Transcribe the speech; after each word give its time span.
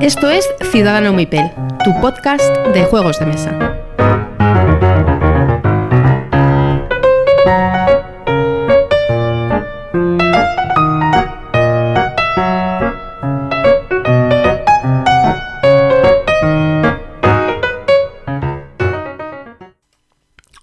Esto 0.00 0.30
es 0.30 0.48
Ciudadano 0.70 1.12
Mipel, 1.12 1.50
tu 1.84 2.00
podcast 2.00 2.56
de 2.72 2.84
juegos 2.84 3.18
de 3.18 3.26
mesa. 3.26 3.50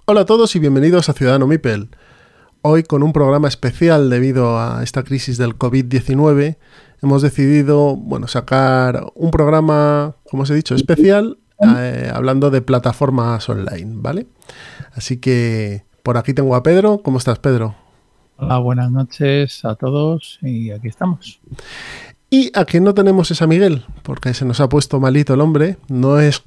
Hola 0.06 0.22
a 0.22 0.26
todos 0.26 0.56
y 0.56 0.60
bienvenidos 0.60 1.08
a 1.10 1.14
Ciudadano 1.14 1.46
Mipel. 1.46 1.90
Hoy 2.64 2.84
con 2.84 3.02
un 3.02 3.12
programa 3.12 3.48
especial 3.48 4.12
debido 4.12 4.59
a 4.59 4.84
esta 4.84 5.04
crisis 5.04 5.38
del 5.40 5.58
COVID-19 5.58 6.58
hemos 7.02 7.23
decidido 7.23 7.95
bueno, 7.95 8.27
sacar 8.27 9.12
un 9.16 9.31
programa, 9.31 10.16
como 10.30 10.44
os 10.44 10.49
he 10.52 10.53
dicho, 10.53 10.76
especial 10.76 11.39
eh, 11.59 12.12
hablando 12.13 12.52
de 12.52 12.62
plataformas 12.62 13.50
online, 13.50 13.94
¿vale? 13.95 14.27
Así 14.94 15.17
que 15.17 15.86
por 16.03 16.17
aquí 16.17 16.36
tengo 16.36 16.55
a 16.55 16.62
Pedro. 16.62 17.02
¿Cómo 17.03 17.17
estás, 17.17 17.39
Pedro? 17.39 17.73
Hola, 18.38 18.59
buenas 18.59 18.91
noches 18.91 19.66
a 19.66 19.73
todos 19.73 20.38
y 20.44 20.70
aquí 20.70 20.88
estamos. 20.88 21.39
Y 22.34 22.50
a 22.58 22.64
quien 22.64 22.86
no 22.86 22.94
tenemos 22.94 23.30
es 23.30 23.41
a 23.41 23.48
Miguel, 23.48 23.84
porque 24.03 24.34
se 24.34 24.45
nos 24.45 24.62
ha 24.62 24.70
puesto 24.70 25.02
malito 25.02 25.34
el 25.34 25.41
hombre. 25.41 25.75
No 25.89 26.17
es 26.17 26.41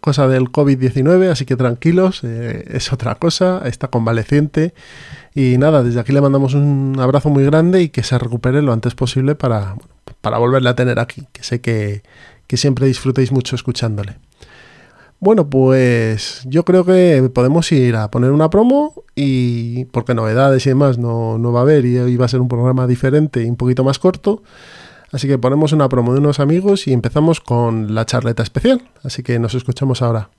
cosa 0.00 0.26
del 0.26 0.50
COVID-19, 0.50 1.28
así 1.30 1.44
que 1.44 1.54
tranquilos, 1.54 2.24
eh, 2.24 2.64
es 2.68 2.94
otra 2.94 3.14
cosa, 3.16 3.60
está 3.66 3.88
convaleciente. 3.88 4.72
Y 5.38 5.56
nada, 5.56 5.84
desde 5.84 6.00
aquí 6.00 6.10
le 6.10 6.20
mandamos 6.20 6.54
un 6.54 6.96
abrazo 6.98 7.30
muy 7.30 7.44
grande 7.44 7.80
y 7.80 7.90
que 7.90 8.02
se 8.02 8.18
recupere 8.18 8.60
lo 8.60 8.72
antes 8.72 8.96
posible 8.96 9.36
para, 9.36 9.76
para 10.20 10.38
volverle 10.38 10.68
a 10.68 10.74
tener 10.74 10.98
aquí, 10.98 11.28
que 11.32 11.44
sé 11.44 11.60
que, 11.60 12.02
que 12.48 12.56
siempre 12.56 12.88
disfrutéis 12.88 13.30
mucho 13.30 13.54
escuchándole. 13.54 14.16
Bueno, 15.20 15.48
pues 15.48 16.42
yo 16.44 16.64
creo 16.64 16.84
que 16.84 17.30
podemos 17.32 17.70
ir 17.70 17.94
a 17.94 18.10
poner 18.10 18.32
una 18.32 18.50
promo 18.50 19.04
y 19.14 19.84
porque 19.84 20.12
novedades 20.12 20.66
y 20.66 20.70
demás 20.70 20.98
no, 20.98 21.38
no 21.38 21.52
va 21.52 21.60
a 21.60 21.62
haber 21.62 21.86
y 21.86 21.96
hoy 21.98 22.16
va 22.16 22.24
a 22.24 22.28
ser 22.28 22.40
un 22.40 22.48
programa 22.48 22.88
diferente 22.88 23.44
y 23.44 23.48
un 23.48 23.54
poquito 23.54 23.84
más 23.84 24.00
corto. 24.00 24.42
Así 25.12 25.28
que 25.28 25.38
ponemos 25.38 25.72
una 25.72 25.88
promo 25.88 26.14
de 26.14 26.18
unos 26.18 26.40
amigos 26.40 26.88
y 26.88 26.92
empezamos 26.92 27.40
con 27.40 27.94
la 27.94 28.06
charleta 28.06 28.42
especial. 28.42 28.82
Así 29.04 29.22
que 29.22 29.38
nos 29.38 29.54
escuchamos 29.54 30.02
ahora. 30.02 30.30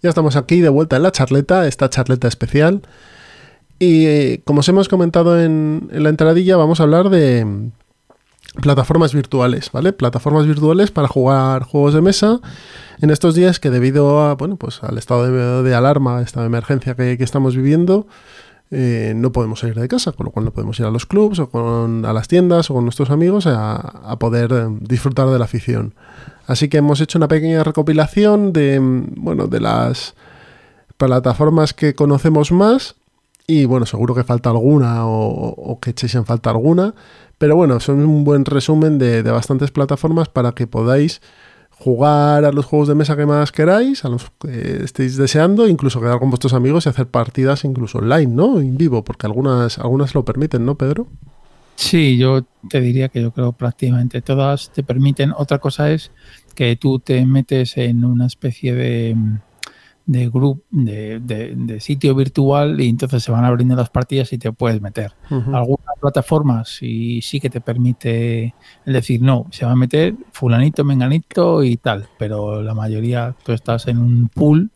Ya 0.00 0.08
estamos 0.08 0.36
aquí 0.36 0.62
de 0.62 0.70
vuelta 0.70 0.96
en 0.96 1.02
la 1.02 1.12
charleta, 1.12 1.66
esta 1.66 1.90
charleta 1.90 2.26
especial 2.26 2.80
y 3.78 4.06
eh, 4.06 4.40
como 4.44 4.60
os 4.60 4.68
hemos 4.68 4.88
comentado 4.88 5.38
en, 5.38 5.90
la 5.92 6.08
entradilla, 6.08 6.56
vamos 6.56 6.80
a 6.80 6.84
hablar 6.84 7.10
de 7.10 7.70
plataformas 8.60 9.14
virtuales, 9.14 9.70
¿vale? 9.72 9.92
Plataformas 9.92 10.46
virtuales 10.46 10.90
para 10.90 11.08
jugar 11.08 11.64
juegos 11.64 11.94
de 11.94 12.00
mesa 12.00 12.40
en 13.00 13.10
estos 13.10 13.34
días 13.34 13.58
que 13.58 13.70
debido 13.70 14.20
a, 14.20 14.34
bueno, 14.34 14.56
pues 14.56 14.82
al 14.82 14.98
estado 14.98 15.62
de, 15.62 15.74
alarma, 15.74 16.22
esta 16.22 16.44
emergencia 16.44 16.94
que, 16.94 17.16
estamos 17.20 17.56
viviendo, 17.56 18.06
eh, 18.70 19.12
no 19.16 19.32
podemos 19.32 19.60
salir 19.60 19.74
de 19.74 19.88
casa, 19.88 20.12
con 20.12 20.26
lo 20.26 20.32
cual 20.32 20.44
no 20.44 20.52
podemos 20.52 20.78
ir 20.78 20.86
a 20.86 20.90
los 20.90 21.06
clubs 21.06 21.38
o 21.38 21.50
con, 21.50 22.04
a 22.04 22.12
las 22.12 22.28
tiendas 22.28 22.70
o 22.70 22.74
con 22.74 22.84
nuestros 22.84 23.10
amigos 23.10 23.46
a, 23.46 24.16
poder 24.18 24.52
eh, 24.52 24.66
disfrutar 24.80 25.28
de 25.28 25.38
la 25.38 25.44
afición. 25.44 25.94
Así 26.46 26.68
que 26.68 26.78
hemos 26.78 27.00
hecho 27.00 27.18
una 27.18 27.28
pequeña 27.28 27.64
recopilación 27.64 28.52
de, 28.52 28.78
mm, 28.78 29.14
bueno, 29.16 29.46
de 29.48 29.60
las 29.60 30.14
plataformas 30.96 31.74
que 31.74 31.94
conocemos 31.94 32.52
más 32.52 32.96
y 33.46 33.66
bueno, 33.66 33.86
seguro 33.86 34.14
que 34.14 34.24
falta 34.24 34.50
alguna 34.50 35.06
o, 35.06 35.78
que 35.80 35.90
echéis 35.90 36.14
en 36.14 36.24
falta 36.24 36.50
alguna. 36.50 36.94
Pero 37.38 37.56
bueno, 37.56 37.80
son 37.80 38.04
un 38.04 38.24
buen 38.24 38.44
resumen 38.44 38.98
de, 38.98 39.22
bastantes 39.22 39.70
plataformas 39.70 40.28
para 40.28 40.52
que 40.52 40.66
podáis 40.66 41.20
jugar 41.70 42.44
a 42.44 42.52
los 42.52 42.64
juegos 42.64 42.88
de 42.88 42.94
mesa 42.94 43.16
que 43.16 43.26
más 43.26 43.52
queráis, 43.52 44.04
a 44.04 44.08
los 44.08 44.30
que 44.40 44.84
estéis 44.84 45.16
deseando, 45.16 45.68
incluso 45.68 46.00
quedar 46.00 46.20
con 46.20 46.30
vuestros 46.30 46.54
amigos 46.54 46.86
y 46.86 46.88
hacer 46.88 47.08
partidas 47.08 47.64
incluso 47.64 47.98
online, 47.98 48.32
¿no? 48.32 48.60
En 48.60 48.78
vivo, 48.78 49.04
porque 49.04 49.26
algunas, 49.26 49.78
algunas 49.78 50.14
lo 50.14 50.24
permiten, 50.24 50.64
¿no, 50.64 50.76
Pedro? 50.76 51.08
Sí, 51.76 52.16
yo 52.16 52.42
te 52.70 52.80
diría 52.80 53.08
que 53.08 53.20
yo 53.20 53.32
creo 53.32 53.52
prácticamente 53.52 54.22
todas 54.22 54.70
te 54.70 54.84
permiten. 54.84 55.32
Otra 55.36 55.58
cosa 55.58 55.90
es 55.90 56.12
que 56.54 56.76
tú 56.76 57.00
te 57.00 57.26
metes 57.26 57.76
en 57.76 58.04
una 58.04 58.26
especie 58.26 58.74
de 58.74 59.16
de 60.06 60.28
grupo 60.28 60.62
de, 60.70 61.18
de, 61.20 61.80
sitio 61.80 62.14
virtual 62.14 62.80
y 62.80 62.88
entonces 62.88 63.22
se 63.22 63.32
van 63.32 63.44
abriendo 63.44 63.74
las 63.74 63.88
partidas 63.88 64.32
y 64.32 64.38
te 64.38 64.52
puedes 64.52 64.80
meter. 64.80 65.12
Algunas 65.30 65.98
plataformas 66.00 66.68
sí, 66.68 67.20
sí 67.22 67.40
que 67.40 67.50
te 67.50 67.60
permite 67.60 68.54
decir, 68.84 69.22
no, 69.22 69.46
se 69.50 69.64
va 69.64 69.72
a 69.72 69.76
meter 69.76 70.14
fulanito, 70.32 70.84
menganito 70.84 71.64
y 71.64 71.76
tal, 71.76 72.06
pero 72.18 72.62
la 72.62 72.74
mayoría 72.74 73.34
tú 73.44 73.52
estás 73.52 73.88
en 73.88 73.98
un 73.98 74.28
pool 74.28 74.70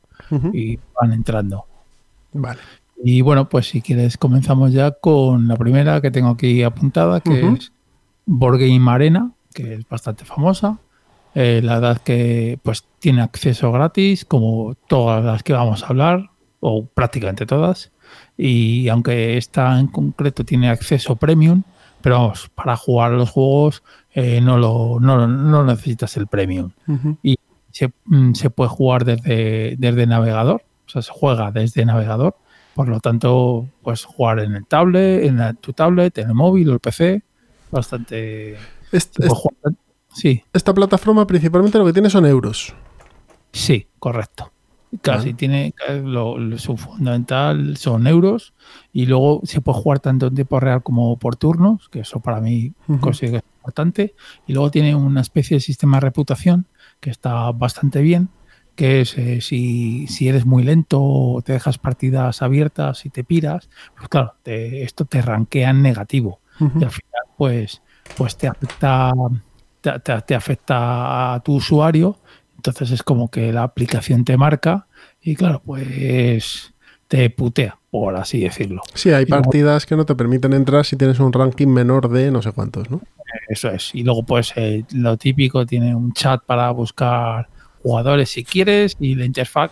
y 0.52 0.78
van 1.00 1.12
entrando. 1.12 1.66
Vale. 2.32 2.60
Y 3.02 3.20
bueno, 3.20 3.48
pues 3.48 3.68
si 3.68 3.80
quieres 3.80 4.16
comenzamos 4.16 4.72
ya 4.72 4.90
con 4.92 5.46
la 5.46 5.56
primera 5.56 6.00
que 6.00 6.10
tengo 6.10 6.30
aquí 6.30 6.62
apuntada, 6.62 7.20
que 7.20 7.48
es 7.48 7.72
Board 8.26 8.58
Game 8.58 8.90
Arena, 8.90 9.32
que 9.54 9.74
es 9.74 9.88
bastante 9.88 10.24
famosa. 10.24 10.78
Eh, 11.34 11.60
la 11.62 11.76
edad 11.76 11.98
que 11.98 12.58
pues 12.62 12.84
tiene 12.98 13.22
acceso 13.22 13.70
gratis, 13.70 14.24
como 14.24 14.74
todas 14.88 15.24
las 15.24 15.42
que 15.42 15.52
vamos 15.52 15.82
a 15.82 15.88
hablar, 15.88 16.30
o 16.60 16.86
prácticamente 16.86 17.46
todas. 17.46 17.92
Y 18.36 18.88
aunque 18.88 19.36
esta 19.36 19.78
en 19.78 19.88
concreto 19.88 20.44
tiene 20.44 20.70
acceso 20.70 21.16
premium, 21.16 21.62
pero 22.00 22.16
vamos, 22.16 22.50
para 22.54 22.76
jugar 22.76 23.12
los 23.12 23.30
juegos 23.30 23.82
eh, 24.14 24.40
no, 24.40 24.58
lo, 24.58 24.98
no, 25.00 25.64
necesitas 25.64 26.16
el 26.16 26.26
premium. 26.26 26.70
Y 27.22 27.36
mm, 28.06 28.32
se, 28.32 28.50
puede 28.50 28.70
jugar 28.70 29.04
desde, 29.04 29.76
desde 29.78 30.06
navegador, 30.06 30.62
o 30.86 30.90
sea, 30.90 31.02
se 31.02 31.12
juega 31.12 31.52
desde 31.52 31.84
navegador. 31.84 32.36
Por 32.74 32.88
lo 32.88 33.00
tanto, 33.00 33.68
puedes 33.82 34.04
jugar 34.04 34.38
en 34.38 34.54
el 34.54 34.66
tablet, 34.66 35.24
en 35.24 35.56
tu 35.56 35.72
tablet, 35.72 36.16
en 36.18 36.28
el 36.28 36.34
móvil 36.34 36.70
o 36.70 36.74
el 36.74 36.80
PC. 36.80 37.22
Bastante. 37.70 38.56
Esta 40.52 40.74
plataforma 40.74 41.26
principalmente 41.26 41.78
lo 41.78 41.86
que 41.86 41.92
tiene 41.92 42.10
son 42.10 42.26
euros. 42.26 42.74
Sí, 43.52 43.86
correcto. 43.98 44.52
Casi 45.02 45.34
tiene 45.34 45.74
lo, 46.02 46.36
su 46.56 46.78
fundamental 46.78 47.76
son 47.76 48.06
euros 48.06 48.54
y 48.90 49.04
luego 49.04 49.42
se 49.44 49.60
puede 49.60 49.78
jugar 49.78 50.00
tanto 50.00 50.28
en 50.28 50.34
tiempo 50.34 50.60
real 50.60 50.82
como 50.82 51.18
por 51.18 51.36
turnos, 51.36 51.90
que 51.90 52.00
eso 52.00 52.20
para 52.20 52.40
mí 52.40 52.72
considero 53.00 53.32
que 53.32 53.38
es 53.38 53.54
importante. 53.58 54.14
Y 54.46 54.54
luego 54.54 54.70
tiene 54.70 54.94
una 54.94 55.20
especie 55.20 55.58
de 55.58 55.60
sistema 55.60 55.98
de 55.98 56.02
reputación 56.02 56.66
que 57.00 57.10
está 57.10 57.52
bastante 57.52 58.00
bien, 58.00 58.30
que 58.76 59.02
es 59.02 59.18
eh, 59.18 59.42
si, 59.42 60.06
eres 60.20 60.46
muy 60.46 60.62
lento 60.62 61.02
o 61.02 61.42
te 61.42 61.52
dejas 61.52 61.76
partidas 61.76 62.40
abiertas 62.40 63.04
y 63.04 63.10
te 63.10 63.24
piras, 63.24 63.68
pues 63.94 64.08
claro, 64.08 64.34
esto 64.44 65.04
te 65.04 65.20
rankea 65.20 65.70
en 65.70 65.82
negativo. 65.82 66.40
Y 66.60 66.82
al 66.82 66.90
final, 66.90 67.22
pues, 67.36 67.82
pues 68.16 68.36
te 68.36 68.48
afecta 68.48 69.12
te, 69.80 70.34
afecta 70.34 71.34
a 71.34 71.40
tu 71.40 71.56
usuario, 71.56 72.18
entonces 72.56 72.90
es 72.90 73.02
como 73.02 73.30
que 73.30 73.52
la 73.52 73.62
aplicación 73.62 74.24
te 74.24 74.36
marca 74.36 74.86
y 75.20 75.36
claro, 75.36 75.62
pues 75.64 76.74
te 77.06 77.30
putea, 77.30 77.78
por 77.90 78.16
así 78.16 78.40
decirlo. 78.40 78.82
Sí, 78.94 79.10
hay 79.10 79.26
partidas 79.26 79.86
que 79.86 79.96
no 79.96 80.04
te 80.04 80.14
permiten 80.14 80.52
entrar 80.52 80.84
si 80.84 80.96
tienes 80.96 81.20
un 81.20 81.32
ranking 81.32 81.68
menor 81.68 82.08
de 82.08 82.30
no 82.30 82.42
sé 82.42 82.52
cuántos, 82.52 82.90
¿no? 82.90 83.00
Eso 83.48 83.70
es. 83.70 83.94
Y 83.94 84.02
luego, 84.02 84.24
pues 84.24 84.52
eh, 84.56 84.84
lo 84.92 85.16
típico, 85.16 85.64
tiene 85.66 85.94
un 85.94 86.12
chat 86.12 86.42
para 86.44 86.70
buscar 86.70 87.48
jugadores 87.82 88.30
si 88.30 88.44
quieres 88.44 88.96
y 89.00 89.14
la 89.14 89.24
interfaz 89.24 89.70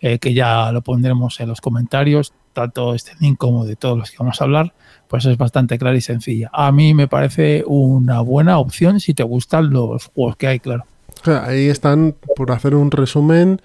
eh, 0.00 0.18
que 0.18 0.34
ya 0.34 0.70
lo 0.72 0.82
pondremos 0.82 1.40
en 1.40 1.48
los 1.48 1.60
comentarios, 1.60 2.34
tanto 2.54 2.94
este 2.94 3.12
link 3.20 3.36
como 3.36 3.66
de 3.66 3.76
todos 3.76 3.98
los 3.98 4.10
que 4.10 4.16
vamos 4.18 4.40
a 4.40 4.44
hablar, 4.44 4.72
pues 5.08 5.26
es 5.26 5.36
bastante 5.36 5.78
clara 5.78 5.96
y 5.96 6.00
sencilla. 6.00 6.50
A 6.52 6.72
mí 6.72 6.94
me 6.94 7.08
parece 7.08 7.64
una 7.66 8.20
buena 8.20 8.58
opción 8.58 9.00
si 9.00 9.12
te 9.12 9.22
gustan 9.22 9.70
los 9.70 10.06
juegos 10.06 10.36
que 10.36 10.46
hay, 10.46 10.60
claro. 10.60 10.86
Ahí 11.24 11.68
están, 11.68 12.14
por 12.36 12.52
hacer 12.52 12.74
un 12.74 12.90
resumen, 12.90 13.60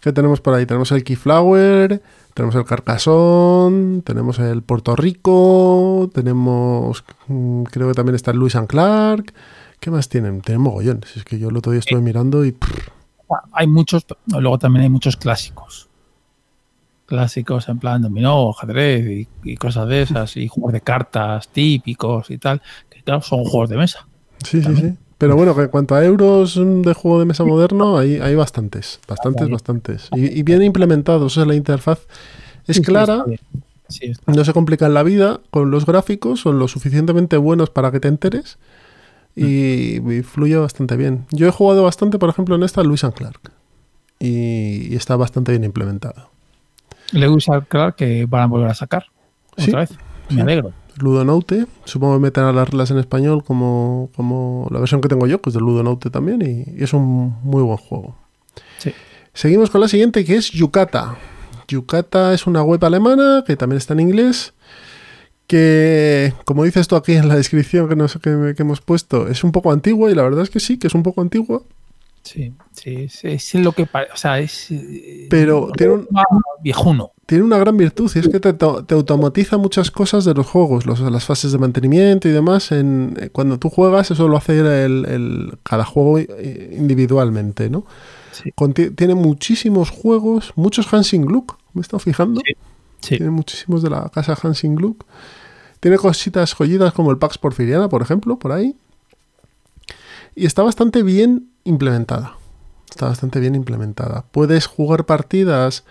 ¿qué 0.00 0.12
tenemos 0.12 0.40
por 0.40 0.54
ahí? 0.54 0.66
Tenemos 0.66 0.92
el 0.92 1.04
Keyflower, 1.04 2.02
tenemos 2.34 2.54
el 2.54 2.64
Carcassonne, 2.64 4.02
tenemos 4.02 4.38
el 4.38 4.62
Puerto 4.62 4.96
Rico, 4.96 6.10
tenemos, 6.14 7.04
mm, 7.28 7.62
creo 7.64 7.88
que 7.88 7.94
también 7.94 8.14
está 8.14 8.30
el 8.30 8.38
Lewis 8.38 8.56
and 8.56 8.68
Clark. 8.68 9.32
¿Qué 9.80 9.90
más 9.90 10.08
tienen? 10.08 10.40
Tienen 10.42 10.62
mogollones. 10.62 11.16
Es 11.16 11.24
que 11.24 11.38
yo 11.38 11.48
el 11.48 11.56
otro 11.56 11.72
día 11.72 11.80
estuve 11.80 12.00
mirando 12.00 12.44
y... 12.44 12.56
Hay 13.52 13.66
muchos, 13.66 14.06
luego 14.26 14.58
también 14.58 14.84
hay 14.84 14.90
muchos 14.90 15.16
clásicos. 15.16 15.88
Clásicos 17.06 17.68
en 17.68 17.78
plan 17.78 18.02
dominó, 18.02 18.50
ajedrez 18.50 19.26
y, 19.42 19.56
cosas 19.56 19.88
de 19.88 20.02
esas, 20.02 20.36
y 20.36 20.48
juegos 20.48 20.72
de 20.72 20.80
cartas 20.80 21.48
típicos 21.48 22.30
y 22.30 22.38
tal, 22.38 22.62
que 22.88 23.02
claro, 23.02 23.22
son 23.22 23.44
juegos 23.44 23.70
de 23.70 23.76
mesa. 23.76 24.06
Sí, 24.44 24.62
sí, 24.62 24.76
sí. 24.76 24.96
Pero 25.22 25.36
bueno, 25.36 25.54
que 25.54 25.62
en 25.62 25.68
cuanto 25.68 25.94
a 25.94 26.04
euros 26.04 26.56
de 26.56 26.94
juego 26.94 27.20
de 27.20 27.26
mesa 27.26 27.44
moderno, 27.44 27.96
hay, 27.96 28.16
hay 28.16 28.34
bastantes, 28.34 28.98
bastantes, 29.06 29.48
bastantes. 29.48 30.08
Y, 30.16 30.42
bien 30.42 30.64
implementados. 30.64 31.22
O 31.22 31.34
sea, 31.34 31.44
la 31.44 31.54
interfaz 31.54 32.00
es 32.66 32.80
clara, 32.80 33.24
no 34.26 34.44
se 34.44 34.52
complica 34.52 34.86
en 34.86 34.94
la 34.94 35.04
vida, 35.04 35.40
con 35.50 35.70
los 35.70 35.86
gráficos 35.86 36.40
son 36.40 36.58
lo 36.58 36.66
suficientemente 36.66 37.36
buenos 37.36 37.70
para 37.70 37.92
que 37.92 38.00
te 38.00 38.08
enteres 38.08 38.58
y, 39.36 40.00
fluye 40.22 40.56
bastante 40.56 40.96
bien. 40.96 41.26
Yo 41.30 41.46
he 41.46 41.52
jugado 41.52 41.84
bastante, 41.84 42.18
por 42.18 42.28
ejemplo, 42.28 42.56
en 42.56 42.64
esta 42.64 42.82
Luis 42.82 43.02
Clark 43.14 43.52
y, 44.18 44.94
está 44.96 45.14
bastante 45.14 45.52
bien 45.52 45.62
implementado. 45.62 46.30
Lewis 47.12 47.46
Clark 47.68 47.96
que 47.96 48.26
van 48.26 48.42
a 48.42 48.46
volver 48.46 48.70
a 48.70 48.74
sacar 48.74 49.06
otra 49.56 49.80
vez. 49.80 49.90
Me 50.30 50.42
alegro. 50.42 50.72
Ludonote. 50.98 51.66
Supongo 51.84 52.14
que 52.14 52.20
meten 52.20 52.44
a 52.44 52.52
las 52.52 52.68
reglas 52.68 52.90
en 52.90 52.98
español 52.98 53.44
como, 53.44 54.10
como 54.16 54.68
la 54.70 54.78
versión 54.78 55.00
que 55.00 55.08
tengo 55.08 55.26
yo, 55.26 55.40
que 55.40 55.50
es 55.50 55.54
de 55.54 55.60
Ludonote 55.60 56.10
también, 56.10 56.42
y, 56.42 56.82
es 56.82 56.92
un 56.92 57.36
muy 57.42 57.62
buen 57.62 57.76
juego. 57.76 58.16
Seguimos 59.34 59.70
con 59.70 59.80
la 59.80 59.88
siguiente, 59.88 60.24
que 60.26 60.36
es 60.36 60.50
Yucata. 60.50 61.16
Yucata 61.66 62.34
es 62.34 62.46
una 62.46 62.62
web 62.62 62.84
alemana 62.84 63.44
que 63.46 63.56
también 63.56 63.78
está 63.78 63.94
en 63.94 64.00
inglés. 64.00 64.52
Que, 65.46 66.34
como 66.44 66.64
dices 66.64 66.86
tú 66.86 66.96
aquí 66.96 67.12
en 67.12 67.28
la 67.28 67.36
descripción 67.36 67.88
que, 67.88 67.96
que, 68.20 68.54
que 68.54 68.62
hemos 68.62 68.80
puesto, 68.82 69.28
es 69.28 69.42
un 69.42 69.52
poco 69.52 69.72
antigua, 69.72 70.10
y 70.10 70.14
la 70.14 70.22
verdad 70.22 70.42
es 70.42 70.50
que 70.50 70.60
sí, 70.60 70.78
que 70.78 70.86
es 70.86 70.94
un 70.94 71.02
poco 71.02 71.22
antigua. 71.22 71.62
Sí, 72.22 72.54
sí, 72.72 73.08
es 73.22 73.54
lo 73.54 73.72
que 73.72 73.86
parece. 73.86 74.12
O 74.12 74.16
sea, 74.16 74.38
es. 74.38 74.70
Eh, 74.70 75.26
Pero 75.28 75.70
tiene 75.76 75.94
un. 75.94 76.08
Viejuno. 76.62 77.12
Tiene 77.26 77.44
una 77.44 77.58
gran 77.58 77.76
virtud 77.76 78.10
y 78.14 78.18
es 78.18 78.28
que 78.28 78.40
te, 78.40 78.94
automatiza 78.94 79.56
muchas 79.56 79.90
cosas 79.90 80.24
de 80.24 80.34
los 80.34 80.46
juegos, 80.46 80.86
las 80.86 81.24
fases 81.24 81.50
de 81.50 81.58
mantenimiento 81.58 82.28
y 82.28 82.30
demás. 82.30 82.72
En, 82.72 83.16
eh, 83.18 83.30
cuando 83.30 83.58
tú 83.58 83.70
juegas, 83.70 84.10
eso 84.10 84.28
lo 84.28 84.36
hace 84.36 84.60
el, 84.60 85.58
cada 85.62 85.84
juego 85.84 86.18
individualmente, 86.18 87.70
¿no? 87.70 87.86
tiene 88.96 89.14
muchísimos 89.14 89.90
juegos, 89.90 90.52
muchos 90.56 90.92
Hansing 90.92 91.26
Gluck, 91.26 91.58
me 91.74 91.80
he 91.80 91.82
estado 91.82 92.00
fijando. 92.00 92.40
Tiene 93.00 93.30
muchísimos 93.30 93.82
de 93.82 93.90
la 93.90 94.08
casa 94.08 94.36
Hansing 94.40 94.76
Gluck. 94.76 95.04
Tiene 95.80 95.96
cositas 95.96 96.54
joyitas 96.54 96.92
como 96.92 97.10
el 97.10 97.18
Pax 97.18 97.38
Porfiriana, 97.38 97.88
por 97.88 98.02
ejemplo, 98.02 98.38
por 98.38 98.52
ahí. 98.52 98.76
Y 100.34 100.46
está 100.46 100.62
bastante 100.62 101.02
bien 101.02 101.51
implementada. 101.64 102.36
Está 102.90 103.06
bastante 103.06 103.40
bien 103.40 103.54
implementada. 103.54 104.24
Puedes 104.30 104.66
jugar 104.66 105.06
partidas 105.06 105.84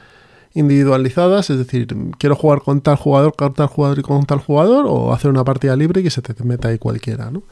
individualizadas, 0.54 1.50
es 1.50 1.58
decir, 1.58 1.88
quiero 2.18 2.36
jugar 2.36 2.62
con 2.62 2.82
tal 2.82 2.98
jugador, 2.98 3.36
con 3.36 3.54
tal 3.54 3.68
jugador 3.68 4.00
y 4.00 4.02
con 4.02 4.26
tal 4.26 4.40
jugador, 4.40 4.86
o 4.88 5.14
hacer 5.14 5.32
una 5.32 5.44
partida 5.44 5.76
libre 5.76 6.02
y 6.02 6.04
que 6.04 6.10
se 6.10 6.22
te 6.22 6.44
meta 6.44 6.68
ahí 6.68 6.78
cualquiera, 6.78 7.32
¿no? 7.32 7.44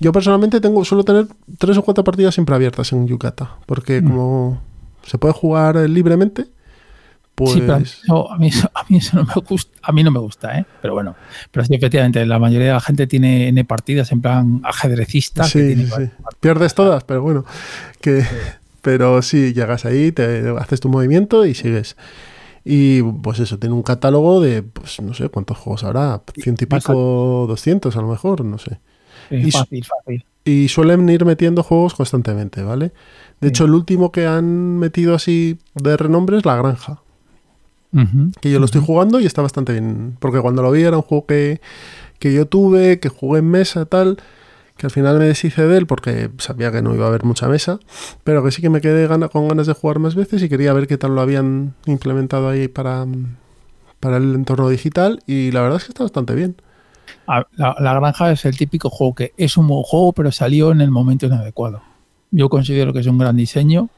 Yo 0.00 0.12
personalmente 0.12 0.60
tengo, 0.60 0.84
suelo 0.84 1.04
tener 1.04 1.26
tres 1.58 1.76
o 1.76 1.82
cuatro 1.82 2.04
partidas 2.04 2.34
siempre 2.34 2.54
abiertas 2.54 2.92
en 2.92 3.06
Yucata, 3.06 3.56
porque 3.66 4.00
mm. 4.00 4.04
como 4.08 4.62
se 5.06 5.18
puede 5.18 5.34
jugar 5.34 5.76
libremente, 5.76 6.46
pues... 7.38 7.52
Sí, 7.52 7.60
pero 7.60 8.30
a, 8.30 8.36
mí 8.38 8.48
eso, 8.48 9.16
no 9.16 9.24
me 9.24 9.34
gusta, 9.48 9.78
a 9.82 9.92
mí 9.92 10.02
no 10.02 10.10
me 10.10 10.18
gusta, 10.18 10.58
¿eh? 10.58 10.66
Pero 10.82 10.94
bueno, 10.94 11.14
pero 11.50 11.64
sí, 11.64 11.74
efectivamente, 11.74 12.26
la 12.26 12.38
mayoría 12.38 12.68
de 12.68 12.72
la 12.74 12.80
gente 12.80 13.06
tiene 13.06 13.48
N 13.48 13.64
partidas 13.64 14.10
en 14.12 14.20
plan 14.20 14.60
ajedrecista. 14.64 15.44
Sí, 15.44 15.86
sí. 15.86 16.10
Pierdes 16.40 16.74
todas, 16.74 17.04
pero 17.04 17.22
bueno, 17.22 17.44
que... 18.00 18.24
Pero 18.80 19.22
sí, 19.22 19.52
llegas 19.52 19.84
ahí, 19.84 20.12
te 20.12 20.48
haces 20.56 20.80
tu 20.80 20.88
movimiento 20.88 21.44
y 21.44 21.54
sigues. 21.54 21.96
Y 22.64 23.02
pues 23.02 23.40
eso, 23.40 23.58
tiene 23.58 23.74
un 23.74 23.82
catálogo 23.82 24.40
de, 24.40 24.62
pues 24.62 25.00
no 25.00 25.14
sé 25.14 25.28
cuántos 25.28 25.58
juegos 25.58 25.84
habrá, 25.84 26.22
ciento 26.40 26.64
y 26.64 26.66
pico, 26.66 27.46
doscientos 27.48 27.96
a 27.96 28.02
lo 28.02 28.08
mejor, 28.08 28.44
no 28.44 28.58
sé. 28.58 28.78
y, 29.30 29.50
fácil, 29.50 29.84
fácil. 29.84 30.24
Y 30.44 30.68
suelen 30.68 31.08
ir 31.08 31.24
metiendo 31.24 31.62
juegos 31.62 31.94
constantemente, 31.94 32.62
¿vale? 32.62 32.92
De 33.40 33.48
hecho, 33.48 33.64
el 33.64 33.72
último 33.72 34.12
que 34.12 34.26
han 34.26 34.78
metido 34.78 35.14
así 35.14 35.58
de 35.74 35.96
renombre 35.96 36.38
es 36.38 36.44
La 36.44 36.56
Granja. 36.56 37.00
Que 38.40 38.50
yo 38.50 38.58
lo 38.58 38.66
estoy 38.66 38.82
jugando 38.84 39.20
y 39.20 39.26
está 39.26 39.42
bastante 39.42 39.72
bien. 39.72 40.16
Porque 40.18 40.40
cuando 40.40 40.62
lo 40.62 40.70
vi 40.70 40.82
era 40.82 40.96
un 40.96 41.02
juego 41.02 41.26
que, 41.26 41.60
que 42.18 42.32
yo 42.32 42.46
tuve, 42.46 43.00
que 43.00 43.08
jugué 43.08 43.40
en 43.40 43.50
mesa, 43.50 43.86
tal 43.86 44.18
que 44.78 44.86
al 44.86 44.92
final 44.92 45.18
me 45.18 45.26
deshice 45.26 45.66
de 45.66 45.76
él 45.76 45.86
porque 45.86 46.30
sabía 46.38 46.70
que 46.70 46.80
no 46.82 46.94
iba 46.94 47.04
a 47.04 47.08
haber 47.08 47.24
mucha 47.24 47.48
mesa, 47.48 47.80
pero 48.22 48.44
que 48.44 48.52
sí 48.52 48.62
que 48.62 48.70
me 48.70 48.80
quedé 48.80 49.08
con 49.28 49.48
ganas 49.48 49.66
de 49.66 49.72
jugar 49.74 49.98
más 49.98 50.14
veces 50.14 50.40
y 50.40 50.48
quería 50.48 50.72
ver 50.72 50.86
qué 50.86 50.96
tal 50.96 51.16
lo 51.16 51.20
habían 51.20 51.74
implementado 51.86 52.48
ahí 52.48 52.68
para, 52.68 53.04
para 53.98 54.18
el 54.18 54.36
entorno 54.36 54.68
digital 54.68 55.20
y 55.26 55.50
la 55.50 55.62
verdad 55.62 55.78
es 55.78 55.84
que 55.84 55.90
está 55.90 56.04
bastante 56.04 56.34
bien. 56.34 56.56
La, 57.26 57.74
granja 57.76 58.30
es 58.30 58.44
el 58.44 58.56
típico 58.56 58.88
juego 58.88 59.14
que 59.14 59.32
es 59.36 59.56
un 59.56 59.66
buen 59.66 59.82
juego 59.82 60.12
pero 60.12 60.30
salió 60.30 60.70
en 60.70 60.80
el 60.80 60.92
momento 60.92 61.26
inadecuado. 61.26 61.82
Yo 62.30 62.48
considero 62.48 62.92
que 62.92 63.00
es 63.00 63.06
un 63.06 63.18
gran 63.18 63.36
diseño, 63.36 63.88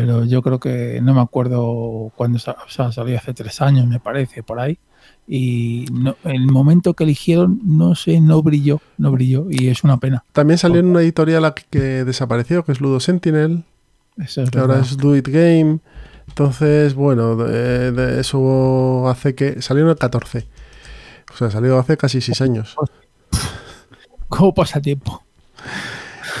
pero 0.00 0.24
yo 0.24 0.42
creo 0.42 0.60
que 0.60 1.00
no 1.02 1.14
me 1.14 1.20
acuerdo 1.20 2.12
cuándo 2.16 2.38
salió 2.38 3.16
hace 3.16 3.34
tres 3.34 3.60
años, 3.60 3.86
me 3.86 4.00
parece, 4.00 4.42
por 4.42 4.60
ahí 4.60 4.78
y 5.30 5.84
no, 5.92 6.16
el 6.24 6.46
momento 6.46 6.94
que 6.94 7.04
eligieron, 7.04 7.60
no 7.62 7.94
sé, 7.94 8.18
no 8.20 8.42
brilló, 8.42 8.80
no 8.96 9.12
brilló 9.12 9.46
y 9.50 9.68
es 9.68 9.84
una 9.84 9.98
pena. 9.98 10.24
También 10.32 10.56
salió 10.56 10.80
en 10.80 10.86
una 10.86 11.02
editorial 11.02 11.52
que 11.68 12.04
desapareció, 12.04 12.64
que 12.64 12.72
es 12.72 12.80
Ludo 12.80 12.98
Sentinel, 12.98 13.64
que 14.16 14.58
ahora 14.58 14.80
es 14.80 14.96
Do 14.96 15.14
It 15.14 15.28
Game. 15.28 15.80
Entonces, 16.28 16.94
bueno, 16.94 17.36
de, 17.36 18.20
eso 18.20 19.06
hace 19.08 19.34
que... 19.34 19.60
Salió 19.60 19.84
en 19.84 19.90
el 19.90 19.96
14. 19.96 20.46
O 21.32 21.36
sea, 21.36 21.50
salió 21.50 21.78
hace 21.78 21.98
casi 21.98 22.22
6 22.22 22.40
años. 22.40 22.74
¿Cómo 24.28 24.54
pasa 24.54 24.80
tiempo? 24.80 25.22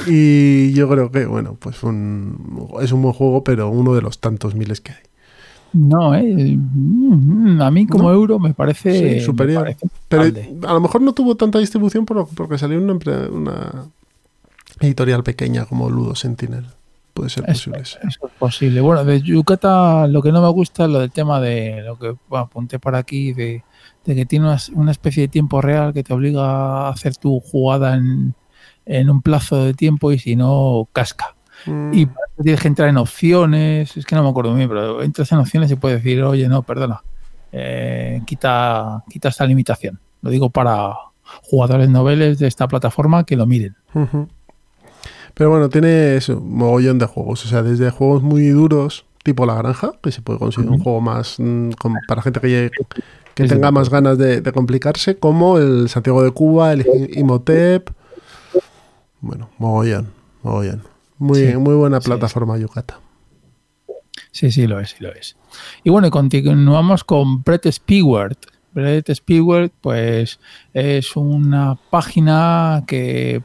Y 0.06 0.72
yo 0.72 0.88
creo 0.88 1.10
que, 1.10 1.26
bueno, 1.26 1.56
pues 1.58 1.76
es 1.76 1.82
un 1.82 3.02
buen 3.02 3.12
juego, 3.12 3.44
pero 3.44 3.68
uno 3.70 3.94
de 3.94 4.02
los 4.02 4.20
tantos 4.20 4.54
miles 4.54 4.80
que 4.80 4.92
hay. 4.92 4.98
No, 5.72 6.14
eh, 6.14 6.56
mm, 6.56 7.60
a 7.60 7.70
mí 7.70 7.86
como 7.86 8.10
euro 8.10 8.38
me 8.38 8.54
parece 8.54 9.20
superior. 9.20 9.76
pero 10.08 10.22
a 10.66 10.72
lo 10.72 10.80
mejor 10.80 11.02
no 11.02 11.12
tuvo 11.12 11.36
tanta 11.36 11.58
distribución 11.58 12.06
porque 12.06 12.56
salió 12.56 12.78
una, 12.78 12.94
una 13.30 13.84
editorial 14.80 15.22
pequeña 15.22 15.66
como 15.66 15.90
Ludo 15.90 16.14
Sentinel. 16.14 16.66
Puede 17.12 17.30
ser 17.30 17.44
posible. 17.44 17.80
Eso, 17.80 17.98
es 18.06 18.18
posible. 18.38 18.80
Bueno, 18.80 19.04
de 19.04 19.20
Yucata 19.20 20.06
lo 20.06 20.22
que 20.22 20.30
no 20.30 20.40
me 20.40 20.48
gusta 20.50 20.84
es 20.84 20.90
lo 20.90 21.00
del 21.00 21.10
tema 21.10 21.40
de 21.40 21.82
lo 21.82 21.98
que 21.98 22.14
apunté 22.30 22.78
por 22.78 22.94
aquí, 22.94 23.32
de, 23.32 23.64
que 24.04 24.24
tiene 24.24 24.46
una, 24.74 24.90
especie 24.90 25.22
de 25.22 25.28
tiempo 25.28 25.60
real 25.60 25.92
que 25.92 26.04
te 26.04 26.14
obliga 26.14 26.86
a 26.86 26.88
hacer 26.90 27.16
tu 27.16 27.40
jugada 27.40 27.96
en, 27.96 28.34
en 28.88 29.10
un 29.10 29.20
plazo 29.22 29.64
de 29.64 29.74
tiempo 29.74 30.10
y 30.10 30.18
si 30.18 30.34
no, 30.34 30.88
casca. 30.92 31.34
Mm. 31.66 31.92
Y 31.92 32.08
tienes 32.42 32.60
que 32.60 32.68
entrar 32.68 32.88
en 32.88 32.96
opciones, 32.96 33.96
es 33.96 34.06
que 34.06 34.16
no 34.16 34.22
me 34.22 34.30
acuerdo 34.30 34.54
bien, 34.54 34.68
pero 34.68 35.02
entras 35.02 35.30
en 35.32 35.38
opciones 35.38 35.70
y 35.70 35.76
puedes 35.76 36.02
decir, 36.02 36.22
oye, 36.22 36.48
no, 36.48 36.62
perdona, 36.62 37.02
eh, 37.52 38.22
quita, 38.26 39.04
quita 39.10 39.28
esta 39.28 39.44
limitación. 39.44 40.00
Lo 40.22 40.30
digo 40.30 40.50
para 40.50 40.94
jugadores 41.42 41.90
noveles 41.90 42.38
de 42.38 42.46
esta 42.46 42.66
plataforma 42.66 43.24
que 43.24 43.36
lo 43.36 43.46
miren. 43.46 43.76
Pero 45.34 45.50
bueno, 45.50 45.68
tiene 45.68 46.18
un 46.28 46.56
mogollón 46.56 46.98
de 46.98 47.06
juegos, 47.06 47.44
o 47.44 47.48
sea, 47.48 47.62
desde 47.62 47.90
juegos 47.90 48.22
muy 48.22 48.48
duros, 48.48 49.04
tipo 49.22 49.44
La 49.44 49.54
Granja, 49.54 49.92
que 50.02 50.10
se 50.10 50.22
puede 50.22 50.38
conseguir 50.38 50.70
un 50.70 50.78
juego 50.78 51.00
más 51.02 51.36
mm, 51.38 51.72
para 52.08 52.22
gente 52.22 52.40
que, 52.40 52.70
que 53.34 53.44
tenga 53.44 53.70
más 53.70 53.90
ganas 53.90 54.16
de, 54.16 54.40
de, 54.40 54.52
complicarse, 54.52 55.18
como 55.18 55.58
el 55.58 55.90
Santiago 55.90 56.22
de 56.22 56.30
Cuba, 56.30 56.72
el 56.72 57.10
Imhotep. 57.14 57.90
Bueno, 59.20 59.50
mogollón, 59.58 60.12
mogollón. 60.42 60.82
Muy, 61.18 61.56
muy 61.56 61.74
buena 61.74 62.00
plataforma 62.00 62.56
Yucata. 62.58 63.00
Sí, 64.30 64.52
sí, 64.52 64.66
lo 64.66 64.78
es, 64.78 64.90
sí 64.90 64.96
lo 65.00 65.12
es. 65.12 65.36
Y 65.82 65.90
bueno, 65.90 66.10
continuamos 66.10 67.02
con 67.02 67.42
Brett 67.42 67.66
Spiegel. 67.70 68.36
Brett 68.72 69.10
Spiegel, 69.12 69.72
pues 69.80 70.38
es 70.72 71.16
una 71.16 71.76
página 71.90 72.84
que 72.86 73.42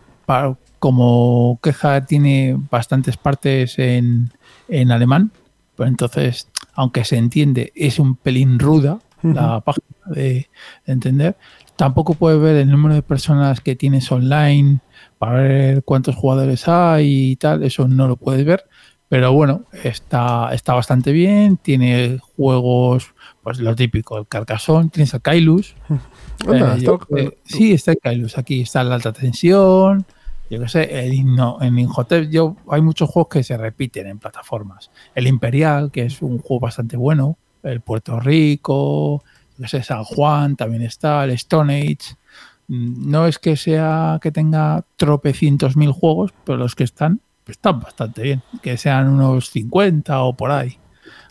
como 0.80 1.60
queja 1.63 2.06
tiene 2.06 2.58
bastantes 2.70 3.18
partes 3.18 3.80
en, 3.80 4.32
en 4.68 4.92
alemán, 4.92 5.32
Pero 5.75 5.88
entonces, 5.88 6.50
aunque 6.74 7.06
se 7.06 7.18
entiende, 7.18 7.72
es 7.75 8.00
un 8.00 8.15
pelín 8.15 8.60
ruda 8.60 9.00
la 9.24 9.62
página 9.62 9.88
de, 10.08 10.50
entender. 10.86 11.38
Tampoco 11.75 12.13
puedes 12.13 12.42
ver 12.42 12.58
el 12.58 12.70
número 12.70 12.94
de 12.94 13.01
personas 13.01 13.62
que 13.62 13.75
tienes 13.75 14.12
online 14.12 14.80
para 15.24 15.42
ver 15.42 15.84
cuántos 15.86 16.15
jugadores 16.15 16.68
hay 16.68 17.32
y 17.32 17.36
tal. 17.38 17.63
Eso 17.63 17.88
no 17.88 18.10
lo 18.10 18.18
puedes 18.18 18.44
ver. 18.44 18.65
Pero 19.08 19.32
bueno, 19.32 19.63
está, 19.72 20.50
está 20.51 20.74
bastante 20.74 21.13
bien. 21.13 21.56
Tiene 21.56 22.20
juegos, 22.36 23.13
pues 23.42 23.60
lo 23.60 23.74
típico, 23.74 24.18
el 24.18 24.27
Carcassonne, 24.27 24.89
tienes 24.89 25.13
el 25.13 25.22
Kailus. 25.22 25.75
Eh, 26.46 27.38
sí, 27.46 27.72
está 27.72 27.92
el 27.92 28.00
Kailus. 28.00 28.38
Aquí 28.38 28.62
está 28.62 28.84
la 28.84 28.96
alta 28.96 29.13
tensión. 29.13 30.06
Yo 30.50 30.60
qué 30.60 30.68
sé, 30.68 31.06
el 31.06 31.13
en 31.13 31.80
Inhotep 31.80 32.30
yo, 32.30 32.58
hay 32.68 32.82
muchos 32.82 33.10
juegos 33.10 33.30
que 33.30 33.44
se 33.44 33.56
repiten 33.56 34.08
en 34.08 34.20
plataformas. 34.20 34.92
El 35.15 35.27
Imperial, 35.27 35.89
que 35.89 36.01
es 36.01 36.22
un 36.22 36.39
juego 36.39 36.60
bastante 36.60 36.98
bueno. 36.98 37.38
El 37.62 37.80
Puerto 37.80 38.20
Rico, 38.20 39.24
yo 39.58 39.68
sé, 39.70 39.84
San 39.84 40.03
Juan 40.03 40.58
también 40.58 40.82
está. 40.82 41.24
El 41.24 41.32
Stone 41.32 41.80
Age. 41.80 42.18
Mm, 42.67 43.10
no 43.10 43.27
es 43.27 43.39
que 43.39 43.58
sea 43.58 44.20
que 44.22 44.32
tenga 44.32 44.86
tropecientos 44.98 45.75
mil 45.75 45.91
juegos, 45.91 46.34
pero 46.46 46.58
los 46.58 46.75
que 46.75 46.84
están 46.84 47.22
están 47.48 47.79
bastante 47.79 48.22
bien. 48.22 48.41
Que 48.62 48.77
sean 48.77 49.10
unos 49.10 49.50
50 49.50 50.22
o 50.24 50.34
por 50.34 50.51
ahí. 50.51 50.77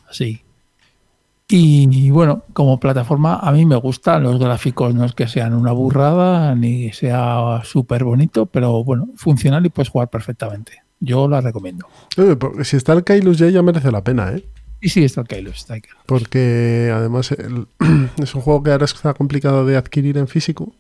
Así. 0.09 0.43
Y, 1.55 2.09
bueno, 2.11 2.45
como 2.55 2.81
plataforma 2.81 3.35
a 3.37 3.53
mí 3.53 3.67
me 3.67 3.77
gustan 3.77 4.23
los 4.23 4.39
gráficos, 4.39 4.95
no 4.95 5.05
es 5.05 5.12
que 5.12 5.29
sean 5.29 5.53
una 5.53 5.73
burrada 5.73 6.55
ni 6.55 6.93
sea 6.93 7.61
súper 7.65 8.05
bonito, 8.05 8.47
pero 8.47 8.83
bueno, 8.85 9.11
funcional 9.17 9.67
y 9.67 9.69
puedes 9.69 9.91
jugar 9.91 10.09
perfectamente. 10.09 10.83
Yo 10.99 11.29
la 11.29 11.43
recomiendo. 11.43 11.87
porque 12.39 12.65
si 12.65 12.79
está 12.79 12.95
el 12.95 13.05
Kailus 13.05 13.37
ya, 13.37 13.51
ya 13.51 13.61
merece 13.61 13.93
la 13.93 14.03
pena, 14.03 14.33
¿eh? 14.33 14.43
Sí, 14.81 14.89
sí, 14.89 15.05
está 15.05 15.21
el 15.21 15.29
Kailus. 15.29 15.59
Está 15.59 15.77
Porque 16.07 16.91
además 16.95 17.33
es 18.17 18.35
un 18.35 18.41
juego 18.41 18.62
que 18.62 18.73
ahora 18.73 18.87
está 18.87 19.12
complicado 19.12 19.67
de 19.67 19.77
adquirir 19.77 20.17
en 20.17 20.29
físico. 20.29 20.73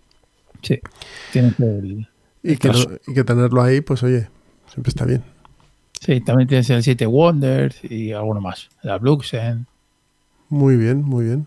Sí, 0.62 0.80
tienes 1.32 1.58
el, 1.60 2.08
y, 2.42 2.56
que 2.56 2.70
y 3.06 3.14
que 3.14 3.24
tenerlo 3.24 3.62
ahí, 3.62 3.80
pues 3.80 4.02
oye, 4.02 4.28
siempre 4.68 4.90
está 4.90 5.04
bien. 5.04 5.22
Sí, 6.00 6.20
también 6.20 6.48
tienes 6.48 6.68
el 6.70 6.82
7 6.82 7.06
Wonders 7.06 7.84
y 7.84 8.12
alguno 8.12 8.40
más. 8.40 8.68
La 8.82 8.98
Bluxen. 8.98 9.66
Muy 10.48 10.76
bien, 10.76 11.02
muy 11.02 11.26
bien. 11.26 11.46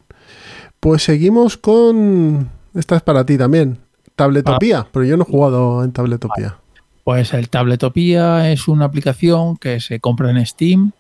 Pues 0.80 1.04
seguimos 1.04 1.58
con. 1.58 2.50
Esta 2.74 2.96
es 2.96 3.02
para 3.02 3.26
ti 3.26 3.38
también. 3.38 3.80
Tabletopía, 4.16 4.80
ah. 4.80 4.88
pero 4.92 5.04
yo 5.04 5.18
no 5.18 5.24
he 5.24 5.32
jugado 5.32 5.84
en 5.84 5.92
Tabletopía. 5.92 6.58
Pues 7.04 7.34
el 7.34 7.50
Tabletopía 7.50 8.50
es 8.52 8.68
una 8.68 8.86
aplicación 8.86 9.58
que 9.58 9.80
se 9.82 10.00
compra 10.00 10.32
en 10.32 10.46
Steam 10.46 10.94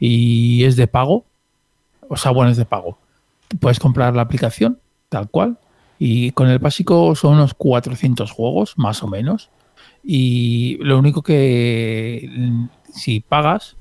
y 0.00 0.64
es 0.64 0.76
de 0.76 0.88
pago. 0.88 1.24
O 2.08 2.16
sea, 2.16 2.32
bueno, 2.32 2.50
es 2.50 2.56
de 2.56 2.64
pago. 2.64 2.98
Puedes 3.60 3.78
comprar 3.78 4.16
la 4.16 4.22
aplicación 4.22 4.80
tal 5.08 5.30
cual 5.30 5.58
y 5.98 6.30
con 6.32 6.48
el 6.48 6.58
básico 6.58 7.14
son 7.14 7.34
unos 7.34 7.54
400 7.54 8.30
juegos, 8.30 8.74
más 8.76 9.02
o 9.02 9.08
menos. 9.08 9.50
Y 10.02 10.78
lo 10.80 10.98
único 10.98 11.22
que 11.22 12.30
si 12.92 13.20
pagas, 13.20 13.76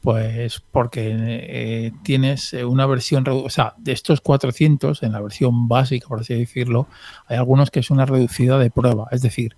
pues 0.00 0.62
porque 0.72 1.14
eh, 1.18 1.92
tienes 2.02 2.52
una 2.52 2.86
versión, 2.86 3.24
o 3.28 3.50
sea, 3.50 3.74
de 3.78 3.92
estos 3.92 4.20
400, 4.20 5.02
en 5.02 5.12
la 5.12 5.20
versión 5.20 5.68
básica, 5.68 6.08
por 6.08 6.20
así 6.20 6.34
decirlo, 6.34 6.86
hay 7.26 7.36
algunos 7.36 7.70
que 7.70 7.80
es 7.80 7.90
una 7.90 8.06
reducida 8.06 8.58
de 8.58 8.70
prueba. 8.70 9.08
Es 9.10 9.22
decir, 9.22 9.56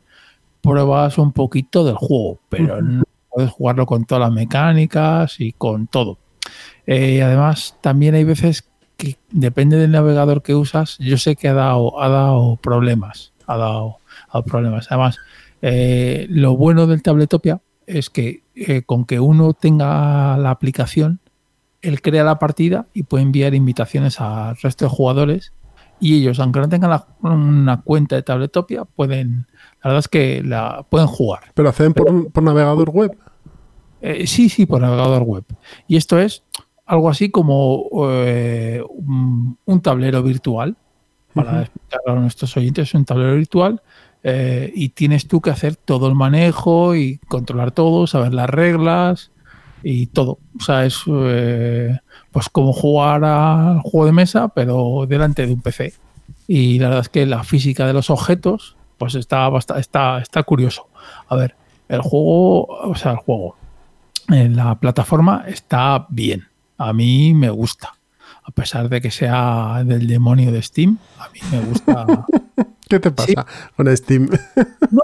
pruebas 0.61 1.19
un 1.19 1.33
poquito 1.33 1.85
del 1.85 1.97
juego, 1.97 2.41
pero 2.49 2.81
no 2.81 3.05
puedes 3.31 3.51
jugarlo 3.51 3.87
con 3.87 4.05
todas 4.05 4.23
las 4.23 4.33
mecánicas 4.33 5.41
y 5.41 5.53
con 5.53 5.87
todo. 5.87 6.19
Eh, 6.87 7.23
además, 7.23 7.77
también 7.81 8.15
hay 8.15 8.25
veces 8.25 8.69
que 9.03 9.19
depende 9.33 9.77
del 9.79 9.91
navegador 9.91 10.43
que 10.43 10.55
usas, 10.55 10.97
yo 10.99 11.19
sé 11.19 11.35
que 11.35 11.49
ha 11.49 11.55
dado, 11.55 12.01
ha 12.01 12.09
dado 12.09 12.55
problemas. 12.55 13.33
Ha 13.49 13.57
dado, 13.57 13.97
ha 14.29 14.35
dado 14.35 14.45
problemas. 14.45 14.87
Además, 14.91 15.19
eh, 15.61 16.29
lo 16.31 16.57
bueno 16.57 16.87
del 16.87 17.03
Tabletopia 17.03 17.61
es 17.89 18.11
que 18.11 18.45
eh, 18.55 18.83
con 18.83 19.05
que 19.05 19.19
uno 19.19 19.55
tenga 19.55 20.37
la 20.39 20.51
aplicación, 20.51 21.19
él 21.81 22.01
crea 22.01 22.23
la 22.23 22.39
partida 22.39 22.87
y 22.95 23.03
puede 23.03 23.25
enviar 23.25 23.57
invitaciones 23.57 24.21
al 24.21 24.57
resto 24.59 24.85
de 24.85 24.91
jugadores 24.91 25.53
y 25.99 26.19
ellos, 26.19 26.39
aunque 26.39 26.61
no 26.61 26.69
tengan 26.69 27.03
una 27.23 27.83
cuenta 27.83 28.15
de 28.15 28.23
Tabletopia, 28.23 28.85
pueden, 28.85 29.49
la 29.83 29.91
verdad 29.91 29.99
es 29.99 30.09
que 30.09 30.45
la 30.45 30.87
pueden 30.89 31.09
jugar. 31.09 31.41
¿Pero 31.55 31.69
hacen 31.71 31.93
por, 31.93 32.41
navegador 32.41 32.91
web? 32.91 33.19
Eh, 34.01 34.29
sí, 34.29 34.49
sí, 34.49 34.65
por 34.65 34.81
navegador 34.81 35.25
web. 35.25 35.45
Y 35.89 35.97
esto 35.97 36.21
es 36.21 36.45
algo 36.87 37.09
así 37.09 37.31
como 37.31 37.77
un, 37.83 39.81
tablero 39.83 40.23
virtual. 40.23 40.77
Para 41.35 41.63
explicarlo 41.63 42.13
a 42.13 42.21
nuestros 42.21 42.55
oyentes, 42.59 42.89
es 42.91 42.95
un 42.95 43.07
tablero 43.07 43.37
virtual 43.37 43.81
eh, 44.23 44.71
y 44.75 44.91
tienes 44.91 45.27
tú 45.27 45.41
que 45.41 45.49
hacer 45.51 45.77
todo 45.77 46.07
el 46.07 46.15
manejo 46.15 46.95
y 46.95 47.19
controlar 47.27 47.73
todo, 47.73 48.07
saber 48.07 48.35
las 48.35 48.51
reglas 48.51 49.31
y 49.83 50.09
todo. 50.09 50.39
O 50.59 50.63
sea, 50.63 50.85
es 50.85 51.01
eh, 51.07 51.99
pues 52.31 52.49
como 52.51 52.73
jugar 52.73 53.25
al 53.25 53.81
juego 53.81 54.07
de 54.07 54.13
mesa, 54.13 54.49
pero 54.49 55.07
delante 55.09 55.47
de 55.47 55.55
un 55.55 55.63
PC. 55.63 55.95
Y 56.47 56.79
la 56.79 56.89
verdad 56.89 57.03
es 57.03 57.09
que 57.09 57.27
la 57.27 57.45
física 57.45 57.87
de 57.87 57.95
los 57.95 58.11
objetos, 58.11 58.77
pues 58.99 59.15
está, 59.15 59.51
está, 59.79 60.19
está 60.21 60.43
curioso. 60.43 60.89
A 61.29 61.37
ver, 61.37 61.57
el 61.89 62.01
juego, 62.01 62.67
o 62.67 62.95
sea, 62.95 63.13
el 63.13 63.19
juego, 63.19 63.57
en 64.29 64.57
la 64.57 64.75
plataforma 64.77 65.45
está 65.47 66.07
bien. 66.11 66.52
A 66.89 66.93
mí 66.93 67.33
me 67.35 67.51
gusta. 67.51 67.95
A 68.45 68.51
pesar 68.51 68.89
de 68.89 69.01
que 69.01 69.11
sea 69.11 69.83
del 69.85 70.07
demonio 70.07 70.51
de 70.51 70.63
Steam, 70.63 70.99
a 71.19 71.29
mí 71.29 71.39
me 71.51 71.61
gusta. 71.61 72.07
¿Qué 72.89 72.99
te 72.99 73.11
pasa 73.11 73.47
con 73.77 73.97
Steam? 73.97 74.29
No, 74.91 75.03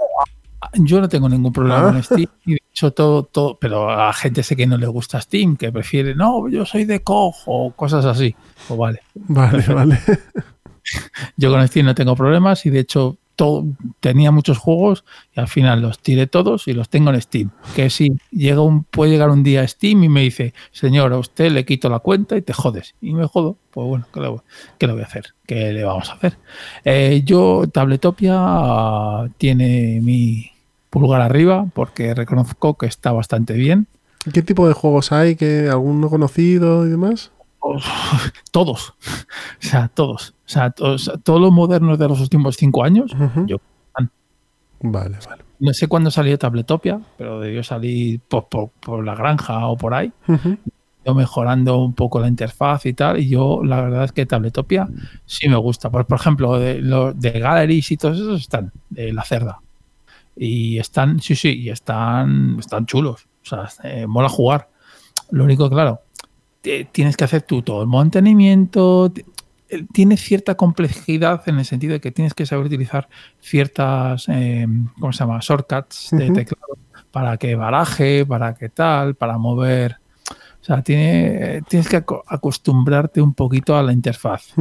yo 0.73 0.99
no 0.99 1.07
tengo 1.07 1.29
ningún 1.29 1.53
problema 1.53 1.83
con 1.83 1.97
ah. 1.97 2.03
Steam. 2.03 2.27
Y 2.45 2.51
de 2.51 2.61
hecho, 2.69 2.91
todo, 2.91 3.23
todo, 3.23 3.57
pero 3.57 3.89
a 3.89 4.07
la 4.07 4.13
gente 4.13 4.43
sé 4.43 4.55
que 4.55 4.67
no 4.67 4.77
le 4.77 4.87
gusta 4.87 5.21
Steam, 5.21 5.55
que 5.55 5.71
prefiere, 5.71 6.15
no, 6.15 6.49
yo 6.49 6.65
soy 6.65 6.85
de 6.85 7.01
cojo 7.01 7.51
o 7.51 7.71
cosas 7.71 8.05
así. 8.05 8.35
O 8.65 8.75
pues 8.75 8.79
vale. 8.79 9.01
Vale, 9.15 9.73
vale. 9.73 9.99
Yo 11.37 11.51
con 11.51 11.67
Steam 11.67 11.85
no 11.85 11.93
tengo 11.93 12.15
problemas 12.15 12.65
y 12.65 12.71
de 12.71 12.79
hecho 12.79 13.17
tenía 13.99 14.31
muchos 14.31 14.57
juegos 14.57 15.05
y 15.35 15.39
al 15.39 15.47
final 15.47 15.81
los 15.81 15.99
tiré 15.99 16.27
todos 16.27 16.67
y 16.67 16.73
los 16.73 16.89
tengo 16.89 17.11
en 17.11 17.21
Steam. 17.21 17.51
Que 17.75 17.89
si 17.89 18.13
llega 18.31 18.61
un, 18.61 18.83
puede 18.83 19.11
llegar 19.11 19.29
un 19.29 19.43
día 19.43 19.61
a 19.61 19.67
Steam 19.67 20.03
y 20.03 20.09
me 20.09 20.21
dice, 20.21 20.53
señor, 20.71 21.13
a 21.13 21.17
usted 21.17 21.51
le 21.51 21.65
quito 21.65 21.89
la 21.89 21.99
cuenta 21.99 22.37
y 22.37 22.41
te 22.41 22.53
jodes. 22.53 22.95
Y 23.01 23.13
me 23.13 23.27
jodo, 23.27 23.57
pues 23.71 23.87
bueno, 23.87 24.07
¿qué 24.13 24.19
le, 24.19 24.93
voy 24.93 25.01
a 25.01 25.05
hacer? 25.05 25.33
¿Qué 25.45 25.73
le 25.73 25.83
vamos 25.83 26.09
a 26.09 26.13
hacer? 26.13 26.37
Eh, 26.83 27.21
yo, 27.25 27.63
Tabletopia 27.71 29.29
tiene 29.37 29.99
mi 30.01 30.51
pulgar 30.89 31.21
arriba 31.21 31.67
porque 31.73 32.13
reconozco 32.13 32.75
que 32.75 32.87
está 32.87 33.11
bastante 33.11 33.53
bien. 33.53 33.87
¿Qué 34.33 34.41
tipo 34.41 34.67
de 34.67 34.73
juegos 34.73 35.11
hay? 35.11 35.35
¿Que 35.35 35.69
¿Alguno 35.69 36.09
conocido 36.09 36.85
y 36.85 36.89
demás? 36.89 37.31
todos. 38.51 38.89
o 38.89 38.93
sea, 39.59 39.89
todos. 39.89 40.33
O 40.45 40.49
sea, 40.49 40.71
todos, 40.71 41.09
los 41.25 41.51
modernos 41.51 41.99
de 41.99 42.07
los 42.07 42.19
últimos 42.21 42.55
cinco 42.57 42.83
años, 42.83 43.11
yo. 43.45 43.57
Vale, 44.81 45.17
vale. 45.27 45.43
No 45.59 45.73
sé 45.73 45.87
cuándo 45.87 46.09
salió 46.09 46.37
Tabletopia, 46.37 47.01
pero 47.17 47.41
debió 47.41 47.63
salir 47.63 48.21
por, 48.21 48.47
por, 48.47 49.03
la 49.03 49.13
granja 49.13 49.67
o 49.67 49.75
por 49.75 49.93
ahí. 49.93 50.11
Yo 51.05 51.13
mejorando 51.13 51.77
un 51.77 51.93
poco 51.93 52.19
la 52.19 52.29
interfaz 52.29 52.85
y 52.85 52.93
tal. 52.93 53.19
Y 53.19 53.27
yo, 53.27 53.61
la 53.63 53.81
verdad 53.81 54.05
es 54.05 54.11
que 54.13 54.25
Tabletopia 54.25 54.87
sí 55.25 55.49
me 55.49 55.57
gusta. 55.57 55.89
Por, 55.89 56.05
por 56.05 56.17
ejemplo, 56.17 56.57
de, 56.57 56.81
los 56.81 57.19
de 57.19 57.31
Galleries 57.31 57.91
y 57.91 57.97
todos 57.97 58.17
esos 58.17 58.41
están, 58.41 58.71
de 58.89 59.11
la 59.11 59.23
cerda. 59.23 59.59
Y 60.35 60.79
están, 60.79 61.19
sí, 61.19 61.35
sí, 61.35 61.59
y 61.59 61.69
están, 61.69 62.57
están 62.59 62.85
chulos. 62.85 63.27
O 63.43 63.45
sea, 63.45 63.67
eh, 63.83 64.07
mola 64.07 64.29
jugar. 64.29 64.69
Lo 65.31 65.43
único, 65.43 65.69
claro, 65.69 66.01
tienes 66.61 67.17
que 67.17 67.23
hacer 67.23 67.41
tú 67.41 67.61
todo 67.61 67.81
el 67.81 67.87
mantenimiento, 67.87 69.11
tiene 69.93 70.17
cierta 70.17 70.55
complejidad 70.55 71.41
en 71.47 71.59
el 71.59 71.65
sentido 71.65 71.93
de 71.93 72.01
que 72.01 72.11
tienes 72.11 72.33
que 72.33 72.45
saber 72.45 72.65
utilizar 72.65 73.07
ciertas, 73.39 74.25
eh, 74.29 74.67
¿cómo 74.99 75.13
se 75.13 75.19
llama? 75.19 75.39
Shortcuts 75.41 76.09
de 76.11 76.31
teclado 76.31 76.77
para 77.11 77.37
que 77.37 77.55
baraje, 77.55 78.25
para 78.25 78.53
que 78.55 78.69
tal, 78.69 79.15
para 79.15 79.37
mover. 79.37 79.97
O 80.61 80.63
sea, 80.63 80.81
tiene, 80.81 81.61
tienes 81.67 81.87
que 81.87 81.97
acostumbrarte 81.97 83.21
un 83.21 83.33
poquito 83.33 83.75
a 83.75 83.83
la 83.83 83.93
interfaz. 83.93 84.53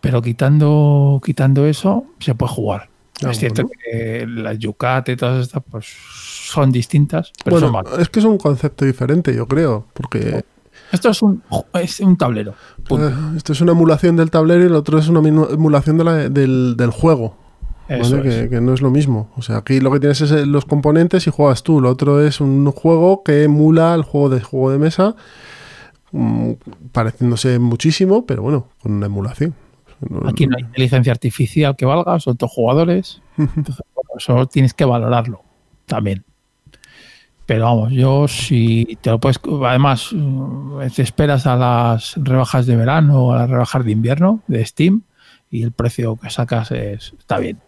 Pero 0.00 0.22
quitando, 0.22 1.20
quitando 1.24 1.66
eso, 1.66 2.06
se 2.20 2.34
puede 2.34 2.52
jugar. 2.52 2.88
Ah, 3.24 3.30
es 3.30 3.38
cierto 3.38 3.68
que 3.68 4.26
la 4.28 4.54
Yucat 4.54 5.08
y 5.08 5.16
todas 5.16 5.46
estas 5.46 5.62
pues, 5.68 5.86
son 5.86 6.70
distintas, 6.70 7.32
pero 7.44 7.58
son 7.58 7.74
Es 7.98 8.08
que 8.08 8.20
es 8.20 8.24
un 8.24 8.38
concepto 8.38 8.84
diferente, 8.84 9.34
yo 9.34 9.48
creo, 9.48 9.86
porque 9.92 10.44
esto 10.92 11.10
es 11.10 11.22
un, 11.22 11.42
es 11.74 12.00
un 12.00 12.16
tablero. 12.16 12.54
Eh, 12.90 13.10
esto 13.36 13.52
es 13.52 13.60
una 13.60 13.72
emulación 13.72 14.16
del 14.16 14.30
tablero 14.30 14.62
y 14.62 14.66
el 14.66 14.74
otro 14.74 14.98
es 14.98 15.08
una 15.08 15.26
emulación 15.26 15.98
del, 15.98 16.90
juego. 16.92 17.36
que, 17.88 18.60
no 18.60 18.74
es 18.74 18.80
lo 18.80 18.90
mismo. 18.90 19.30
O 19.36 19.42
sea, 19.42 19.58
aquí 19.58 19.80
lo 19.80 19.90
que 19.90 20.00
tienes 20.00 20.20
es 20.20 20.30
eh, 20.32 20.46
los 20.46 20.64
componentes 20.64 21.26
y 21.26 21.30
juegas 21.30 21.62
tú. 21.62 21.80
Lo 21.80 21.90
otro 21.90 22.22
es 22.22 22.40
un 22.40 22.70
juego 22.72 23.22
que 23.22 23.44
emula 23.44 23.94
el 23.94 24.02
juego 24.02 24.30
de 24.30 24.40
juego 24.40 24.70
de 24.70 24.78
mesa 24.78 25.16
mm, 26.12 26.52
pareciéndose 26.92 27.58
muchísimo, 27.58 28.24
pero 28.26 28.42
bueno, 28.42 28.68
con 28.82 28.92
una 28.92 29.06
emulación. 29.06 29.54
Aquí 30.26 30.46
no 30.46 30.56
hay 30.56 30.62
inteligencia 30.62 31.12
artificial 31.12 31.74
que 31.76 31.84
valga, 31.84 32.20
son 32.20 32.36
todos 32.36 32.52
jugadores. 32.52 33.20
Entonces, 33.36 33.84
bueno, 33.94 34.10
eso 34.16 34.46
tienes 34.46 34.74
que 34.74 34.84
valorarlo 34.84 35.42
también. 35.86 36.24
Pero 37.48 37.64
vamos, 37.64 37.92
yo 37.92 38.28
si 38.28 38.98
te 39.00 39.08
lo 39.08 39.18
puedes. 39.18 39.40
Además, 39.64 40.10
mm, 40.12 40.80
te 40.94 41.00
esperas 41.00 41.46
a 41.46 41.56
las 41.56 42.14
rebajas 42.16 42.66
de 42.66 42.76
verano 42.76 43.24
o 43.24 43.32
a 43.32 43.38
las 43.38 43.50
rebajas 43.50 43.86
de 43.86 43.92
invierno 43.92 44.42
de 44.48 44.66
Steam 44.66 45.00
y 45.50 45.62
el 45.62 45.72
precio 45.72 46.16
que 46.16 46.28
sacas 46.28 46.70
es, 46.72 47.14
está 47.18 47.38
bien. 47.38 47.58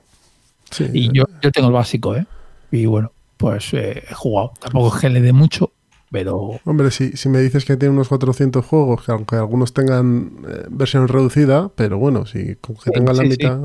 Sí, 0.70 0.84
Y 0.92 1.10
yo, 1.16 1.25
yo 1.40 1.50
tengo 1.50 1.68
el 1.68 1.75
básico, 1.75 2.14
¿eh? 2.14 2.26
Y 2.70 2.84
bueno, 2.84 3.10
pues 3.38 3.72
eh, 3.72 4.04
he 4.10 4.12
jugado. 4.14 4.52
Tampoco 4.60 4.94
es 4.94 5.00
que 5.00 5.08
le 5.08 5.22
dé 5.22 5.32
mucho, 5.32 5.72
pero 6.10 6.60
Hombre, 6.66 6.90
si, 6.90 7.16
si 7.16 7.30
me 7.30 7.40
dices 7.40 7.64
que 7.64 7.78
tiene 7.78 7.94
unos 7.94 8.08
400 8.08 8.66
juegos, 8.66 9.06
que 9.06 9.12
aunque 9.12 9.37
algunos 9.37 9.72
tengan 9.72 10.32
eh, 10.46 10.66
versión 10.68 11.08
reducida, 11.08 11.70
pero 11.75 11.96
bueno, 11.99 12.26
si 12.26 12.56
con 12.56 12.76
que 12.76 12.82
Sí, 12.84 12.90
tengan 12.92 13.16
la 13.16 13.22
sí, 13.22 13.28
mitad, 13.30 13.58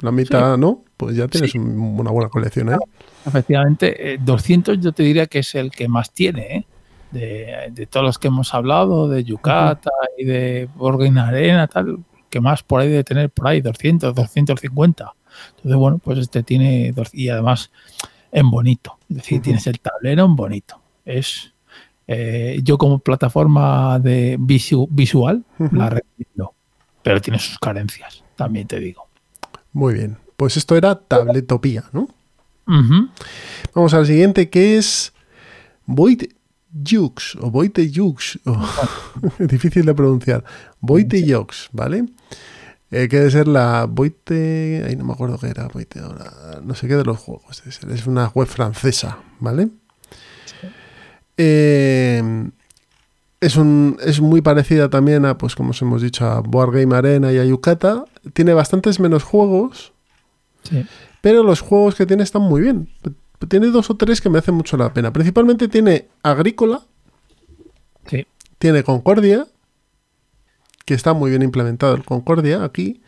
la 0.00 0.12
mitad, 0.12 0.56
¿no? 0.58 0.84
Pues 0.96 1.16
ya 1.16 1.26
tienes 1.26 1.54
un- 1.56 1.98
una 1.98 2.12
buena 2.12 2.30
colección, 2.30 2.70
¿eh? 2.72 2.76
Efectivamente, 3.26 4.14
eh, 4.14 4.18
200 4.20 4.78
yo 4.80 4.92
te 4.92 5.02
diría 5.02 5.26
que 5.26 5.40
es 5.40 5.54
el 5.54 5.70
que 5.70 5.88
más 5.88 6.12
tiene, 6.12 6.56
¿eh? 6.56 6.64
De, 7.10 7.70
de 7.72 7.86
todos 7.86 8.04
los 8.04 8.18
que 8.18 8.28
hemos 8.28 8.52
hablado, 8.54 9.08
de 9.08 9.22
Yucata 9.22 9.90
y 10.18 10.24
de 10.24 10.68
Borgen 10.74 11.16
Arena, 11.18 11.68
tal, 11.68 11.98
que 12.28 12.40
más 12.40 12.62
por 12.64 12.80
ahí 12.80 12.88
de 12.88 13.04
tener 13.04 13.30
por 13.30 13.46
ahí 13.46 13.60
200, 13.60 14.14
250. 14.14 15.12
Entonces, 15.56 15.76
bueno, 15.76 15.98
pues 15.98 16.18
este 16.18 16.42
tiene, 16.42 16.90
dos- 16.92 17.14
y 17.14 17.28
además 17.28 17.70
en 18.32 18.50
bonito, 18.50 18.98
es 19.08 19.16
decir, 19.18 19.40
tienes 19.42 19.66
el 19.68 19.78
tablero 19.78 20.24
en 20.24 20.34
bonito. 20.34 20.80
Es, 21.04 21.52
eh, 22.08 22.58
yo 22.64 22.78
como 22.78 22.98
plataforma 22.98 24.00
de 24.00 24.36
visu- 24.38 24.88
visual 24.90 25.44
la 25.70 25.90
recomiendo, 25.90 26.52
pero 27.02 27.20
tiene 27.20 27.38
sus 27.38 27.58
carencias, 27.60 28.24
también 28.34 28.66
te 28.66 28.80
digo. 28.80 29.06
Muy 29.72 29.94
bien. 29.94 30.16
Pues 30.36 30.56
esto 30.56 30.76
era 30.76 30.96
Tabletopía, 30.98 31.84
¿no? 31.92 32.08
Vamos 32.66 33.94
al 33.94 34.06
siguiente, 34.06 34.48
que 34.50 34.76
es 34.78 35.12
Void 35.86 36.22
Jux 36.84 37.36
o 37.40 37.50
Void 37.50 37.72
Jux. 37.94 38.38
o- 38.46 38.68
difícil 39.38 39.84
de 39.86 39.94
pronunciar. 39.94 40.44
Void 40.80 41.12
Jux, 41.26 41.68
¿vale? 41.72 42.04
Eh, 42.90 43.08
que 43.08 43.18
debe 43.18 43.30
ser 43.30 43.48
la 43.48 43.86
Void. 43.88 44.12
Ahí 44.30 44.96
no 44.96 45.04
me 45.04 45.12
acuerdo 45.12 45.38
qué 45.38 45.48
era. 45.48 45.68
Void, 45.68 45.86
ahora, 46.02 46.60
no 46.64 46.74
sé 46.74 46.88
qué 46.88 46.96
de 46.96 47.04
los 47.04 47.18
juegos. 47.18 47.62
Es 47.66 48.06
una 48.06 48.28
web 48.28 48.46
francesa, 48.48 49.18
¿vale? 49.40 49.68
Eh, 51.36 52.50
es, 53.40 53.56
un, 53.56 53.98
es 54.04 54.20
muy 54.20 54.40
parecida 54.40 54.88
también 54.88 55.24
a, 55.26 55.36
pues 55.36 55.54
como 55.54 55.70
os 55.70 55.82
hemos 55.82 56.02
dicho, 56.02 56.24
a 56.26 56.40
Board 56.40 56.72
Game 56.78 56.94
Arena 56.94 57.32
y 57.32 57.38
a 57.38 57.44
Yucata. 57.44 58.04
Tiene 58.32 58.54
bastantes 58.54 59.00
menos 59.00 59.22
juegos, 59.22 59.92
Sí. 60.62 60.86
Pero 61.24 61.42
los 61.42 61.62
juegos 61.62 61.94
que 61.94 62.04
tiene 62.04 62.22
están 62.22 62.42
muy 62.42 62.60
bien. 62.60 62.90
Tiene 63.48 63.68
dos 63.68 63.88
o 63.88 63.96
tres 63.96 64.20
que 64.20 64.28
me 64.28 64.38
hacen 64.38 64.54
mucho 64.54 64.76
la 64.76 64.92
pena. 64.92 65.10
Principalmente 65.10 65.68
tiene 65.68 66.08
Agrícola, 66.22 66.82
Sí. 68.06 68.26
tiene 68.58 68.82
Concordia, 68.84 69.46
que 70.84 70.92
está 70.92 71.14
muy 71.14 71.30
bien 71.30 71.40
implementado 71.40 71.94
el 71.94 72.04
Concordia 72.04 72.62
aquí. 72.62 73.00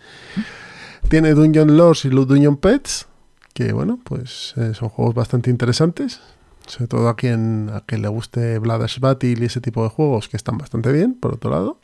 Tiene 1.10 1.34
Dungeon 1.34 1.76
Lords 1.76 2.06
y 2.06 2.08
los 2.08 2.26
Dungeon 2.26 2.56
Pets, 2.56 3.06
que 3.52 3.74
bueno, 3.74 4.00
pues 4.02 4.54
eh, 4.56 4.72
son 4.72 4.88
juegos 4.88 5.14
bastante 5.14 5.50
interesantes. 5.50 6.20
Sobre 6.66 6.88
todo 6.88 7.08
a 7.10 7.16
quien, 7.16 7.68
a 7.70 7.82
quien 7.82 8.00
le 8.00 8.08
guste 8.08 8.58
Blood's 8.60 8.98
Battle 8.98 9.36
y 9.38 9.44
ese 9.44 9.60
tipo 9.60 9.82
de 9.82 9.90
juegos 9.90 10.30
que 10.30 10.38
están 10.38 10.56
bastante 10.56 10.90
bien, 10.90 11.12
por 11.20 11.34
otro 11.34 11.50
lado. 11.50 11.78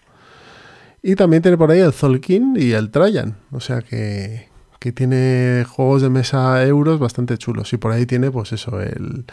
Y 1.03 1.15
también 1.15 1.43
tiene 1.43 1.59
por 1.59 1.71
ahí 1.71 1.81
el 1.81 1.93
Zolkin 1.93 2.57
y 2.59 2.73
el 2.73 2.91
Trajan. 2.91 3.37
O 3.51 3.61
sea 3.61 3.83
que, 3.83 4.49
que 4.83 4.91
tiene 4.91 5.65
juegos 5.69 6.03
de 6.03 6.11
mesa 6.11 6.67
euros 6.67 6.99
bastante 6.99 7.39
chulos. 7.39 7.73
Y 7.73 7.77
por 7.77 7.93
ahí 7.93 8.05
tiene, 8.05 8.33
pues 8.33 8.53
eso, 8.53 8.81
el, 8.81 9.25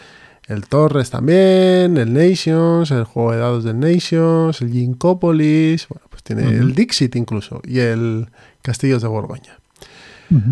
el 0.48 0.68
Torres 0.68 1.10
también, 1.10 1.98
el 1.98 2.14
Nations, 2.14 2.92
el 2.92 3.04
juego 3.04 3.32
de 3.32 3.40
dados 3.40 3.64
del 3.64 3.80
Nations, 3.80 4.62
el 4.62 4.72
Ginkopolis. 4.72 5.88
Bueno, 5.88 6.06
pues 6.12 6.22
tiene 6.22 6.44
el 6.44 6.76
Dixit 6.76 7.16
incluso. 7.16 7.62
Y 7.66 7.80
el 7.80 8.28
Castillos 8.62 9.02
de 9.02 9.08
Borgoña. 9.08 9.58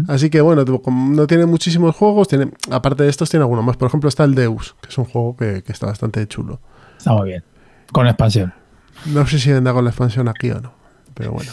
Así 0.08 0.32
que 0.32 0.42
bueno, 0.42 0.66
no 0.66 1.28
tiene 1.28 1.46
muchísimos 1.46 1.96
juegos, 1.96 2.28
tiene, 2.28 2.50
aparte 2.72 3.04
de 3.04 3.10
estos 3.10 3.30
tiene 3.30 3.44
algunos 3.44 3.64
más. 3.64 3.78
Por 3.78 3.88
ejemplo 3.88 4.10
está 4.10 4.24
el 4.24 4.34
Deus, 4.34 4.76
que 4.82 4.90
es 4.90 4.98
un 4.98 5.06
juego 5.06 5.38
que, 5.38 5.62
que 5.62 5.72
está 5.72 5.86
bastante 5.86 6.26
chulo. 6.28 6.60
Está 6.98 7.14
muy 7.14 7.30
bien. 7.30 7.44
Con 7.92 8.08
expansión. 8.08 8.52
No 9.06 9.28
sé 9.28 9.38
si 9.38 9.52
vendrá 9.52 9.74
con 9.74 9.84
la 9.84 9.92
expansión 9.92 10.28
aquí 10.28 10.50
o 10.50 10.60
no, 10.60 10.74
pero 11.14 11.34
bueno. 11.34 11.52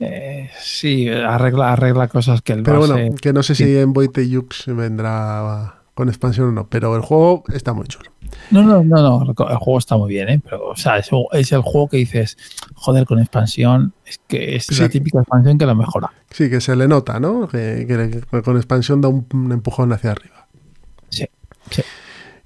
Eh, 0.00 0.50
sí, 0.60 1.08
arregla, 1.08 1.72
arregla 1.72 2.08
cosas 2.08 2.42
que 2.42 2.52
el 2.52 2.62
Pero 2.62 2.80
base- 2.80 2.92
bueno, 2.92 3.14
que 3.16 3.32
no 3.32 3.42
sé 3.42 3.54
si 3.54 3.78
en 3.78 3.92
Void 3.92 4.10
Jux 4.30 4.64
vendrá 4.66 5.80
con 5.94 6.08
expansión 6.10 6.48
o 6.48 6.52
no, 6.52 6.68
pero 6.68 6.94
el 6.94 7.00
juego 7.00 7.44
está 7.54 7.72
muy 7.72 7.86
chulo. 7.86 8.10
No, 8.50 8.62
no, 8.62 8.82
no, 8.84 8.96
no. 9.24 9.34
El 9.48 9.56
juego 9.56 9.78
está 9.78 9.96
muy 9.96 10.10
bien, 10.10 10.28
¿eh? 10.28 10.40
Pero, 10.44 10.68
o 10.68 10.76
sea, 10.76 10.98
es, 10.98 11.08
es 11.32 11.52
el 11.52 11.62
juego 11.62 11.88
que 11.88 11.96
dices, 11.96 12.36
joder, 12.74 13.06
con 13.06 13.18
expansión, 13.18 13.94
es 14.04 14.20
que 14.26 14.56
es 14.56 14.66
Sí. 14.66 14.74
la 14.82 14.90
típica 14.90 15.20
expansión 15.20 15.56
que 15.56 15.64
lo 15.64 15.74
mejora. 15.74 16.10
Sí, 16.30 16.50
que 16.50 16.60
se 16.60 16.76
le 16.76 16.86
nota, 16.88 17.18
¿no? 17.18 17.48
Que 17.48 18.20
con 18.44 18.56
expansión 18.56 19.00
da 19.00 19.08
un, 19.08 19.26
un 19.32 19.52
empujón 19.52 19.90
hacia 19.94 20.10
arriba. 20.10 20.46
Sí, 21.08 21.24
sí. 21.70 21.82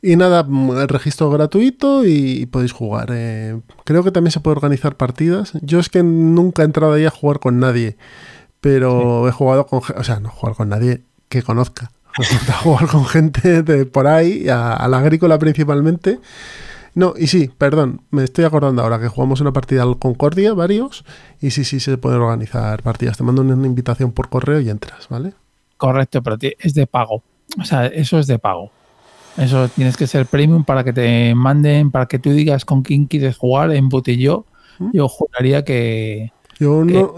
Y 0.03 0.17
nada, 0.17 0.45
mm, 0.45 0.79
el 0.79 0.89
registro 0.89 1.31
gratuito 1.31 2.05
y, 2.05 2.47
podéis 2.47 2.73
jugar. 2.73 3.11
Eh, 3.13 3.61
creo 3.85 4.03
que 4.03 4.11
también 4.11 4.33
se 4.33 4.41
puede 4.41 4.57
organizar 4.57 4.97
partidas. 4.97 5.53
Yo 5.63 5.79
es 5.79 5.89
que 5.89 6.03
nunca 6.03 6.63
he 6.63 6.65
entrado 6.65 6.95
ahí 6.95 7.05
a 7.05 7.11
jugar 7.11 7.39
con 7.39 7.61
nadie, 7.61 7.97
pero 8.61 9.29
he 9.29 9.33
jugado 9.33 9.67
con... 9.67 9.83
O 9.97 10.05
sea, 10.05 10.21
no 10.21 10.31
jugar 10.31 10.57
con 10.57 10.69
nadie 10.69 11.03
que 11.29 11.43
conozca. 11.43 11.91
Gusta 12.17 12.55
jugar 12.55 12.89
con 12.89 13.07
gente 13.07 13.63
de 13.63 13.87
por 13.87 14.07
ahí, 14.07 14.49
a, 14.49 14.75
a 14.75 14.89
la 14.89 14.99
agrícola 14.99 15.39
principalmente. 15.39 16.19
No, 16.95 17.15
y 17.17 17.29
sí, 17.29 17.51
perdón, 17.57 18.03
me 18.11 18.25
estoy 18.25 18.45
acordando 18.45 18.83
ahora 18.83 18.99
que 18.99 19.09
jugamos 19.09 19.41
una 19.41 19.53
partida 19.53 19.83
al 19.83 19.99
Concordia, 19.99 20.55
varios, 20.55 21.05
y 21.41 21.51
sí, 21.51 21.65
sí, 21.65 21.79
se 21.79 21.99
pueden 21.99 22.21
organizar 22.21 22.83
partidas. 22.83 23.17
Te 23.17 23.23
mando 23.23 23.43
una 23.43 23.67
invitación 23.67 24.11
por 24.11 24.29
correo 24.29 24.61
y 24.61 24.71
entras, 24.71 25.09
¿vale? 25.09 25.35
Correcto, 25.77 26.21
pero 26.23 26.37
es 26.59 26.75
de 26.75 26.87
pago. 26.87 27.23
O 27.61 27.65
sea, 27.65 27.87
eso 27.87 28.19
es 28.19 28.27
de 28.27 28.39
pago. 28.39 28.73
Eso 29.41 29.69
tienes 29.69 29.97
que 29.97 30.07
ser 30.07 30.27
premium 30.27 30.65
para 30.65 30.85
que 30.85 30.93
te 30.93 31.35
manden, 31.35 31.91
para 31.91 32.07
que 32.07 32.19
tú 32.19 32.31
digas 32.31 32.67
con 32.67 32.83
quién 32.83 33.07
quieres 33.07 33.39
jugar 33.39 33.73
en 33.73 33.89
Botillo. 33.89 34.45
¿Mm? 34.79 34.91
Yo 34.93 35.09
juraría 35.09 35.65
que, 35.65 36.31
Yo 36.59 36.85
no, 36.85 37.15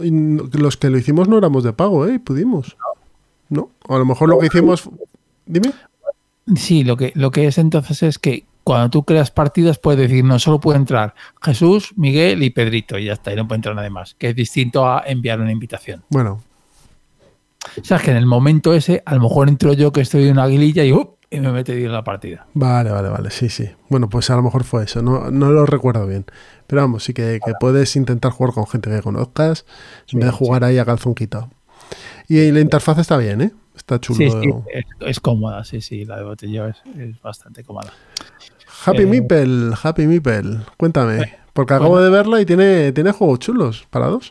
los 0.53 0.77
que 0.77 0.89
lo 0.89 0.99
hicimos 0.99 1.29
no 1.29 1.37
éramos 1.39 1.65
de 1.65 1.73
pago, 1.73 2.07
¿eh? 2.07 2.21
Pudimos. 2.21 2.77
No, 3.49 3.71
a 3.89 3.99
lo 3.99 4.05
mejor 4.07 4.29
lo 4.29 4.39
que 4.39 4.47
hicimos... 4.47 4.89
Dime. 5.47 5.73
Sí, 6.55 6.85
lo 6.85 6.97
que, 6.97 7.13
lo 7.17 7.33
que 7.33 7.47
es 7.47 7.59
entonces 7.59 8.03
es 8.05 8.19
que 8.19 8.45
cuando 8.65 8.91
tú 8.91 9.03
creas 9.03 9.31
partidas 9.31 9.79
puedes 9.79 10.01
decir, 10.01 10.25
no, 10.25 10.39
solo 10.39 10.61
puede 10.61 10.79
entrar 10.79 11.15
Jesús, 11.41 11.93
Miguel 11.97 12.43
y 12.45 12.51
Pedrito 12.51 12.99
y 12.99 13.07
ya 13.07 13.15
está, 13.15 13.33
y 13.33 13.37
no 13.37 13.49
puede 13.49 13.57
entrar 13.57 13.75
nadie 13.75 13.91
más, 13.91 14.15
que 14.15 14.29
es 14.31 14.37
distinto 14.37 14.87
a 14.87 15.03
enviar 15.07 15.41
una 15.41 15.51
invitación. 15.51 16.05
Bueno, 16.09 16.41
O 17.81 17.85
sea, 17.85 17.99
que 17.99 18.11
en 18.11 18.17
el 18.17 18.27
momento 18.27 18.75
ese, 18.75 19.03
a 19.05 19.15
lo 19.15 19.23
mejor 19.23 19.49
entro 19.49 19.73
yo 19.73 19.93
que 19.93 20.03
estoy 20.03 20.25
en 20.25 20.33
una 20.33 20.45
aguililla 20.45 20.85
y, 20.85 20.93
¡up! 20.93 21.12
Y 21.33 21.41
me 21.41 21.51
mete 21.51 21.73
en 21.85 21.91
la 21.93 22.05
partida. 22.05 22.47
vale, 22.55 22.91
vale, 22.91 23.09
vale, 23.09 23.31
sí, 23.31 23.49
sí. 23.49 23.69
Bueno, 23.89 24.09
pues 24.09 24.31
a 24.31 24.37
lo 24.37 24.43
mejor 24.43 24.65
fue 24.65 24.85
eso, 24.85 25.03
no, 25.03 25.31
no 25.31 25.51
lo 25.51 25.65
recuerdo 25.67 26.07
bien. 26.07 26.27
Pero 26.67 26.83
vamos, 26.83 27.05
sí 27.05 27.15
que, 27.15 27.41
que 27.45 27.53
puedes 27.59 27.97
intentar 27.97 28.33
jugar 28.33 28.55
con 28.55 28.67
gente 28.67 28.91
que 28.91 29.01
conozcas 29.03 29.65
en 30.13 30.21
vez 30.21 30.27
de 30.27 30.33
jugar 30.33 30.63
ahí 30.65 30.79
a 30.79 30.85
calzón 30.85 31.15
quitado. 31.15 31.51
Y 32.29 32.51
la 32.53 32.61
interfaz 32.61 32.99
está 32.99 33.17
bien, 33.17 33.41
¿eh? 33.41 33.53
Está 33.77 33.99
chulo. 33.99 34.19
Sí, 34.19 34.31
sí, 34.31 34.51
es, 34.73 34.85
es 35.01 35.21
cómoda, 35.21 35.65
sí, 35.65 35.81
sí, 35.81 36.05
la 36.05 36.19
de 36.19 36.25
Botello 36.25 36.67
es, 36.69 36.77
es 36.99 37.21
bastante 37.21 37.65
cómoda. 37.65 37.93
Happy 38.85 39.03
Eh, 39.03 39.07
Meeple, 39.07 39.75
Happy 39.83 40.07
Meeple, 40.07 40.59
cuéntame. 40.77 41.17
Bueno, 41.17 41.33
Porque 41.53 41.75
acabo 41.75 41.91
bueno. 41.91 42.05
de 42.05 42.11
verla 42.11 42.41
y 42.41 42.47
tiene, 42.47 42.93
tiene 42.93 43.13
juegos 43.13 43.39
chulos 43.41 43.87
para 43.91 44.07
dos. 44.07 44.31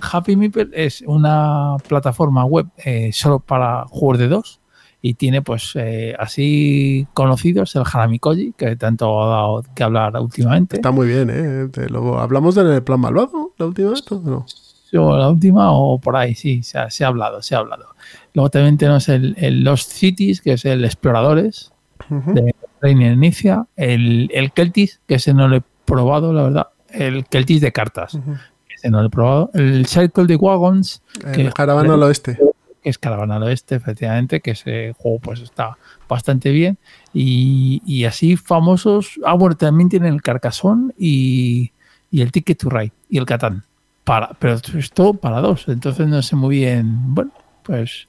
Happy 0.00 0.34
Meeple 0.36 0.68
es 0.72 1.02
una 1.06 1.76
plataforma 1.86 2.44
web 2.44 2.66
eh, 2.84 3.10
solo 3.12 3.38
para 3.40 3.84
juegos 3.86 4.18
de 4.18 4.28
dos 4.28 4.60
y 5.04 5.14
tiene 5.14 5.42
pues 5.42 5.72
eh, 5.74 6.14
así 6.18 7.06
conocidos 7.12 7.74
el 7.74 7.82
Hanami 7.92 8.20
Koji, 8.20 8.52
que 8.56 8.76
tanto 8.76 9.20
ha 9.22 9.28
dado 9.28 9.64
que 9.74 9.82
hablar 9.82 10.16
últimamente. 10.20 10.76
Está 10.76 10.92
muy 10.92 11.08
bien, 11.08 11.28
¿eh? 11.30 11.68
Te 11.72 11.88
lo, 11.90 12.20
¿Hablamos 12.20 12.54
del 12.54 12.82
plan 12.84 13.00
malvado 13.00 13.52
la 13.58 13.66
última 13.66 13.90
vez? 13.90 14.04
No. 14.10 14.46
O 14.94 15.16
la 15.16 15.28
última 15.30 15.72
o 15.72 15.98
por 15.98 16.16
ahí, 16.16 16.34
sí, 16.34 16.62
se 16.62 16.78
ha, 16.78 16.90
se 16.90 17.02
ha 17.04 17.08
hablado, 17.08 17.40
se 17.42 17.54
ha 17.54 17.58
hablado. 17.58 17.86
Luego 18.34 18.50
también 18.50 18.76
tenemos 18.78 19.08
el, 19.08 19.34
el 19.38 19.64
Lost 19.64 19.90
Cities, 19.90 20.40
que 20.40 20.52
es 20.52 20.64
el 20.66 20.84
Exploradores 20.84 21.72
Ujú. 22.10 22.34
de 22.34 22.54
Reiner 22.80 23.12
Inicia, 23.14 23.66
el, 23.76 24.30
el 24.34 24.52
Keltis, 24.52 25.00
que 25.08 25.14
ese 25.14 25.32
no 25.34 25.48
lo 25.48 25.56
he 25.56 25.62
probado, 25.86 26.32
la 26.34 26.42
verdad, 26.42 26.66
el 26.90 27.24
Keltis 27.24 27.60
de 27.62 27.72
cartas, 27.72 28.14
Ujú. 28.14 28.34
ese 28.72 28.90
no 28.90 29.00
lo 29.00 29.06
he 29.06 29.10
probado, 29.10 29.50
el 29.54 29.86
Circle 29.86 30.26
de 30.26 30.36
Wagons, 30.36 31.02
El 31.24 31.32
que- 31.32 31.52
caravana 31.52 31.94
al 31.94 32.02
oeste. 32.02 32.38
Que 32.82 32.90
es 32.90 32.98
Caravana 32.98 33.36
al 33.36 33.44
Oeste, 33.44 33.76
efectivamente, 33.76 34.40
que 34.40 34.52
ese 34.52 34.94
juego 34.98 35.20
pues 35.20 35.40
está 35.40 35.78
bastante 36.08 36.50
bien. 36.50 36.78
Y, 37.14 38.04
así 38.04 38.36
famosos. 38.36 39.20
Ah, 39.24 39.34
bueno, 39.34 39.56
también 39.56 39.88
tienen 39.88 40.14
el 40.14 40.22
Carcassonne 40.22 40.92
y, 40.98 41.72
el 42.10 42.32
Ticket 42.32 42.58
to 42.58 42.70
Ride 42.70 42.92
y 43.08 43.18
el 43.18 43.26
Catán. 43.26 43.64
Para, 44.04 44.30
pero 44.38 44.54
esto 44.54 45.14
para 45.14 45.40
dos, 45.40 45.68
entonces 45.68 46.08
no 46.08 46.20
sé 46.22 46.34
muy 46.34 46.56
bien. 46.56 47.14
Bueno, 47.14 47.30
pues 47.62 48.08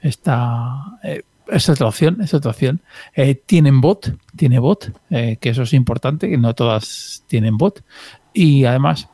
está. 0.00 0.98
Eh, 1.02 1.22
es 1.48 1.68
otra 1.68 1.88
opción, 1.88 2.18
otra 2.32 2.50
opción. 2.50 2.80
Eh, 3.14 3.34
tienen 3.34 3.80
bot, 3.80 4.16
tiene 4.36 4.58
bot, 4.58 4.92
eh, 5.10 5.36
que 5.40 5.50
eso 5.50 5.62
es 5.62 5.72
importante, 5.72 6.30
que 6.30 6.38
no 6.38 6.54
todas 6.54 7.24
tienen 7.26 7.58
bot. 7.58 7.84
Y 8.32 8.64
además, 8.64 9.08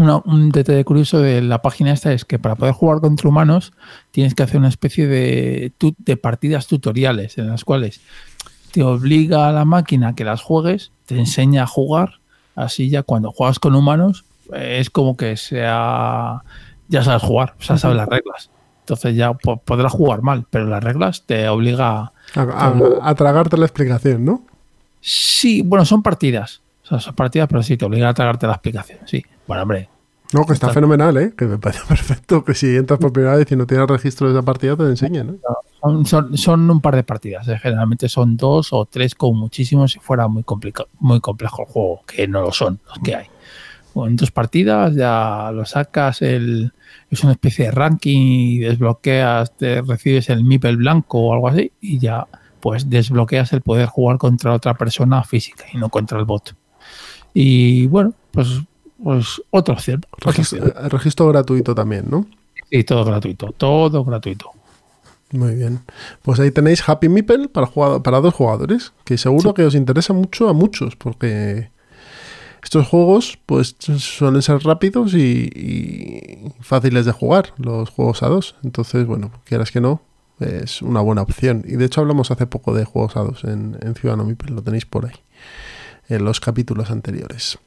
un 0.00 0.50
detalle 0.50 0.84
curioso 0.84 1.18
de 1.18 1.42
la 1.42 1.62
página 1.62 1.92
esta 1.92 2.12
es 2.12 2.24
que 2.24 2.38
para 2.38 2.54
poder 2.54 2.74
jugar 2.74 3.00
contra 3.00 3.28
humanos 3.28 3.72
tienes 4.10 4.34
que 4.34 4.42
hacer 4.42 4.58
una 4.58 4.68
especie 4.68 5.06
de, 5.06 5.72
de 5.98 6.16
partidas 6.16 6.66
tutoriales 6.66 7.38
en 7.38 7.48
las 7.48 7.64
cuales 7.64 8.00
te 8.72 8.82
obliga 8.82 9.48
a 9.48 9.52
la 9.52 9.64
máquina 9.64 10.14
que 10.14 10.24
las 10.24 10.42
juegues, 10.42 10.92
te 11.06 11.18
enseña 11.18 11.64
a 11.64 11.66
jugar, 11.66 12.20
así 12.54 12.88
ya 12.88 13.02
cuando 13.02 13.32
juegas 13.32 13.58
con 13.58 13.74
humanos 13.74 14.24
es 14.52 14.90
como 14.90 15.16
que 15.16 15.36
sea 15.36 16.42
ya 16.88 17.04
sabes 17.04 17.22
jugar, 17.22 17.54
o 17.58 17.62
sea, 17.62 17.78
sabes 17.78 17.96
las 17.96 18.08
reglas. 18.08 18.50
Entonces 18.80 19.14
ya 19.14 19.32
podrás 19.34 19.92
jugar 19.92 20.22
mal, 20.22 20.46
pero 20.50 20.66
las 20.66 20.82
reglas 20.82 21.22
te 21.24 21.48
obliga 21.48 22.12
a, 22.34 22.74
a, 23.02 23.14
tragarte 23.14 23.56
la 23.56 23.66
explicación, 23.66 24.24
¿no? 24.24 24.42
Sí, 25.00 25.62
bueno, 25.62 25.84
son 25.84 26.02
partidas. 26.02 26.60
Son 26.98 27.14
partidas, 27.14 27.48
pero 27.48 27.62
sí, 27.62 27.76
te 27.76 27.84
obliga 27.84 28.08
a 28.08 28.14
tragarte 28.14 28.46
la 28.46 28.54
explicación, 28.54 29.00
sí. 29.06 29.24
Bueno, 29.46 29.62
hombre. 29.62 29.88
No, 30.32 30.46
que 30.46 30.52
está, 30.52 30.70
fenomenal, 30.70 31.16
¿eh? 31.16 31.32
Que 31.36 31.46
me 31.46 31.58
parece 31.58 31.82
perfecto 31.88 32.44
que 32.44 32.54
si 32.54 32.76
entras 32.76 32.98
por 33.00 33.12
primera 33.12 33.36
vez 33.36 33.50
y 33.50 33.56
no 33.56 33.66
tienes 33.66 33.88
registro 33.88 34.28
de 34.28 34.34
esa 34.34 34.44
partida, 34.44 34.76
te 34.76 34.84
enseñen, 34.84 35.26
¿no? 35.26 36.04
son, 36.04 36.36
son, 36.36 36.70
un 36.70 36.80
par 36.80 36.94
de 36.94 37.02
partidas, 37.02 37.48
¿eh? 37.48 37.58
generalmente 37.58 38.08
son 38.08 38.36
dos 38.36 38.72
o 38.72 38.84
tres 38.84 39.14
con 39.14 39.36
muchísimo 39.36 39.88
si 39.88 39.98
fuera 39.98 40.28
muy, 40.28 40.44
muy 40.98 41.20
complejo 41.20 41.62
el 41.62 41.68
juego, 41.68 42.02
que 42.06 42.28
no 42.28 42.42
lo 42.42 42.52
son 42.52 42.80
los 42.86 42.98
que 42.98 43.14
hay. 43.14 43.26
en 43.94 44.16
dos 44.16 44.30
partidas 44.30 44.94
ya 44.94 45.50
lo 45.54 45.64
sacas, 45.64 46.22
el, 46.22 46.72
es 47.10 47.24
una 47.24 47.32
especie 47.32 47.66
de 47.66 47.70
ranking 47.70 48.20
y 48.20 48.58
desbloqueas, 48.58 49.56
te 49.56 49.80
recibes 49.82 50.28
el 50.28 50.44
MIPEL 50.44 50.76
blanco 50.76 51.18
o 51.20 51.32
algo 51.32 51.48
así 51.48 51.72
y 51.80 51.98
ya 51.98 52.26
pues 52.60 52.90
desbloqueas 52.90 53.52
el 53.54 53.62
poder 53.62 53.86
jugar 53.86 54.18
contra 54.18 54.52
otra 54.52 54.74
persona 54.74 55.24
física 55.24 55.64
y 55.72 55.78
no 55.78 55.88
contra 55.88 56.18
el 56.18 56.26
bot. 56.26 56.54
Y 57.34 57.86
bueno, 57.86 58.14
pues, 58.30 58.60
pues 59.02 59.42
otra 59.50 59.74
opción. 59.74 60.02
Registro, 60.90 61.28
gratuito 61.28 61.74
también, 61.74 62.06
¿no? 62.08 62.26
Sí, 62.70 62.84
todo 62.84 63.04
gratuito, 63.04 63.52
todo 63.56 64.04
gratuito. 64.04 64.50
Muy 65.32 65.54
bien. 65.54 65.80
Pues 66.22 66.40
ahí 66.40 66.50
tenéis 66.50 66.86
Happy 66.88 67.08
Meeple 67.08 67.48
para, 67.48 67.68
para 68.02 68.20
dos 68.20 68.34
jugadores, 68.34 68.92
que 69.04 69.16
seguro 69.16 69.54
que 69.54 69.64
os 69.64 69.74
interesa 69.74 70.12
mucho 70.12 70.48
a 70.48 70.52
muchos, 70.52 70.96
porque 70.96 71.70
estos 72.62 72.86
juegos 72.88 73.38
pues 73.46 73.76
suelen 73.78 74.42
ser 74.42 74.62
rápidos 74.64 75.14
y, 75.14 76.52
fáciles 76.60 77.06
de 77.06 77.12
jugar, 77.12 77.54
los 77.58 77.90
juegos 77.90 78.22
a 78.22 78.28
dos. 78.28 78.56
Entonces, 78.62 79.06
bueno, 79.06 79.30
quieras 79.44 79.70
que 79.70 79.80
no, 79.80 80.02
es 80.40 80.82
una 80.82 81.00
buena 81.00 81.22
opción. 81.22 81.64
Y 81.66 81.76
de 81.76 81.84
hecho 81.84 82.00
hablamos 82.00 82.30
hace 82.30 82.46
poco 82.46 82.74
de 82.74 82.84
juegos 82.84 83.16
a 83.16 83.20
dos 83.20 83.44
en, 83.44 83.78
en 83.82 83.94
Ciudadano 83.94 84.24
Mipel, 84.24 84.54
lo 84.54 84.62
tenéis 84.62 84.84
por 84.84 85.06
ahí, 85.06 85.14
en 86.10 86.24
los 86.24 86.40
capítulos 86.40 86.90
anteriores. 86.90 87.58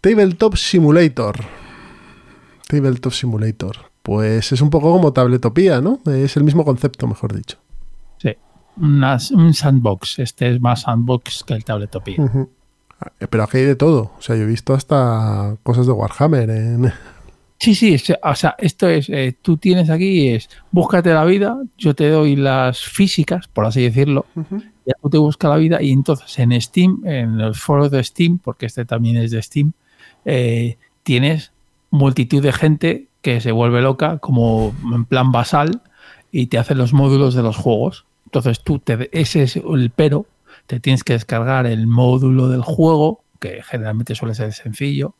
Tabletop 0.00 0.56
Simulator. 0.56 1.36
Tabletop 2.68 3.12
Simulator. 3.12 3.76
Pues 4.02 4.52
es 4.52 4.60
un 4.62 4.70
poco 4.70 4.92
como 4.92 5.12
Tabletopía, 5.12 5.80
¿no? 5.80 6.00
Es 6.06 6.36
el 6.36 6.44
mismo 6.44 6.64
concepto, 6.64 7.06
mejor 7.06 7.34
dicho. 7.34 7.58
Sí, 8.18 8.34
un 8.76 9.54
sandbox. 9.54 10.18
Este 10.20 10.50
es 10.54 10.60
más 10.60 10.82
sandbox 10.82 11.44
que 11.44 11.54
el 11.54 11.64
Tabletopía. 11.64 12.16
Eh, 13.20 13.26
pero 13.28 13.42
aquí 13.42 13.58
hay 13.58 13.64
de 13.64 13.76
todo. 13.76 14.12
O 14.18 14.22
sea, 14.22 14.36
yo 14.36 14.42
he 14.42 14.46
visto 14.46 14.72
hasta 14.72 15.56
cosas 15.62 15.86
de 15.86 15.92
Warhammer. 15.92 16.48
En... 16.50 16.92
Sí, 17.60 17.74
sí, 17.74 17.96
o 18.22 18.34
sea, 18.36 18.54
esto 18.58 18.88
es, 18.88 19.08
eh, 19.08 19.36
tú 19.42 19.56
tienes 19.56 19.90
aquí, 19.90 20.28
es, 20.28 20.48
búscate 20.70 21.12
la 21.12 21.24
vida, 21.24 21.58
yo 21.76 21.92
te 21.92 22.08
doy 22.08 22.36
las 22.36 22.80
físicas, 22.84 23.48
por 23.48 23.66
así 23.66 23.82
decirlo, 23.82 24.26
ya 24.86 24.94
tú 25.02 25.10
te 25.10 25.18
buscas 25.18 25.50
la 25.50 25.56
vida 25.56 25.82
y 25.82 25.90
entonces 25.90 26.38
en 26.38 26.58
Steam, 26.60 27.02
en 27.04 27.36
los 27.36 27.58
foros 27.58 27.90
de 27.90 28.04
Steam, 28.04 28.38
porque 28.38 28.66
este 28.66 28.84
también 28.84 29.16
es 29.16 29.32
de 29.32 29.42
Steam, 29.42 29.72
eh, 30.24 30.76
tienes 31.02 31.50
multitud 31.90 32.40
de 32.40 32.52
gente 32.52 33.08
que 33.22 33.40
se 33.40 33.50
vuelve 33.50 33.82
loca 33.82 34.18
como 34.18 34.72
en 34.94 35.04
plan 35.04 35.32
basal 35.32 35.82
y 36.30 36.46
te 36.46 36.58
hace 36.58 36.76
los 36.76 36.92
módulos 36.92 37.34
de 37.34 37.42
los 37.42 37.56
juegos. 37.56 38.06
Entonces 38.26 38.62
tú, 38.62 38.78
te, 38.78 39.08
ese 39.18 39.42
es 39.42 39.56
el 39.56 39.90
pero, 39.90 40.26
te 40.66 40.78
tienes 40.78 41.02
que 41.02 41.14
descargar 41.14 41.66
el 41.66 41.88
módulo 41.88 42.48
del 42.48 42.62
juego, 42.62 43.24
que 43.40 43.62
generalmente 43.64 44.14
suele 44.14 44.36
ser 44.36 44.52
sencillo, 44.52 45.14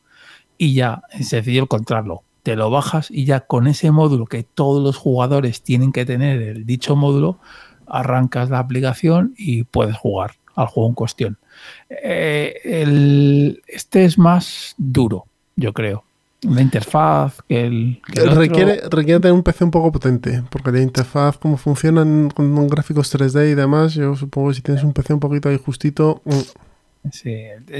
y 0.57 0.73
ya 0.73 1.01
es 1.11 1.27
sencillo 1.27 1.63
encontrarlo. 1.63 2.23
Te 2.43 2.55
lo 2.55 2.69
bajas 2.69 3.11
y 3.11 3.25
ya 3.25 3.41
con 3.41 3.67
ese 3.67 3.91
módulo 3.91 4.25
que 4.25 4.43
todos 4.43 4.83
los 4.83 4.97
jugadores 4.97 5.61
tienen 5.61 5.91
que 5.91 6.05
tener, 6.05 6.41
el 6.41 6.65
dicho 6.65 6.95
módulo, 6.95 7.39
arrancas 7.87 8.49
la 8.49 8.59
aplicación 8.59 9.33
y 9.37 9.63
puedes 9.63 9.97
jugar 9.97 10.31
al 10.55 10.67
juego 10.67 10.89
en 10.89 10.95
cuestión. 10.95 11.37
Eh, 11.89 13.61
este 13.67 14.05
es 14.05 14.17
más 14.17 14.75
duro, 14.77 15.25
yo 15.55 15.73
creo 15.73 16.03
la 16.41 16.61
interfaz 16.61 17.41
que 17.47 17.65
el, 17.65 18.01
requiere, 18.15 18.81
requiere 18.89 19.19
tener 19.19 19.33
un 19.33 19.43
PC 19.43 19.65
un 19.65 19.71
poco 19.71 19.91
potente 19.91 20.41
porque 20.49 20.71
la 20.71 20.79
interfaz 20.81 21.37
como 21.37 21.57
funciona 21.57 22.29
con 22.33 22.67
gráficos 22.67 23.13
3D 23.13 23.51
y 23.51 23.55
demás 23.55 23.93
yo 23.93 24.15
supongo 24.15 24.49
que 24.49 24.55
si 24.55 24.61
tienes 24.61 24.83
un 24.83 24.93
PC 24.93 25.13
un 25.13 25.19
poquito 25.19 25.49
ahí 25.49 25.59
justito 25.63 26.21
mm. 26.23 26.39
Sí, 27.11 27.33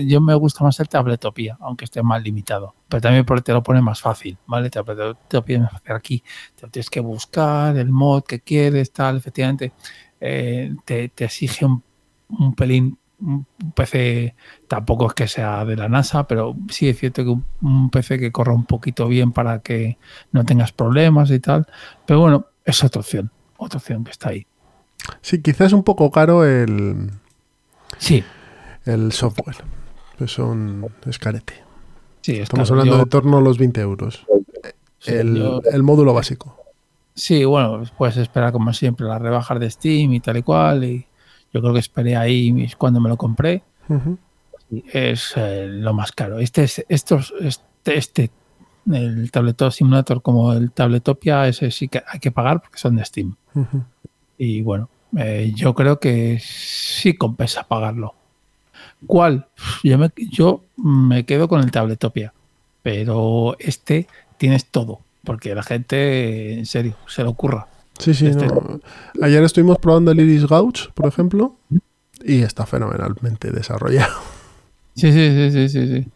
yo 0.05 0.21
me 0.21 0.34
gusta 0.36 0.63
más 0.63 0.79
el 0.79 0.88
tabletopía 0.88 1.58
aunque 1.60 1.86
esté 1.86 2.01
más 2.01 2.21
limitado 2.23 2.75
pero 2.88 3.01
también 3.01 3.25
porque 3.25 3.43
te 3.43 3.53
lo 3.53 3.62
pone 3.62 3.82
más 3.82 4.01
fácil 4.01 4.38
vale 4.47 4.69
tabletopía 4.69 5.60
más 5.60 5.71
fácil 5.71 5.91
aquí 5.91 6.23
te 6.55 6.67
tienes 6.69 6.89
que 6.89 6.99
buscar 7.01 7.77
el 7.77 7.89
mod 7.89 8.23
que 8.23 8.39
quieres 8.39 8.91
tal 8.91 9.17
efectivamente 9.17 9.73
eh, 10.21 10.73
te, 10.86 11.12
exige 11.17 11.65
un, 11.65 11.84
un 12.29 12.55
pelín 12.55 12.97
un 13.21 13.45
PC 13.75 14.36
tampoco 14.67 15.08
es 15.08 15.13
que 15.13 15.27
sea 15.27 15.65
de 15.65 15.75
la 15.75 15.89
NASA, 15.89 16.27
pero 16.27 16.55
sí 16.69 16.89
es 16.89 16.97
cierto 16.97 17.23
que 17.23 17.36
un, 17.62 17.89
PC 17.89 18.19
que 18.19 18.32
corra 18.32 18.53
un 18.53 18.65
poquito 18.65 19.08
bien 19.08 19.32
para 19.32 19.60
que 19.60 19.97
no 20.32 20.45
tengas 20.45 20.71
problemas 20.71 21.29
y 21.32 21.39
tal. 21.39 21.67
Pero 22.05 22.21
bueno, 22.21 22.47
es 22.65 22.84
otra 22.84 23.01
opción, 23.01 23.32
otra 23.58 23.77
opción 23.77 24.03
que 24.03 24.12
está 24.12 24.29
ahí. 24.29 24.47
Sí, 25.21 25.41
quizás 25.41 25.73
un 25.73 25.84
poco 25.84 26.12
caro 26.12 26.45
el. 26.45 27.12
Sí. 27.97 28.23
El 28.89 29.12
software. 29.12 29.58
Pues 30.17 30.32
son 30.32 30.88
escarete. 31.06 31.54
Sí, 32.21 32.39
Estamos 32.39 32.69
hablando 32.71 32.97
de 32.97 33.06
torno 33.06 33.38
a 33.38 33.41
los 33.41 33.58
20 33.58 33.82
euros. 33.82 34.25
el, 35.06 35.62
el 35.71 35.84
módulo 35.84 36.13
básico. 36.13 36.58
Sí, 37.13 37.43
bueno, 37.45 37.84
puedes 37.97 38.17
esperar 38.17 38.52
como 38.52 38.73
siempre 38.73 39.06
las 39.06 39.21
rebajas 39.21 39.60
de 39.60 39.69
Steam 39.69 40.13
y 40.13 40.19
tal 40.19 40.38
y 40.38 40.43
cual. 40.43 40.84
Y 40.84 41.06
yo 41.54 41.62
creo 41.62 41.73
que 41.73 41.80
esperé 41.80 42.15
ahí 42.15 42.69
cuando 42.78 42.99
me 42.99 43.10
lo 43.10 43.17
compré. 43.17 43.63
Es 44.93 45.34
eh, 45.36 45.67
lo 45.67 45.93
más 45.93 46.12
caro. 46.12 46.39
Este 46.39 46.63
es 46.63 46.86
estos, 46.89 47.34
este, 47.41 47.97
este, 47.97 48.32
el 48.91 49.32
Tabletop 49.32 49.71
Simulator 49.71 50.21
como 50.21 50.54
el 50.54 50.71
Tabletopia, 50.71 51.47
ese 51.47 51.71
sí 51.71 51.88
que 51.88 52.04
hay 52.08 52.19
que 52.19 52.32
pagar 52.32 52.62
porque 52.62 52.78
son 52.80 52.95
de 52.95 53.06
Steam. 53.06 53.36
Y 54.38 54.62
bueno, 54.62 54.89
eh, 55.17 55.52
yo 55.56 55.73
creo 55.73 55.99
que 55.99 56.39
sí 56.41 57.15
compensa 57.15 57.63
pagarlo. 57.63 58.13
¿Cuál? 59.05 59.47
Yo 59.83 59.97
me, 59.97 60.12
yo 60.31 60.63
me 60.77 61.25
quedo 61.25 61.47
con 61.47 61.62
el 61.62 61.71
Tabletopia, 61.71 62.33
pero 62.83 63.55
este 63.59 64.07
tienes 64.38 64.65
todo, 64.65 65.01
porque 65.23 65.55
la 65.55 65.63
gente, 65.63 66.53
en 66.53 66.65
serio, 66.65 66.95
se 67.07 67.23
lo 67.23 67.31
ocurra. 67.31 67.67
Sí, 67.97 68.13
sí. 68.13 68.27
Este 68.27 68.47
Ayer 69.21 69.43
estuvimos 69.43 69.77
probando 69.77 70.12
el 70.12 70.19
Iris 70.19 70.45
Gouch, 70.45 70.89
por 70.93 71.07
ejemplo, 71.07 71.55
y 72.23 72.41
está 72.41 72.65
fenomenalmente 72.65 73.51
desarrollado. 73.51 74.19
Sí, 74.95 75.13
sí, 75.13 75.51
sí, 75.51 75.69
sí, 75.69 75.88
sí. 75.88 76.07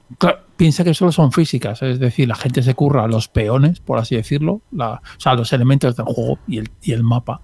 piensa 0.58 0.84
que 0.84 0.94
solo 0.94 1.12
son 1.12 1.32
físicas, 1.32 1.82
es 1.84 2.00
decir, 2.00 2.28
la 2.28 2.36
gente 2.36 2.62
se 2.64 2.74
curra 2.74 3.08
los 3.08 3.30
peones, 3.30 3.80
por 3.80 3.98
así 3.98 4.16
decirlo, 4.16 4.62
o 4.78 5.00
sea, 5.18 5.36
los 5.36 5.54
elementos 5.54 5.96
del 5.96 6.06
juego 6.06 6.40
y 6.48 6.58
el, 6.58 6.70
y 6.82 6.92
el 6.92 7.04
mapa, 7.04 7.42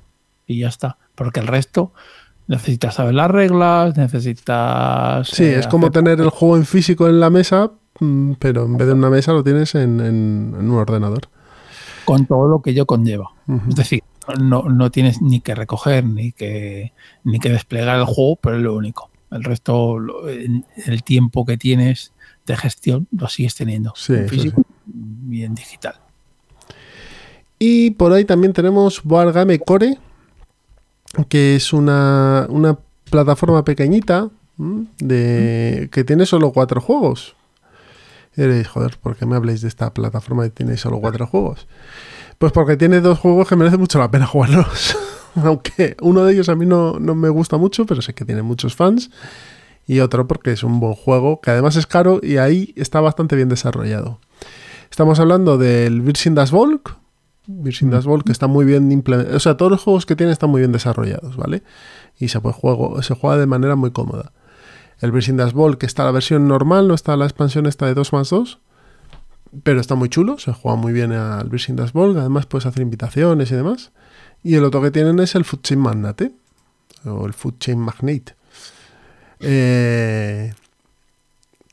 y 0.47 0.59
ya 0.59 0.67
está. 0.67 0.97
Porque 1.15 1.39
el 1.39 1.47
resto 1.47 1.93
necesitas 2.49 2.95
saber 2.95 3.13
las 3.13 3.29
reglas, 3.29 3.95
necesitas... 3.95 5.27
Sí, 5.29 5.45
es 5.45 5.67
eh, 5.67 5.69
como 5.69 5.91
tener 5.91 6.19
el 6.19 6.29
juego 6.29 6.57
en 6.57 6.65
físico 6.65 7.07
en 7.07 7.19
la 7.19 7.29
mesa, 7.29 7.71
mm, 7.99 8.33
pero 8.39 8.65
en 8.65 8.75
vez 8.75 8.87
de 8.87 8.93
una 8.93 9.11
mesa 9.11 9.33
lo 9.33 9.43
tienes 9.43 9.75
en, 9.75 10.01
un 10.01 10.71
ordenador. 10.71 11.29
Con 12.05 12.25
todo 12.25 12.47
lo 12.47 12.61
que 12.63 12.71
ello 12.71 12.87
conlleva. 12.87 13.29
Es 13.69 13.75
decir, 13.75 14.03
no, 14.39 14.63
no, 14.63 14.89
tienes 14.89 15.21
ni 15.21 15.41
que 15.41 15.53
recoger 15.53 16.03
ni 16.03 16.31
que, 16.31 16.91
ni 17.23 17.39
que 17.39 17.49
desplegar 17.49 17.99
el 17.99 18.05
juego, 18.05 18.37
pero 18.37 18.57
es 18.57 18.63
lo 18.63 18.75
único. 18.75 19.11
El 19.29 19.43
resto, 19.43 19.99
el 20.27 21.03
tiempo 21.03 21.45
que 21.45 21.55
tienes 21.55 22.13
de 22.47 22.57
gestión 22.57 23.07
lo 23.11 23.27
sigues 23.27 23.53
teniendo 23.53 23.93
en 24.07 24.27
físico 24.27 24.63
y 25.29 25.43
en 25.43 25.53
digital. 25.53 25.95
Y 27.59 27.91
por 27.91 28.11
ahí 28.11 28.25
también 28.25 28.53
tenemos 28.53 29.05
Wargame 29.05 29.59
Core, 29.59 29.99
que 31.27 31.55
es 31.55 31.73
una, 31.73 32.45
una 32.49 32.77
plataforma 33.09 33.63
pequeñita 33.63 34.29
de, 34.99 35.89
que 35.91 36.03
tiene 36.03 36.25
solo 36.25 36.51
cuatro 36.51 36.81
juegos. 36.81 37.35
Y 38.35 38.41
diréis, 38.41 38.67
joder, 38.67 38.97
¿por 39.01 39.15
qué 39.15 39.25
me 39.25 39.35
habléis 39.35 39.61
de 39.61 39.67
esta 39.67 39.93
plataforma 39.93 40.45
y 40.45 40.49
tenéis 40.49 40.81
solo 40.81 40.99
cuatro 40.99 41.25
juegos? 41.27 41.67
Pues 42.37 42.51
porque 42.51 42.77
tiene 42.77 43.01
dos 43.01 43.19
juegos 43.19 43.47
que 43.47 43.55
merece 43.55 43.77
mucho 43.77 43.99
la 43.99 44.11
pena 44.11 44.25
jugarlos. 44.25 44.97
Aunque 45.35 45.95
uno 46.01 46.23
de 46.23 46.33
ellos 46.33 46.49
a 46.49 46.55
mí 46.55 46.65
no, 46.65 46.99
no 46.99 47.15
me 47.15 47.29
gusta 47.29 47.57
mucho, 47.57 47.85
pero 47.85 48.01
sé 48.01 48.13
que 48.13 48.25
tiene 48.25 48.41
muchos 48.41 48.75
fans. 48.75 49.09
Y 49.87 50.01
otro 50.01 50.27
porque 50.27 50.51
es 50.51 50.63
un 50.63 50.79
buen 50.79 50.93
juego, 50.93 51.41
que 51.41 51.51
además 51.51 51.75
es 51.75 51.87
caro 51.87 52.19
y 52.21 52.37
ahí 52.37 52.73
está 52.75 53.01
bastante 53.01 53.35
bien 53.35 53.49
desarrollado. 53.49 54.19
Estamos 54.89 55.19
hablando 55.19 55.57
del 55.57 56.01
Virgin 56.01 56.35
Das 56.35 56.51
Volk. 56.51 56.95
Virgin 57.51 57.89
Das 57.89 58.05
Volk 58.05 58.25
que 58.25 58.31
está 58.31 58.47
muy 58.47 58.63
bien 58.63 58.91
implementado. 58.91 59.35
O 59.35 59.39
sea, 59.39 59.57
todos 59.57 59.71
los 59.71 59.81
juegos 59.81 60.05
que 60.05 60.15
tiene 60.15 60.31
están 60.31 60.51
muy 60.51 60.61
bien 60.61 60.71
desarrollados, 60.71 61.35
¿vale? 61.35 61.63
Y 62.19 62.27
se, 62.27 62.39
puede 62.39 62.53
juego, 62.53 63.01
se 63.01 63.15
juega 63.15 63.37
de 63.37 63.47
manera 63.47 63.75
muy 63.75 63.91
cómoda. 63.91 64.31
El 64.99 65.11
Virgin 65.11 65.37
Das 65.37 65.53
Volk 65.53 65.79
que 65.79 65.85
está 65.87 66.03
la 66.03 66.11
versión 66.11 66.47
normal, 66.47 66.87
no 66.87 66.93
está 66.93 67.17
la 67.17 67.25
expansión 67.25 67.65
esta 67.65 67.87
de 67.87 67.95
2 67.95 68.13
más 68.13 68.29
2. 68.29 68.59
Pero 69.63 69.81
está 69.81 69.95
muy 69.95 70.09
chulo, 70.09 70.37
se 70.37 70.53
juega 70.53 70.77
muy 70.77 70.93
bien 70.93 71.11
al 71.11 71.49
Virgin 71.49 71.75
Das 71.75 71.91
Volk. 71.91 72.17
Además 72.17 72.45
puedes 72.45 72.67
hacer 72.67 72.83
invitaciones 72.83 73.51
y 73.51 73.55
demás. 73.55 73.91
Y 74.43 74.55
el 74.55 74.63
otro 74.63 74.81
que 74.81 74.91
tienen 74.91 75.19
es 75.19 75.33
el 75.33 75.43
Food 75.43 75.61
Chain 75.61 75.79
Magnate. 75.79 76.31
O 77.05 77.25
el 77.25 77.33
Food 77.33 77.55
Chain 77.57 77.79
Magnate. 77.79 78.35
Eh, 79.39 80.53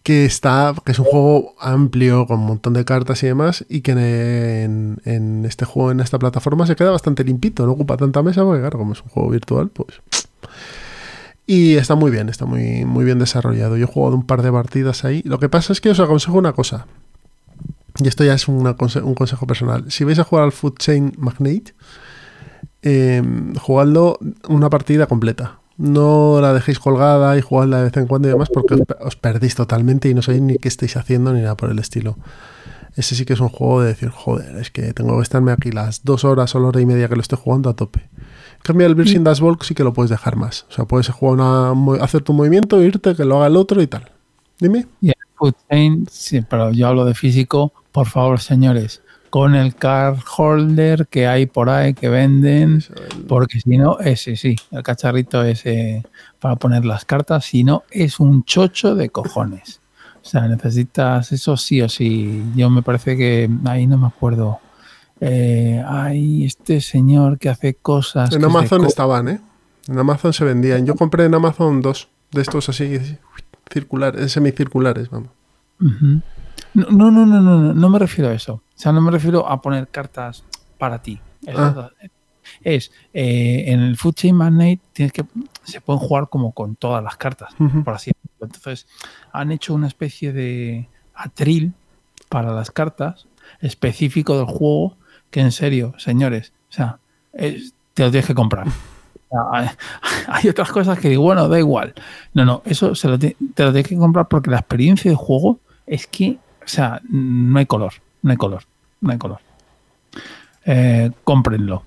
que 0.07 0.25
está, 0.25 0.73
que 0.85 0.92
es 0.92 1.01
un 1.01 1.05
juego 1.05 1.57
amplio 1.59 2.29
con 2.29 2.38
un 2.38 2.47
montón 2.47 2.75
de 2.75 2.85
cartas 2.85 3.25
y 3.25 3.27
demás, 3.27 3.66
y 3.69 3.81
que 3.81 3.90
en, 3.90 5.45
este 5.45 5.64
juego, 5.64 5.90
en 5.90 5.99
esta 5.99 6.16
plataforma, 6.21 6.64
se 6.64 6.77
queda 6.77 6.92
bastante 6.92 7.25
limpito, 7.25 7.66
no 7.66 7.73
ocupa 7.73 7.97
tanta 7.97 8.23
mesa, 8.23 8.45
porque 8.45 8.61
claro, 8.61 8.79
como 8.79 8.92
es 8.92 9.03
un 9.03 9.09
juego 9.09 9.31
virtual, 9.31 9.69
pues. 9.69 10.01
Y 11.45 11.75
está 11.75 11.97
muy 11.97 12.12
bien, 12.12 12.29
está 12.29 12.47
muy, 12.47 12.85
muy 12.85 13.05
bien 13.05 13.19
desarrollado. 13.19 13.77
Yo 13.77 13.87
he 13.87 13.88
jugado 13.88 14.14
un 14.14 14.25
par 14.25 14.42
de 14.42 14.53
partidas 14.53 15.05
ahí. 15.05 15.23
Lo 15.25 15.40
que 15.40 15.49
pasa 15.49 15.73
es 15.73 15.81
que 15.81 15.90
os 15.90 15.99
aconsejo 15.99 16.38
una 16.38 16.53
cosa. 16.53 16.87
Y 17.99 18.07
esto 18.07 18.23
ya 18.23 18.35
es 18.35 18.47
un 18.47 18.62
consejo 18.75 19.47
personal. 19.49 19.90
Si 19.90 20.05
vais 20.05 20.21
a 20.21 20.25
jugar 20.25 20.45
al 20.45 20.53
Food 20.53 20.75
Chain 20.79 21.14
Magnate, 21.19 21.75
eh, 22.83 23.25
jugadlo 23.61 24.21
una 24.49 24.71
partida 24.71 25.09
completa 25.09 25.59
no 25.79 26.41
la 26.41 26.53
dejéis 26.53 26.79
colgada 26.79 27.37
y 27.37 27.41
jugadla 27.41 27.79
de 27.79 27.85
vez 27.85 27.97
en 27.97 28.07
cuando 28.07 28.29
y 28.29 28.31
demás 28.31 28.49
porque 28.53 28.77
os, 29.01 29.17
perdís 29.17 29.55
totalmente 29.55 30.09
y 30.09 30.15
no 30.15 30.23
sabéis 30.23 30.43
ni 30.43 30.59
qué 30.59 30.69
estáis 30.69 30.97
haciendo 30.97 31.33
ni 31.33 31.41
nada 31.41 31.57
por 31.57 31.71
el 31.71 31.79
estilo. 31.79 32.17
Ese 32.95 33.15
sí 33.15 33.27
que 33.27 33.35
es 33.35 33.41
un 33.41 33.51
juego 33.51 33.83
de 33.83 33.89
decir, 33.89 34.09
joder, 34.09 34.57
es 34.57 34.71
que 34.71 34.95
tengo 34.95 35.17
que 35.17 35.23
estarme 35.23 35.53
aquí 35.53 35.71
las 35.71 36.03
dos 36.03 36.25
horas 36.25 36.55
o 36.55 36.61
la 36.61 36.69
hora 36.69 36.81
y 36.81 36.87
media 36.87 37.09
que 37.09 37.15
lo 37.15 37.21
estoy 37.21 37.39
jugando 37.43 37.69
a 37.69 37.77
tope. 37.77 38.01
En 38.01 38.62
cambio, 38.62 38.87
el 38.87 38.95
Virgin 38.95 39.23
Dash 39.23 39.39
Volk 39.39 39.62
sí 39.65 39.75
que 39.75 39.85
lo 39.85 39.93
puedes 39.93 40.11
dejar 40.11 40.37
más. 40.37 40.65
O 40.71 40.73
sea, 40.73 40.87
puedes 40.87 41.09
jugar 41.09 41.35
una, 41.35 42.03
hacer 42.03 42.23
tu 42.23 42.33
movimiento, 42.33 42.83
irte, 42.83 43.15
que 43.15 43.25
lo 43.27 43.37
haga 43.37 43.49
el 43.49 43.57
otro 43.57 43.83
y 43.83 43.87
tal. 43.87 44.11
Dime. 44.59 44.87
Y 45.03 45.09
el 45.09 45.15
Food 45.35 45.55
Chain, 45.69 46.07
sí, 46.11 46.41
pero 46.41 46.73
yo 46.73 46.89
hablo 46.89 47.05
de 47.05 47.15
físico. 47.15 47.73
Por 47.93 48.07
favor, 48.07 48.41
señores, 48.41 49.03
con 49.31 49.55
el 49.55 49.75
card 49.75 50.19
holder 50.37 51.07
que 51.09 51.27
hay 51.27 51.47
por 51.47 51.69
ahí 51.69 51.95
que 51.95 52.09
venden, 52.09 52.83
porque 53.29 53.61
si 53.61 53.77
no, 53.77 53.99
ese 53.99 54.37
sí, 54.37 54.57
el 54.71 54.83
cacharrito 54.83 55.43
ese 55.43 56.05
para 56.39 56.57
poner 56.57 56.85
las 56.85 57.05
cartas, 57.05 57.45
si 57.45 57.65
no, 57.65 57.85
es 57.91 58.21
un 58.21 58.45
chocho 58.45 58.95
de 58.95 59.09
cojones. 59.11 59.81
O 60.23 60.29
sea, 60.29 60.49
necesitas 60.49 61.31
eso 61.31 61.57
sí 61.57 61.81
o 61.83 61.89
sí. 61.89 62.43
Yo 62.57 62.69
me 62.69 62.83
parece 62.83 63.17
que 63.17 63.49
ahí 63.65 63.87
no 63.87 63.97
me 63.97 64.09
acuerdo. 64.09 64.59
Eh, 65.21 65.83
hay 65.87 66.45
este 66.45 66.81
señor 66.81 67.39
que 67.39 67.49
hace 67.49 67.75
cosas. 67.75 68.33
En 68.33 68.45
Amazon 68.45 68.85
estaban, 68.85 69.29
¿eh? 69.29 69.41
En 69.89 69.99
Amazon 69.99 70.33
se 70.33 70.45
vendían. 70.45 70.85
Yo 70.85 70.97
compré 70.97 71.27
en 71.27 71.35
Amazon 71.35 71.81
dos 71.81 72.09
de 72.33 72.43
estos 72.43 72.69
así 72.69 72.99
circulares, 73.71 74.33
semicirculares, 74.33 75.11
vamos. 75.11 75.31
No, 76.77 77.11
no, 77.11 77.11
no, 77.11 77.25
no, 77.25 77.41
no, 77.41 77.73
no 77.73 77.89
me 77.89 77.99
refiero 77.99 78.31
a 78.31 78.35
eso. 78.35 78.55
O 78.55 78.62
sea, 78.75 78.93
no 78.93 79.01
me 79.01 79.11
refiero 79.11 79.49
a 79.49 79.62
poner 79.62 79.89
cartas 79.89 80.45
para 80.77 81.01
ti. 81.01 81.19
Ah. 81.49 81.89
Es, 82.62 82.93
eh, 83.15 83.65
en 83.69 83.81
el 83.81 83.97
Food 83.97 84.15
Chain 84.15 84.37
Magnate 84.37 84.81
tienes 84.93 85.12
que, 85.12 85.25
se 85.65 85.81
pueden 85.81 86.01
jugar 86.01 86.29
como 86.29 86.53
con 86.53 86.77
todas 86.77 87.03
las 87.03 87.17
cartas, 87.17 87.55
por 87.85 87.95
así 87.95 88.12
decirlo. 88.12 88.47
Entonces, 88.47 88.87
han 89.33 89.53
hecho 89.53 89.75
una 89.75 89.87
especie 89.87 90.33
de 90.33 90.89
atril 91.15 91.73
para 92.29 92.53
las 92.53 92.71
cartas 92.71 93.27
específico 93.61 94.37
del 94.37 94.47
juego 94.47 94.97
que 95.31 95.41
en 95.41 95.53
serio, 95.53 95.95
señores, 95.97 96.53
o 96.69 96.73
sea, 96.73 96.99
te 97.33 98.05
lo 98.05 98.11
tienes 98.11 98.27
que 98.27 98.35
comprar. 98.35 98.67
hay, 100.29 100.49
otras 100.49 100.71
cosas 100.71 100.99
que 100.99 101.09
digo, 101.09 101.23
bueno, 101.23 101.49
da 101.49 101.59
igual. 101.59 101.95
No, 102.35 102.45
no, 102.45 102.62
eso 102.65 102.95
se 102.95 103.09
lo 103.09 103.19
te 103.19 103.35
lo 103.39 103.73
tienes 103.73 103.89
que 103.89 103.97
comprar 103.97 104.29
porque 104.29 104.51
la 104.51 104.59
experiencia 104.59 105.11
de 105.11 105.17
juego 105.17 105.59
es 105.87 106.07
que 106.07 106.39
o 106.66 106.68
sea, 106.68 107.00
no 107.09 107.59
hay 107.59 107.66
color, 107.66 107.94
no 108.22 108.33
hay 108.33 108.37
color, 108.37 108.64
no 109.00 109.12
hay 109.12 109.18
color. 109.18 109.38
Eh, 110.64 111.12
cómprenlo. 111.22 111.85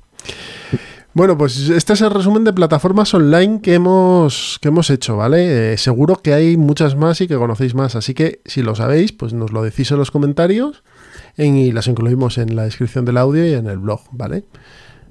Bueno, 1.13 1.37
pues 1.37 1.69
este 1.69 1.93
es 1.93 2.01
el 2.01 2.11
resumen 2.11 2.45
de 2.45 2.53
plataformas 2.53 3.13
online 3.13 3.59
que 3.61 3.73
hemos, 3.73 4.57
que 4.61 4.69
hemos 4.69 4.89
hecho, 4.89 5.17
¿vale? 5.17 5.73
Eh, 5.73 5.77
seguro 5.77 6.21
que 6.21 6.33
hay 6.33 6.55
muchas 6.55 6.95
más 6.95 7.19
y 7.19 7.27
que 7.27 7.35
conocéis 7.35 7.75
más, 7.75 7.97
así 7.97 8.13
que 8.13 8.41
si 8.45 8.61
lo 8.61 8.73
sabéis, 8.73 9.11
pues 9.11 9.33
nos 9.33 9.51
lo 9.51 9.61
decís 9.61 9.91
en 9.91 9.97
los 9.97 10.11
comentarios 10.11 10.83
y 11.35 11.73
las 11.73 11.87
incluimos 11.87 12.37
en 12.37 12.55
la 12.55 12.63
descripción 12.63 13.03
del 13.03 13.17
audio 13.17 13.45
y 13.45 13.53
en 13.53 13.67
el 13.67 13.79
blog, 13.79 14.01
¿vale? 14.11 14.45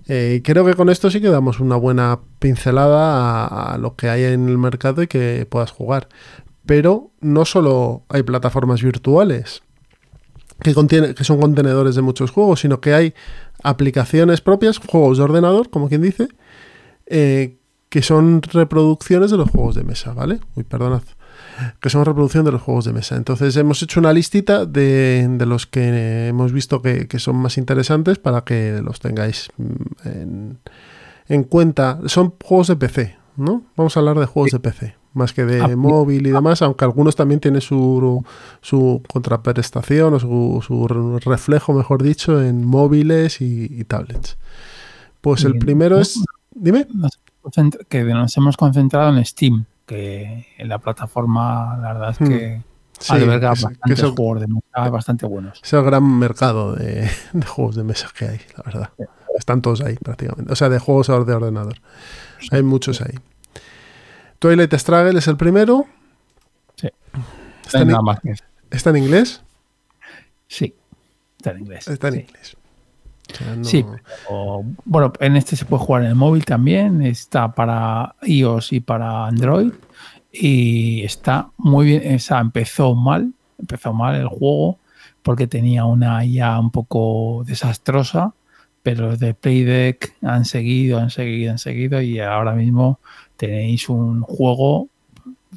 Eh, 0.07 0.41
creo 0.43 0.65
que 0.65 0.73
con 0.73 0.89
esto 0.89 1.11
sí 1.11 1.21
que 1.21 1.29
damos 1.29 1.61
una 1.61 1.77
buena 1.77 2.21
pincelada 2.39 3.47
a, 3.47 3.75
a, 3.75 3.79
lo 3.79 3.95
que 3.97 4.09
hay 4.09 4.25
en 4.25 4.49
el 4.49 4.57
mercado 4.57 5.03
y 5.03 5.09
que 5.09 5.47
puedas 5.51 5.73
jugar. 5.73 6.09
Pero 6.69 7.13
no 7.23 7.47
solo 7.47 8.03
hay 8.11 8.25
plataformas 8.25 8.83
virtuales 8.83 9.63
que, 10.61 10.75
que 11.15 11.25
son 11.25 11.41
contenedores 11.41 11.95
de 11.95 12.03
muchos 12.03 12.31
juegos, 12.31 12.61
sino 12.61 12.79
que 12.79 12.93
hay 12.93 13.15
aplicaciones 13.63 14.43
propias, 14.43 14.77
juegos 14.77 15.17
de 15.17 15.25
ordenador, 15.25 15.71
como 15.71 15.89
quien 15.89 16.03
dice, 16.03 16.29
eh, 17.07 17.57
que 17.89 18.03
son 18.03 18.43
reproducciones 18.43 19.31
de 19.31 19.39
los 19.39 19.49
juegos 19.49 19.77
de 19.77 19.83
mesa, 19.83 20.13
¿vale? 20.13 20.41
Uy, 20.57 20.65
perdonad. 20.65 21.05
Que 21.81 21.89
son 21.89 22.05
reproducción 22.05 22.45
de 22.45 22.53
los 22.53 22.61
juegos 22.61 22.85
de 22.85 22.93
mesa. 22.93 23.17
Entonces 23.17 23.57
hemos 23.57 23.83
hecho 23.83 23.99
una 23.99 24.13
listita 24.13 24.67
de, 24.67 25.27
los 25.47 25.67
que 25.67 26.29
hemos 26.29 26.53
visto 26.53 26.83
que, 26.83 27.09
son 27.19 27.37
más 27.37 27.57
interesantes 27.57 28.19
para 28.19 28.43
que 28.43 28.83
los 28.85 29.01
tengáis 29.01 29.49
mm, 29.57 30.07
en, 30.07 30.59
en, 31.29 31.45
cuenta. 31.45 31.99
Son 32.09 32.35
juegos 32.45 32.67
de 32.67 32.77
PC, 32.77 33.17
¿no? 33.39 33.63
Vamos 33.75 33.97
a 33.97 34.01
hablar 34.01 34.19
de 34.19 34.27
juegos 34.27 34.51
de 34.51 34.61
PC 34.61 34.98
más 35.15 35.33
que 35.33 35.45
de 35.45 35.61
ah, 35.61 35.77
móvil 35.77 36.27
y 36.27 36.31
demás, 36.31 36.63
aunque 36.63 36.85
algunos 36.85 37.17
también 37.17 37.41
tienen 37.41 37.61
su, 37.61 38.25
su 38.61 39.03
contraprestación 39.09 40.15
o 40.15 40.61
su, 40.63 41.21
reflejo, 41.25 41.73
mejor 41.73 42.03
dicho, 42.03 42.43
en 42.43 42.65
móviles 42.65 43.41
y, 43.41 43.85
tablets. 43.85 44.39
Pues 45.21 45.45
el 45.45 45.59
primero 45.59 45.99
es... 45.99 46.23
Dime. 46.51 46.87
Que 47.89 48.05
nos 48.05 48.37
hemos 48.37 48.57
concentrado 48.57 49.17
en 49.17 49.25
Steam, 49.25 49.65
que 49.87 50.47
en 50.59 50.69
la 50.69 50.79
plataforma 50.79 51.77
la 51.79 51.93
verdad 51.93 52.11
es 52.11 52.19
que... 52.19 52.57
Hmm. 52.57 53.13
alberga 53.13 53.51
bastantes 53.51 54.01
juegos 54.01 54.41
de 54.41 54.49
mesa 54.49 54.91
bastante 54.91 55.27
buenos. 55.27 55.61
Es 55.63 55.73
el 55.73 55.85
gran 55.85 56.19
mercado 56.19 56.75
de, 56.77 57.09
juegos 57.47 57.77
de 57.77 57.85
mesa 57.85 58.09
que 58.17 58.27
hay, 58.27 58.41
la 58.57 58.63
verdad. 58.65 58.91
Están 59.39 59.63
todos 59.63 59.81
ahí 59.83 59.97
prácticamente. 59.97 60.53
O 60.53 60.57
sea, 60.57 60.69
de 60.69 60.81
juegos 60.81 61.07
de 61.07 61.33
ordenador. 61.33 61.77
Hay 62.51 62.63
muchos 62.63 63.01
ahí. 63.01 63.15
Twilight 64.39 64.73
Struggle 64.75 65.19
es 65.19 65.27
el 65.29 65.37
primero. 65.37 65.87
Sí. 66.77 66.89
¿Está, 67.65 67.81
en, 67.81 67.93
¿Está 68.71 68.91
en 68.91 68.97
inglés? 68.97 69.43
Sí, 70.47 70.75
está 71.37 71.51
en 71.51 71.59
inglés. 71.61 71.89
Está 71.89 72.09
en 72.09 72.15
inglés. 72.21 72.57
Sí, 73.63 73.85
bueno, 74.85 75.13
en 75.21 75.37
este 75.37 75.55
se 75.55 75.67
puede 75.67 75.85
jugar 75.85 76.03
en 76.03 76.09
el 76.09 76.15
móvil 76.15 76.45
también, 76.45 77.03
está 77.03 77.53
para 77.53 78.15
iOS 78.23 78.73
y 78.73 78.81
para 78.81 79.27
Android 79.27 79.71
y 80.33 81.03
está 81.05 81.51
muy 81.59 81.87
bien, 81.87 82.15
o 82.15 82.19
sea, 82.19 82.41
empezó 82.41 82.95
mal, 82.95 83.33
empezó 83.59 83.93
mal 83.93 84.15
el 84.15 84.29
juego 84.29 84.79
porque 85.23 85.47
tenía 85.47 85.85
una 85.85 86.25
IA 86.25 86.59
un 86.59 86.71
poco 86.71 87.45
desastrosa, 87.47 88.33
pero 88.83 89.09
los 89.09 89.19
de 89.19 89.35
Playdeck 89.35 90.15
han 90.23 90.47
seguido, 90.47 90.99
han 90.99 91.11
seguido, 91.11 91.53
han 91.53 91.59
seguido 91.59 92.01
y 92.01 92.21
ahora 92.21 92.55
mismo 92.55 92.99
tenéis 93.39 93.89
un 93.89 94.21
juego, 94.23 94.89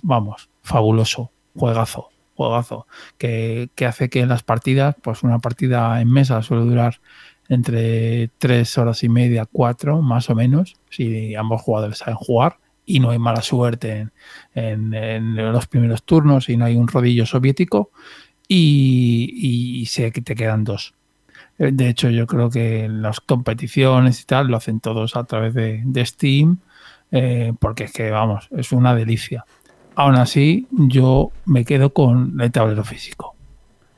vamos, 0.04 0.50
fabuloso, 0.62 1.32
juegazo, 1.58 2.10
juegazo, 2.36 2.88
que, 3.18 3.70
hace 3.86 4.10
que 4.10 4.22
en 4.22 4.30
las 4.30 4.44
partidas, 4.44 4.96
pues 5.02 5.24
una 5.24 5.40
partida 5.40 6.00
en 6.00 6.10
mesa 6.10 6.42
suele 6.44 6.64
durar 6.64 7.02
entre 7.50 8.30
tres 8.38 8.78
horas 8.78 9.04
y 9.04 9.10
media, 9.10 9.46
cuatro, 9.52 10.02
más 10.02 10.30
o 10.30 10.36
menos, 10.36 10.76
si 10.90 11.36
ambos 11.36 11.62
jugadores 11.62 11.98
saben 11.98 12.16
jugar 12.16 12.60
y 12.86 13.00
no 13.00 13.10
hay 13.10 13.20
mala 13.20 13.42
suerte 13.42 14.08
en, 14.54 15.36
los 15.36 15.68
primeros 15.68 16.04
turnos 16.04 16.50
y 16.50 16.58
no 16.58 16.66
hay 16.66 16.76
un 16.76 16.88
rodillo 16.88 17.26
soviético 17.26 17.90
y, 18.48 19.82
y 19.82 19.86
sé 19.88 20.12
que 20.12 20.22
te 20.22 20.36
quedan 20.36 20.64
dos. 20.64 20.94
De 21.58 21.90
hecho, 21.90 22.10
yo 22.10 22.28
creo 22.28 22.50
que 22.50 22.88
las 22.90 23.20
competiciones 23.20 24.22
y 24.22 24.26
tal 24.26 24.48
lo 24.48 24.58
hacen 24.58 24.80
todos 24.80 25.16
a 25.16 25.24
través 25.26 25.54
de 25.54 26.06
Steam 26.06 26.60
eh, 27.12 27.54
porque 27.60 27.86
es 27.86 27.94
que, 27.94 28.10
vamos, 28.10 28.48
es 28.52 28.72
una 28.72 28.96
delicia. 28.96 29.46
Aún 29.96 30.16
así, 30.16 30.68
yo 30.72 31.32
me 31.46 31.66
quedo 31.66 31.94
con 31.94 32.40
el 32.42 32.52
tablero 32.52 32.84
físico. 32.84 33.36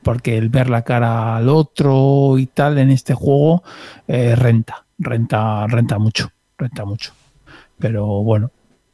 porque 0.02 0.36
el 0.36 0.50
ver 0.50 0.68
la 0.68 0.82
cara 0.82 1.36
al 1.36 1.48
otro 1.48 2.36
y 2.38 2.46
tal 2.46 2.76
en 2.78 2.90
este 2.90 3.14
juego 3.14 3.62
eh, 4.06 4.36
renta, 4.36 4.84
renta, 4.98 5.66
renta 5.66 5.98
mucho, 5.98 6.30
renta 6.58 6.84
mucho. 6.84 7.12
Pero 7.78 8.06
bueno, 8.22 8.50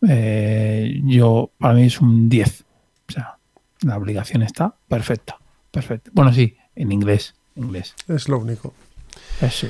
eh, 0.09 1.01
yo 1.05 1.51
para 1.59 1.75
mí 1.75 1.85
es 1.85 2.01
un 2.01 2.29
10. 2.29 2.65
O 3.09 3.13
sea, 3.13 3.39
la 3.83 3.97
obligación 3.97 4.43
está 4.43 4.75
perfecta, 4.89 5.39
perfecta. 5.71 6.11
Bueno, 6.15 6.33
sí, 6.33 6.57
en 6.77 6.93
inglés, 6.93 7.35
inglés. 7.57 7.95
Es 8.07 8.29
lo 8.29 8.39
único. 8.39 8.73
Eso. 9.41 9.67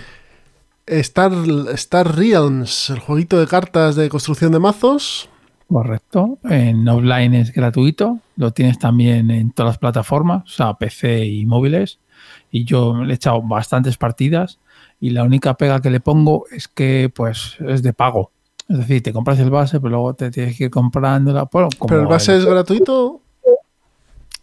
Star, 0.91 1.33
Star 1.75 2.17
Realms, 2.17 2.91
el 2.91 2.99
jueguito 2.99 3.39
de 3.39 3.47
cartas 3.47 3.95
de 3.95 4.09
construcción 4.09 4.51
de 4.51 4.59
mazos. 4.59 5.29
Correcto. 5.69 6.39
En 6.45 6.89
offline 6.89 7.35
es 7.35 7.53
gratuito. 7.53 8.19
Lo 8.37 8.53
tienes 8.53 8.79
también 8.79 9.31
en 9.31 9.53
todas 9.53 9.71
las 9.71 9.79
plataformas, 9.79 10.43
o 10.45 10.49
sea, 10.49 10.75
PC 10.75 11.25
y 11.27 11.47
móviles. 11.47 12.01
Y 12.51 12.65
yo 12.65 13.05
le 13.05 13.13
he 13.13 13.17
echado 13.17 13.41
bastantes 13.43 13.97
partidas. 13.97 14.59
Y 15.01 15.11
la 15.11 15.23
única 15.23 15.55
pega 15.55 15.81
que 15.81 15.91
le 15.91 16.01
pongo 16.01 16.45
es 16.51 16.67
que 16.67 17.11
pues 17.15 17.57
es 17.61 17.83
de 17.83 17.93
pago. 17.93 18.33
Es 18.69 18.79
decir, 18.79 19.03
te 19.03 19.13
compras 19.13 19.39
el 19.39 19.51
base, 19.51 19.81
pero 19.81 19.91
luego 19.91 20.15
te 20.15 20.31
tienes 20.31 20.57
que 20.57 20.65
ir 20.65 20.71
comprando 20.71 21.33
la. 21.33 21.47
¿Pero 21.47 21.69
el 22.01 22.07
base 22.07 22.37
es 22.37 22.45
gratuito? 22.45 23.21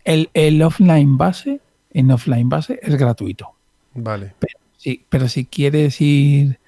El, 0.06 0.30
el, 0.34 0.62
offline 0.62 1.18
base, 1.18 1.60
en 1.92 2.12
offline 2.12 2.48
base, 2.48 2.80
es 2.82 2.96
gratuito. 2.96 3.52
Vale. 3.94 4.34
Pero, 4.40 4.58
sí, 4.78 5.06
pero 5.10 5.28
si 5.28 5.46
quieres 5.46 6.00
ir. 6.02 6.60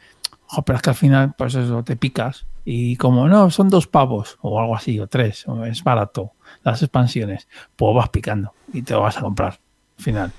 Pero 0.66 0.76
es 0.76 0.82
que 0.82 0.90
al 0.90 0.96
final, 0.96 1.36
pues 1.38 1.56
eso, 1.56 1.84
te 1.84 1.96
picas. 1.96 2.48
Y 2.66 2.98
como 2.98 3.28
no, 3.28 3.50
son 3.50 3.70
dos 3.70 3.88
pavos, 3.88 4.38
o 4.42 4.60
algo 4.60 4.76
así, 4.76 5.00
o 5.00 5.08
tres, 5.08 5.48
o 5.48 5.66
es 5.66 5.84
barato, 5.84 6.34
las 6.64 6.82
expansiones, 6.82 7.48
pues 7.76 7.96
vas 7.96 8.10
picando 8.10 8.54
y 8.74 8.82
te 8.82 8.94
lo 8.94 9.02
vas 9.02 9.18
a 9.18 9.22
comprar 9.22 9.60
al 9.98 10.04
final. 10.04 10.32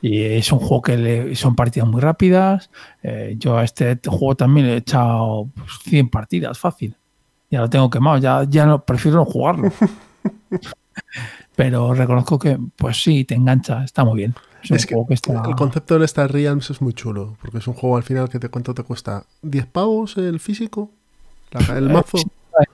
Y 0.00 0.22
es 0.22 0.50
un 0.52 0.58
juego 0.58 0.82
que 0.82 0.96
le, 0.96 1.34
son 1.36 1.54
partidas 1.54 1.88
muy 1.88 2.00
rápidas. 2.00 2.70
Eh, 3.02 3.36
yo 3.38 3.56
a 3.56 3.64
este 3.64 3.98
juego 4.06 4.34
también 4.34 4.66
le 4.66 4.74
he 4.74 4.76
echado 4.78 5.48
100 5.84 6.08
pues, 6.08 6.12
partidas, 6.12 6.58
fácil. 6.58 6.96
Ya 7.50 7.60
lo 7.60 7.70
tengo 7.70 7.88
quemado, 7.88 8.18
ya, 8.18 8.44
ya 8.48 8.66
no, 8.66 8.84
prefiero 8.84 9.18
no 9.18 9.24
jugarlo. 9.24 9.72
Pero 11.56 11.94
reconozco 11.94 12.38
que, 12.38 12.58
pues 12.76 13.02
sí, 13.02 13.24
te 13.24 13.34
engancha, 13.34 13.84
está 13.84 14.04
muy 14.04 14.16
bien. 14.16 14.34
Es, 14.62 14.70
es 14.70 14.86
que, 14.86 14.94
que 15.08 15.14
está... 15.14 15.42
el 15.48 15.54
concepto 15.56 15.94
del 15.94 16.04
Star 16.04 16.32
Realms 16.32 16.70
es 16.70 16.80
muy 16.80 16.92
chulo, 16.92 17.36
porque 17.40 17.58
es 17.58 17.66
un 17.66 17.74
juego 17.74 17.96
al 17.96 18.02
final 18.02 18.28
que 18.28 18.38
te 18.38 18.48
cuento 18.48 18.74
te 18.74 18.82
cuesta 18.82 19.24
10 19.42 19.66
pavos 19.66 20.16
el 20.16 20.40
físico, 20.40 20.90
la, 21.50 21.78
el 21.78 21.88
mazo. 21.88 22.18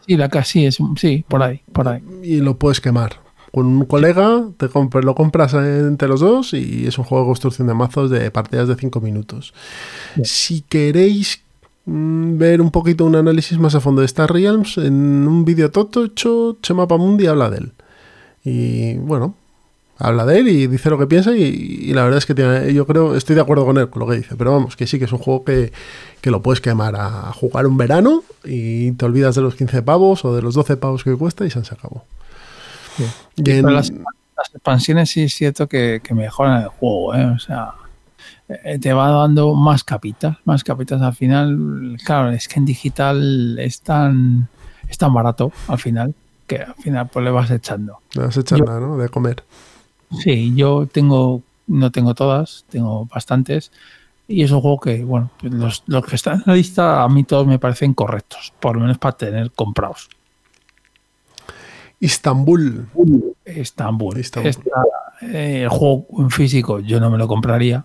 Sí, 0.07 0.16
la 0.16 0.29
casi 0.29 0.66
es, 0.66 0.79
sí, 0.96 1.24
por 1.29 1.42
ahí, 1.42 1.61
por 1.72 1.88
ahí. 1.88 2.03
Y 2.22 2.38
lo 2.38 2.59
puedes 2.59 2.81
quemar 2.81 3.20
con 3.53 3.66
un 3.66 3.85
colega, 3.87 4.44
te 4.57 4.68
lo 5.03 5.14
compras 5.14 5.55
entre 5.55 6.09
los 6.09 6.20
dos 6.20 6.53
y 6.55 6.87
es 6.87 6.98
un 6.98 7.05
juego 7.05 7.24
de 7.24 7.29
construcción 7.29 7.68
de 7.68 7.74
mazos 7.74 8.11
de 8.11 8.31
partidas 8.31 8.68
de 8.68 8.77
5 8.77 9.01
minutos. 9.01 9.55
Si 10.22 10.62
queréis 10.62 11.42
mm, 11.87 12.38
ver 12.38 12.61
un 12.61 12.70
poquito 12.70 13.05
un 13.05 13.16
análisis 13.16 13.59
más 13.59 13.74
a 13.74 13.81
fondo 13.81 14.01
de 14.01 14.07
Star 14.07 14.33
Realms, 14.33 14.79
en 14.79 15.27
un 15.27 15.44
vídeo 15.44 15.70
toto 15.70 16.05
hecho, 16.05 16.59
Chema 16.62 16.87
Pamundi 16.87 17.27
habla 17.27 17.51
de 17.51 17.59
él. 17.59 17.72
Y 18.44 18.94
bueno, 18.98 19.35
habla 19.98 20.24
de 20.24 20.38
él 20.38 20.48
y 20.48 20.66
dice 20.68 20.90
lo 20.90 20.98
que 20.98 21.06
piensa 21.06 21.37
y, 21.37 21.92
la 21.92 22.04
verdad 22.04 22.18
es 22.18 22.26
que 22.26 22.34
tiene, 22.34 22.72
yo 22.72 22.87
creo, 22.87 23.16
estoy 23.16 23.34
de 23.34 23.42
acuerdo 23.42 23.66
con 23.66 23.78
él, 23.78 23.90
con 23.90 24.00
lo 24.00 24.06
que 24.06 24.16
dice, 24.16 24.37
pero 24.37 24.52
vamos, 24.52 24.76
que 24.76 24.87
sí 24.87 24.98
que 24.98 25.06
es 25.06 25.12
un 25.12 25.18
juego 25.18 25.44
que, 25.44 25.72
que 26.20 26.30
lo 26.30 26.40
puedes 26.40 26.61
quemar 26.61 26.94
a, 26.96 27.32
jugar 27.32 27.66
un 27.66 27.76
verano 27.76 28.22
y 28.44 28.92
te 28.92 29.04
olvidas 29.04 29.34
de 29.34 29.42
los 29.42 29.56
15 29.56 29.82
pavos 29.82 30.24
o 30.24 30.34
de 30.34 30.42
los 30.42 30.54
12 30.54 30.76
pavos 30.76 31.04
que 31.04 31.14
cuesta 31.16 31.44
y 31.44 31.50
se 31.50 31.58
han. 31.58 31.66
Las, 33.37 33.92
expansiones 34.54 35.11
sí 35.11 35.22
es 35.22 35.34
cierto 35.34 35.68
que, 35.68 36.00
mejoran 36.12 36.62
el 36.62 36.68
juego, 36.68 37.14
¿eh? 37.14 37.26
o 37.26 37.38
sea, 37.40 37.74
eh, 38.48 38.78
te 38.78 38.92
va 38.92 39.11
dando 39.11 39.54
más 39.54 39.82
capitas, 39.82 40.37
más 40.44 40.62
capitas 40.62 41.02
al 41.02 41.14
final. 41.14 41.96
Claro, 42.04 42.30
es 42.30 42.46
que 42.46 42.61
en 42.61 42.64
digital 42.64 43.58
es 43.58 43.80
tan, 43.80 44.48
es 44.88 44.96
tan 44.96 45.12
barato 45.12 45.52
al 45.66 45.78
final 45.78 46.14
que 46.46 46.62
al 46.62 46.74
final 46.74 47.08
pues 47.12 47.24
le 47.24 47.30
vas 47.30 47.50
echando. 47.50 47.98
Le 48.14 48.22
vas 48.22 48.37
echando, 48.37 48.80
¿no? 48.80 48.96
De 48.96 49.08
comer. 49.08 49.44
Sí, 50.22 50.52
yo 50.54 50.88
tengo, 50.90 51.42
no 51.66 51.90
tengo 51.90 52.14
todas, 52.14 52.64
tengo 52.68 53.06
bastantes. 53.06 53.70
Y 54.26 54.42
es 54.42 54.50
un 54.50 54.60
juego 54.60 54.80
que, 54.80 55.04
bueno, 55.04 55.30
los, 55.42 55.82
los 55.86 56.04
que 56.04 56.16
están 56.16 56.36
en 56.36 56.42
la 56.46 56.54
lista 56.54 57.02
a 57.02 57.08
mí 57.08 57.24
todos 57.24 57.46
me 57.46 57.58
parecen 57.58 57.94
correctos, 57.94 58.52
por 58.60 58.76
lo 58.76 58.82
menos 58.82 58.98
para 58.98 59.16
tener 59.16 59.50
comprados. 59.52 60.08
Istanbul. 62.00 62.86
Istanbul. 63.46 64.18
Eh, 65.22 65.62
el 65.62 65.68
juego 65.68 66.06
en 66.18 66.30
físico 66.30 66.78
yo 66.80 67.00
no 67.00 67.10
me 67.10 67.18
lo 67.18 67.26
compraría, 67.26 67.84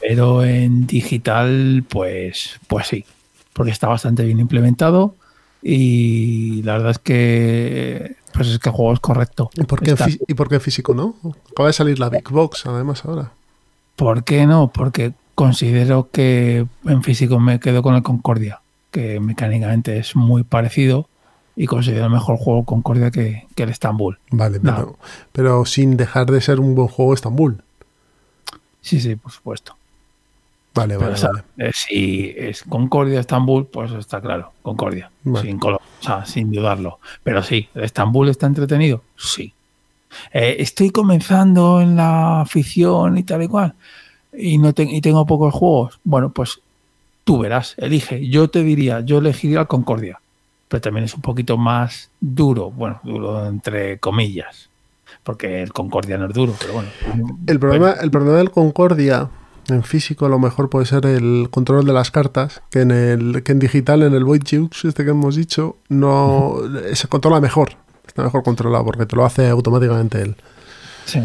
pero 0.00 0.44
en 0.44 0.86
digital, 0.86 1.84
pues, 1.88 2.60
pues 2.66 2.88
sí, 2.88 3.04
porque 3.52 3.72
está 3.72 3.88
bastante 3.88 4.24
bien 4.24 4.40
implementado 4.40 5.14
y 5.62 6.62
la 6.62 6.74
verdad 6.74 6.90
es 6.90 6.98
que 6.98 8.16
pues 8.34 8.48
es 8.48 8.58
que 8.58 8.68
el 8.68 8.74
juego 8.74 8.92
es 8.92 9.00
correcto. 9.00 9.50
¿Y 9.54 9.62
por 9.64 9.80
qué, 9.80 9.94
¿y 10.26 10.34
por 10.34 10.48
qué 10.48 10.58
físico 10.58 10.92
no? 10.94 11.14
Acaba 11.52 11.68
de 11.68 11.72
salir 11.72 11.98
la 11.98 12.08
Big 12.08 12.28
Box 12.28 12.66
además 12.66 13.04
ahora. 13.04 13.30
¿Por 13.96 14.24
qué 14.24 14.46
no? 14.46 14.72
Porque 14.72 15.14
considero 15.36 16.08
que 16.10 16.66
en 16.84 17.02
físico 17.02 17.38
me 17.38 17.60
quedo 17.60 17.82
con 17.82 17.94
el 17.94 18.02
Concordia, 18.02 18.60
que 18.90 19.20
mecánicamente 19.20 19.98
es 19.98 20.16
muy 20.16 20.42
parecido 20.42 21.08
y 21.54 21.66
considero 21.66 22.06
el 22.06 22.10
mejor 22.10 22.36
juego 22.36 22.64
Concordia 22.64 23.12
que, 23.12 23.46
el 23.54 23.68
Estambul. 23.68 24.18
Vale, 24.30 24.58
pero, 24.58 24.98
pero, 25.32 25.64
sin 25.64 25.96
dejar 25.96 26.26
de 26.26 26.40
ser 26.40 26.58
un 26.58 26.74
buen 26.74 26.88
juego 26.88 27.14
Estambul. 27.14 27.62
Sí, 28.80 29.00
sí, 29.00 29.14
por 29.14 29.30
supuesto. 29.30 29.76
Vale, 30.74 30.96
vale, 30.96 31.14
vale. 31.20 31.42
Eh, 31.58 31.70
si 31.72 32.34
es 32.36 32.64
Concordia 32.64 33.20
Estambul, 33.20 33.66
pues 33.66 33.92
está 33.92 34.20
claro, 34.20 34.52
Concordia, 34.62 35.10
sin, 35.40 35.60
o 35.62 35.80
sea, 36.00 36.26
sin 36.26 36.50
dudarlo. 36.50 36.98
Pero 37.22 37.42
sí, 37.42 37.68
¿Estambul 37.74 38.28
está 38.28 38.46
entretenido? 38.46 39.02
Sí. 39.16 39.52
Eh, 40.32 40.56
estoy 40.58 40.90
comenzando 40.90 41.80
en 41.80 41.96
la 41.96 42.40
afición 42.40 43.18
y 43.18 43.22
tal 43.22 43.42
y 43.42 43.48
cual, 43.48 43.74
y, 44.32 44.58
no 44.58 44.72
y 44.76 45.00
tengo 45.00 45.24
pocos 45.26 45.54
juegos. 45.54 46.00
Bueno, 46.02 46.30
pues 46.30 46.60
tú 47.22 47.38
verás, 47.38 47.74
elige. 47.78 48.28
Yo 48.28 48.48
te 48.48 48.62
diría, 48.62 49.00
yo 49.00 49.18
elegiría 49.18 49.60
el 49.60 49.66
Concordia 49.66 50.18
pero 50.74 50.80
también 50.80 51.04
es 51.04 51.14
un 51.14 51.20
poquito 51.20 51.56
más 51.56 52.10
duro, 52.20 52.70
bueno, 52.70 53.00
duro 53.04 53.46
entre 53.46 54.00
comillas, 54.00 54.70
porque 55.22 55.62
el 55.62 55.72
Concordia 55.72 56.18
no 56.18 56.26
es 56.26 56.34
duro, 56.34 56.52
pero 56.58 56.72
bueno. 56.72 56.88
El 57.46 57.60
problema, 57.60 57.92
el 57.92 58.10
problema 58.10 58.38
del 58.38 58.50
Concordia 58.50 59.30
en 59.68 59.82
físico 59.82 60.26
a 60.26 60.28
lo 60.28 60.38
mejor 60.38 60.70
puede 60.70 60.86
ser 60.86 61.06
el 61.06 61.48
control 61.50 61.84
de 61.84 61.92
las 61.92 62.10
cartas, 62.10 62.62
que 62.70 62.80
en 62.80 62.90
el 62.90 63.42
que 63.42 63.52
en 63.52 63.58
digital, 63.58 64.02
en 64.02 64.14
el 64.14 64.24
Void 64.24 64.42
Jukes, 64.42 64.84
este 64.84 65.04
que 65.04 65.10
hemos 65.10 65.36
dicho, 65.36 65.76
no 65.88 66.56
se 66.92 67.08
controla 67.08 67.40
mejor, 67.40 67.76
está 68.06 68.22
mejor 68.22 68.42
controlado 68.42 68.84
porque 68.84 69.06
te 69.06 69.16
lo 69.16 69.24
hace 69.24 69.48
automáticamente 69.48 70.20
él. 70.20 70.36
Sí, 71.04 71.20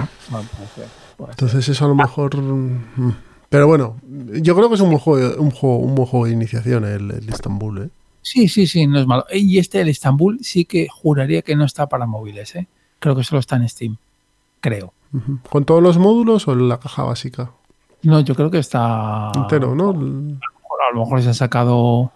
Entonces 1.29 1.67
eso 1.69 1.85
a 1.85 1.87
lo 1.87 1.95
mejor... 1.95 2.35
Mm, 2.35 3.13
pero 3.49 3.65
bueno, 3.65 3.97
yo 4.41 4.55
creo 4.55 4.69
que 4.69 4.75
es 4.75 4.81
un 4.81 4.89
buen 4.89 4.99
juego, 4.99 5.41
un 5.41 5.49
juego, 5.49 5.77
un 5.77 5.95
buen 5.95 6.07
juego 6.07 6.25
de 6.27 6.33
iniciación 6.33 6.85
el, 6.85 7.09
el 7.09 7.29
Istanbul, 7.29 7.83
¿eh? 7.83 7.89
Sí, 8.21 8.47
sí, 8.47 8.67
sí, 8.67 8.85
no 8.85 8.99
es 8.99 9.07
malo. 9.07 9.25
Y 9.31 9.57
este, 9.57 9.81
el 9.81 9.89
Estambul, 9.89 10.39
sí 10.41 10.65
que 10.65 10.87
juraría 10.87 11.41
que 11.41 11.55
no 11.55 11.65
está 11.65 11.87
para 11.87 12.05
móviles, 12.05 12.55
¿eh? 12.55 12.67
Creo 12.99 13.15
que 13.15 13.23
solo 13.23 13.39
está 13.39 13.55
en 13.55 13.67
Steam. 13.67 13.97
Creo. 14.59 14.93
¿Con 15.49 15.65
todos 15.65 15.81
los 15.81 15.97
módulos 15.97 16.47
o 16.47 16.53
en 16.53 16.69
la 16.69 16.79
caja 16.79 17.03
básica? 17.03 17.51
No, 18.03 18.19
yo 18.21 18.35
creo 18.35 18.49
que 18.49 18.59
está. 18.59 19.31
Entero, 19.35 19.75
¿no? 19.75 19.89
A 19.89 20.93
lo 20.93 21.01
mejor, 21.01 21.21
se 21.21 21.29
ha 21.29 21.33
sacado 21.33 22.11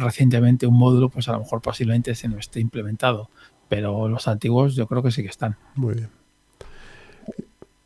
recientemente 0.00 0.66
un 0.66 0.78
módulo, 0.78 1.08
pues 1.08 1.28
a 1.28 1.32
lo 1.32 1.40
mejor 1.40 1.60
posiblemente 1.60 2.14
se 2.14 2.28
no 2.28 2.38
esté 2.38 2.60
implementado. 2.60 3.28
Pero 3.68 4.08
los 4.08 4.28
antiguos 4.28 4.74
yo 4.74 4.86
creo 4.86 5.02
que 5.02 5.10
sí 5.10 5.22
que 5.22 5.28
están. 5.28 5.56
Muy 5.74 5.94
bien. 5.94 6.10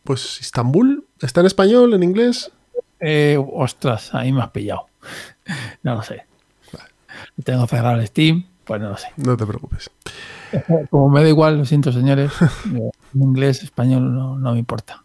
Pues 0.05 0.41
Estambul, 0.41 1.07
¿está 1.21 1.41
en 1.41 1.47
español, 1.47 1.95
en 1.95 2.03
inglés? 2.03 2.51
Eh, 3.01 3.39
ostras, 3.53 4.15
ahí 4.15 4.33
me 4.33 4.43
has 4.43 4.51
pillado. 4.51 4.87
no 5.83 5.95
lo 5.97 6.03
sé 6.03 6.29
tengo 7.45 7.67
cerrado 7.67 8.01
el 8.01 8.07
Steam, 8.07 8.45
pues 8.65 8.81
no 8.81 8.91
lo 8.91 8.97
sé. 8.97 9.09
No 9.17 9.37
te 9.37 9.47
preocupes. 9.47 9.91
Como 10.91 11.09
me 11.09 11.23
da 11.23 11.29
igual, 11.29 11.59
lo 11.59 11.65
siento, 11.65 11.93
señores. 11.93 12.33
inglés, 13.15 13.63
español 13.63 14.15
no, 14.41 14.53
me 14.53 14.59
importa. 14.59 15.05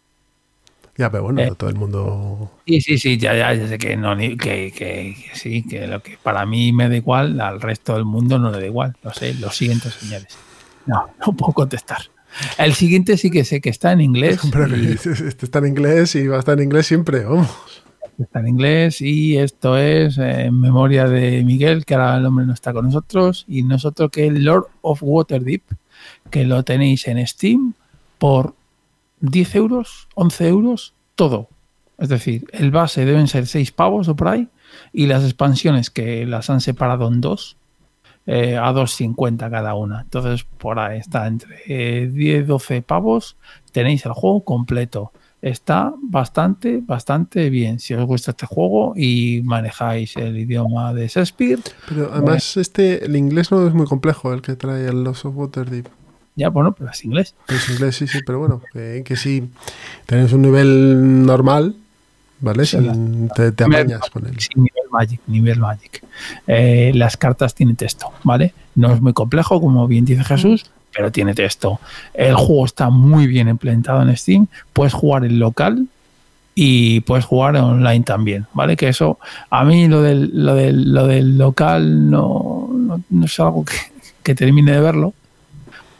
Ya, 0.96 1.10
pero 1.10 1.24
bueno, 1.24 1.40
eh, 1.40 1.52
todo 1.56 1.70
el 1.70 1.76
mundo. 1.76 2.50
Sí, 2.66 2.80
sí, 2.80 2.98
sí, 2.98 3.18
ya, 3.18 3.34
ya, 3.34 3.68
sé 3.68 3.78
que, 3.78 3.96
no, 3.96 4.16
que, 4.16 4.36
que, 4.36 5.16
sí, 5.32 5.62
que 5.62 5.86
lo 5.86 6.02
que 6.02 6.16
para 6.22 6.46
mí 6.46 6.72
me 6.72 6.88
da 6.88 6.96
igual, 6.96 7.40
al 7.40 7.60
resto 7.60 7.94
del 7.94 8.04
mundo 8.04 8.38
no 8.38 8.50
le 8.50 8.60
da 8.60 8.66
igual. 8.66 8.96
Lo 9.02 9.12
sé, 9.12 9.34
lo 9.34 9.50
siento, 9.50 9.90
señores. 9.90 10.28
No, 10.86 11.08
no 11.26 11.32
puedo 11.32 11.52
contestar. 11.52 11.98
El 12.58 12.74
siguiente 12.74 13.16
sí 13.16 13.30
que 13.30 13.44
sé 13.44 13.60
que 13.60 13.70
está 13.70 13.92
en 13.92 14.00
inglés. 14.00 14.40
Este 15.04 15.46
está 15.46 15.58
en 15.58 15.66
inglés 15.66 16.14
y 16.14 16.28
va 16.28 16.36
a 16.36 16.40
estar 16.40 16.58
en 16.58 16.64
inglés 16.64 16.86
siempre, 16.86 17.24
vamos 17.24 17.50
está 18.22 18.40
en 18.40 18.48
inglés 18.48 19.00
y 19.00 19.36
esto 19.36 19.76
es 19.76 20.18
eh, 20.18 20.46
en 20.46 20.60
memoria 20.60 21.08
de 21.08 21.42
Miguel, 21.44 21.84
que 21.84 21.94
ahora 21.94 22.16
el 22.16 22.26
hombre 22.26 22.46
no 22.46 22.52
está 22.52 22.72
con 22.72 22.86
nosotros, 22.86 23.44
y 23.48 23.62
nosotros 23.62 24.10
que 24.10 24.26
el 24.26 24.44
Lord 24.44 24.66
of 24.82 25.02
Waterdeep, 25.02 25.62
que 26.30 26.44
lo 26.44 26.62
tenéis 26.62 27.06
en 27.08 27.24
Steam 27.26 27.74
por 28.18 28.54
10 29.24 29.54
euros, 29.56 30.08
11 30.14 30.48
euros, 30.48 30.94
todo. 31.14 31.48
Es 31.98 32.08
decir, 32.08 32.46
el 32.52 32.70
base 32.70 33.04
deben 33.04 33.28
ser 33.28 33.46
6 33.46 33.72
pavos 33.72 34.08
o 34.08 34.16
por 34.16 34.28
ahí, 34.28 34.48
y 34.92 35.06
las 35.06 35.24
expansiones 35.24 35.90
que 35.90 36.26
las 36.26 36.50
han 36.50 36.60
separado 36.60 37.08
en 37.08 37.20
dos, 37.20 37.56
eh, 38.26 38.56
a 38.56 38.72
2.50 38.72 39.50
cada 39.50 39.74
una. 39.74 40.02
Entonces, 40.02 40.44
por 40.58 40.78
ahí 40.78 40.98
está 40.98 41.26
entre 41.26 42.08
10, 42.08 42.46
12 42.46 42.82
pavos, 42.82 43.36
tenéis 43.72 44.04
el 44.06 44.12
juego 44.12 44.44
completo. 44.44 45.12
Está 45.40 45.92
bastante, 46.00 46.80
bastante 46.82 47.50
bien. 47.50 47.78
Si 47.78 47.92
os 47.92 48.06
gusta 48.06 48.30
este 48.30 48.46
juego 48.46 48.94
y 48.96 49.42
manejáis 49.44 50.16
el 50.16 50.38
idioma 50.38 50.94
de 50.94 51.06
Shakespeare. 51.06 51.60
Pero 51.86 52.10
además, 52.12 52.56
este, 52.56 53.04
el 53.04 53.14
inglés 53.14 53.52
no 53.52 53.66
es 53.66 53.74
muy 53.74 53.86
complejo, 53.86 54.32
el 54.32 54.40
que 54.40 54.56
trae 54.56 54.86
el 54.88 55.04
Lost 55.04 55.26
of 55.26 55.36
Waterdeep. 55.36 55.86
Ya, 56.36 56.48
bueno, 56.48 56.72
pero 56.72 56.90
es 56.90 57.04
inglés. 57.04 57.34
Es 57.48 57.68
inglés, 57.70 57.96
sí, 57.96 58.06
sí, 58.08 58.18
pero 58.26 58.40
bueno, 58.40 58.60
que, 58.72 59.02
que 59.04 59.16
si 59.16 59.48
tenéis 60.06 60.32
un 60.32 60.42
nivel 60.42 61.24
normal, 61.24 61.76
¿vale? 62.40 62.66
Sí, 62.66 62.78
Sin- 62.78 63.28
te, 63.28 63.52
te 63.52 63.64
con 63.64 64.26
él. 64.26 64.34
Sí, 64.38 64.48
nivel 64.56 64.84
Magic, 64.90 65.20
nivel 65.28 65.58
Magic. 65.60 66.04
Eh, 66.46 66.90
las 66.94 67.16
cartas 67.16 67.54
tienen 67.54 67.76
texto, 67.76 68.08
¿vale? 68.24 68.52
No 68.74 68.92
es 68.92 69.00
muy 69.00 69.12
complejo, 69.12 69.60
como 69.60 69.86
bien 69.86 70.04
dice 70.04 70.24
Jesús, 70.24 70.66
pero 70.94 71.12
tiene 71.12 71.34
texto. 71.34 71.80
El 72.12 72.34
juego 72.34 72.64
está 72.64 72.90
muy 72.90 73.26
bien 73.28 73.48
implementado 73.48 74.02
en 74.02 74.16
Steam. 74.16 74.46
Puedes 74.72 74.92
jugar 74.92 75.24
en 75.24 75.38
local 75.38 75.86
y 76.56 77.00
puedes 77.00 77.24
jugar 77.24 77.56
online 77.56 78.04
también, 78.04 78.46
¿vale? 78.52 78.76
Que 78.76 78.88
eso, 78.88 79.18
a 79.50 79.64
mí 79.64 79.86
lo 79.88 80.02
del, 80.02 80.30
lo 80.32 80.54
del, 80.54 80.92
lo 80.92 81.06
del 81.06 81.38
local 81.38 82.10
no, 82.10 82.68
no, 82.72 83.00
no 83.10 83.24
es 83.26 83.40
algo 83.40 83.64
que, 83.64 83.76
que 84.22 84.34
termine 84.36 84.72
de 84.72 84.80
verlo, 84.80 85.14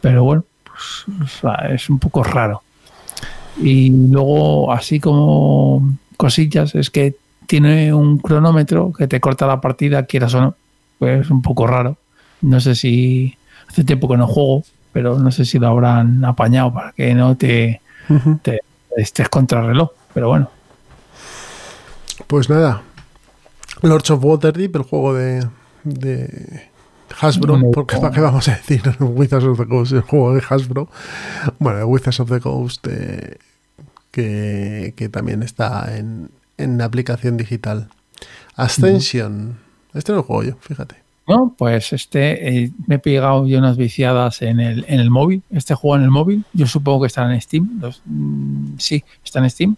pero 0.05 0.23
bueno, 0.23 0.45
pues, 0.65 1.19
o 1.23 1.27
sea, 1.27 1.55
es 1.71 1.89
un 1.89 1.99
poco 1.99 2.23
raro. 2.23 2.63
Y 3.57 3.89
luego, 4.11 4.71
así 4.71 5.01
como 5.01 5.97
cosillas, 6.19 6.75
es 6.75 6.91
que 6.91 7.17
tiene 7.47 7.95
un 7.95 8.19
cronómetro 8.19 8.93
que 8.93 9.09
te 9.09 9.19
corta 9.19 9.47
la 9.47 9.63
partida, 9.63 10.05
quieras 10.05 10.35
o 10.35 10.43
no. 10.43 10.55
Pues 10.99 11.23
es 11.23 11.31
un 11.31 11.41
poco 11.41 11.67
raro. 11.67 11.97
No 12.43 12.61
sé 12.61 12.75
si 12.75 13.35
hace 13.67 13.83
tiempo 13.83 14.07
que 14.07 14.19
no 14.19 14.27
juego, 14.27 14.63
pero 14.93 15.19
no 15.19 15.31
sé 15.31 15.47
si 15.47 15.59
lo 15.59 15.69
habrán 15.69 16.23
apañado 16.23 16.75
para 16.75 16.93
que 16.93 17.15
no 17.15 17.35
te, 17.39 17.81
estés 18.99 19.31
contra 19.31 19.61
el 19.61 19.69
reloj. 19.69 19.89
Pero 20.13 20.29
bueno, 20.29 20.51
Pues 22.27 22.51
nada. 22.51 22.83
Lords 23.81 24.11
of 24.11 24.23
Waterdeep, 24.23 24.77
el 24.77 24.83
juego 24.83 25.15
de, 25.15 25.47
de 25.83 26.74
Hasbro, 27.21 27.59
No. 27.59 27.71
porque 27.71 27.97
¿para 27.97 28.11
qué 28.13 28.21
vamos 28.21 28.49
a 28.49 28.57
decir 28.57 28.83
Wizards 29.01 29.45
of 29.45 29.59
the 29.59 29.67
Coast, 29.67 29.93
el 29.93 30.01
juego 30.03 30.35
de 30.35 30.43
Hasbro? 30.49 30.89
Bueno, 31.59 31.85
Wizards 31.87 32.21
of 32.21 32.31
the 32.31 32.41
Coast, 32.41 32.87
eh, 32.89 33.39
que, 34.11 34.95
que 34.97 35.09
también 35.09 35.43
está 35.43 35.97
en, 35.97 36.31
en 36.59 36.81
aplicación 36.81 37.37
digital. 37.37 37.89
Ascension. 38.57 39.59
Este 39.95 40.13
no 40.13 40.17
lo 40.19 40.23
juego 40.25 40.43
yo, 40.45 40.57
fíjate. 40.61 40.97
¿no? 41.27 41.55
Pues 41.57 41.93
este, 41.93 42.65
eh, 42.65 42.71
me 42.87 42.97
he 42.97 42.99
pegado 42.99 43.47
yo 43.47 43.59
unas 43.59 43.77
viciadas 43.79 44.43
en 44.43 44.61
el, 44.61 44.85
en 44.89 45.01
el 45.01 45.11
móvil. 45.11 45.43
Este 45.51 45.75
juego 45.75 45.97
en 45.97 46.03
el 46.03 46.11
móvil, 46.11 46.45
yo 46.53 46.67
supongo 46.67 47.03
que 47.03 47.07
estará 47.07 47.33
en 47.33 47.41
Steam. 47.41 47.79
Los- 47.81 48.03
mm, 48.05 48.75
sí, 48.79 49.03
está 49.25 49.39
en 49.39 49.51
Steam. 49.51 49.77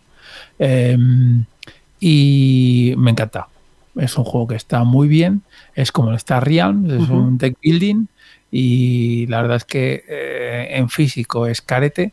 Eh, 0.59 0.97
y 2.01 2.95
me 2.99 3.11
encanta. 3.13 3.49
Es 3.97 4.17
un 4.19 4.25
juego 4.25 4.47
que 4.49 4.57
está 4.57 4.85
muy 4.85 5.09
bien. 5.09 5.43
Es 5.75 5.91
como 5.93 6.11
el 6.11 6.17
Star 6.17 6.45
Realms, 6.47 6.93
es 6.93 7.03
Ujú. 7.05 7.17
un 7.17 7.39
deck 7.39 7.57
building. 7.63 8.07
Y 8.51 9.27
la 9.27 9.43
verdad 9.43 9.57
es 9.59 9.65
que 9.65 10.05
eh, 10.09 10.69
en 10.73 10.89
físico 10.89 11.47
es 11.47 11.61
carete. 11.63 12.13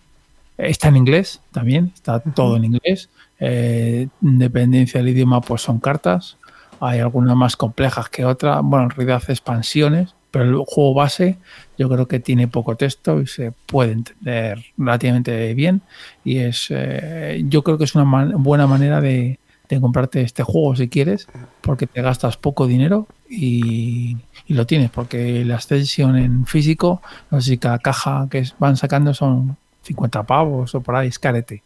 Está 0.57 0.87
en 0.89 0.97
inglés 0.97 1.41
también, 1.51 1.91
está 1.95 2.19
todo 2.19 2.57
en 2.57 2.65
inglés. 2.65 3.09
Eh, 3.39 4.07
dependencia 4.21 4.99
del 4.99 5.09
idioma, 5.09 5.41
pues 5.41 5.61
son 5.61 5.79
cartas. 5.79 6.37
Hay 6.79 6.99
algunas 6.99 7.35
más 7.35 7.55
complejas 7.55 8.09
que 8.09 8.25
otras. 8.25 8.59
Bueno, 8.63 8.85
en 8.85 8.89
realidad 8.91 9.23
expansiones, 9.29 10.13
pero 10.31 10.45
el 10.45 10.55
juego 10.65 10.93
base 10.93 11.37
yo 11.77 11.89
creo 11.89 12.07
que 12.07 12.19
tiene 12.19 12.47
poco 12.47 12.75
texto 12.75 13.21
y 13.21 13.27
se 13.27 13.51
puede 13.65 13.93
entender 13.93 14.63
relativamente 14.77 15.53
bien. 15.53 15.81
Y 16.23 16.37
es, 16.39 16.67
eh, 16.69 17.43
yo 17.47 17.63
creo 17.63 17.77
que 17.77 17.83
es 17.85 17.95
una 17.95 18.05
man- 18.05 18.33
buena 18.43 18.67
manera 18.67 19.01
de, 19.01 19.39
de 19.75 19.81
comprarte 19.81 20.21
este 20.21 20.43
juego 20.43 20.75
si 20.75 20.89
quieres, 20.89 21.27
porque 21.61 21.87
te 21.87 22.01
gastas 22.01 22.37
poco 22.37 22.67
dinero 22.67 23.07
y, 23.29 24.17
y 24.47 24.53
lo 24.53 24.65
tienes, 24.65 24.89
porque 24.89 25.43
la 25.45 25.55
extensión 25.55 26.17
en 26.17 26.45
físico, 26.45 27.01
no 27.31 27.41
sé 27.41 27.51
si 27.51 27.57
cada 27.57 27.79
caja 27.79 28.27
que 28.29 28.43
van 28.59 28.77
sacando 28.77 29.13
son 29.13 29.57
50 29.83 30.23
pavos 30.23 30.75
o 30.75 30.81
por 30.81 30.95
ahí, 30.95 31.09
es 31.09 31.19
carete, 31.19 31.63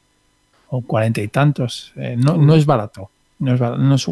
o 0.69 0.81
40 0.81 1.21
y 1.21 1.27
tantos. 1.27 1.93
Eh, 1.95 2.15
no, 2.17 2.37
no 2.37 2.55
es 2.55 2.65
barato. 2.65 3.09
No 3.39 3.53
es 3.53 3.61
no 3.61 3.93
es 3.93 4.09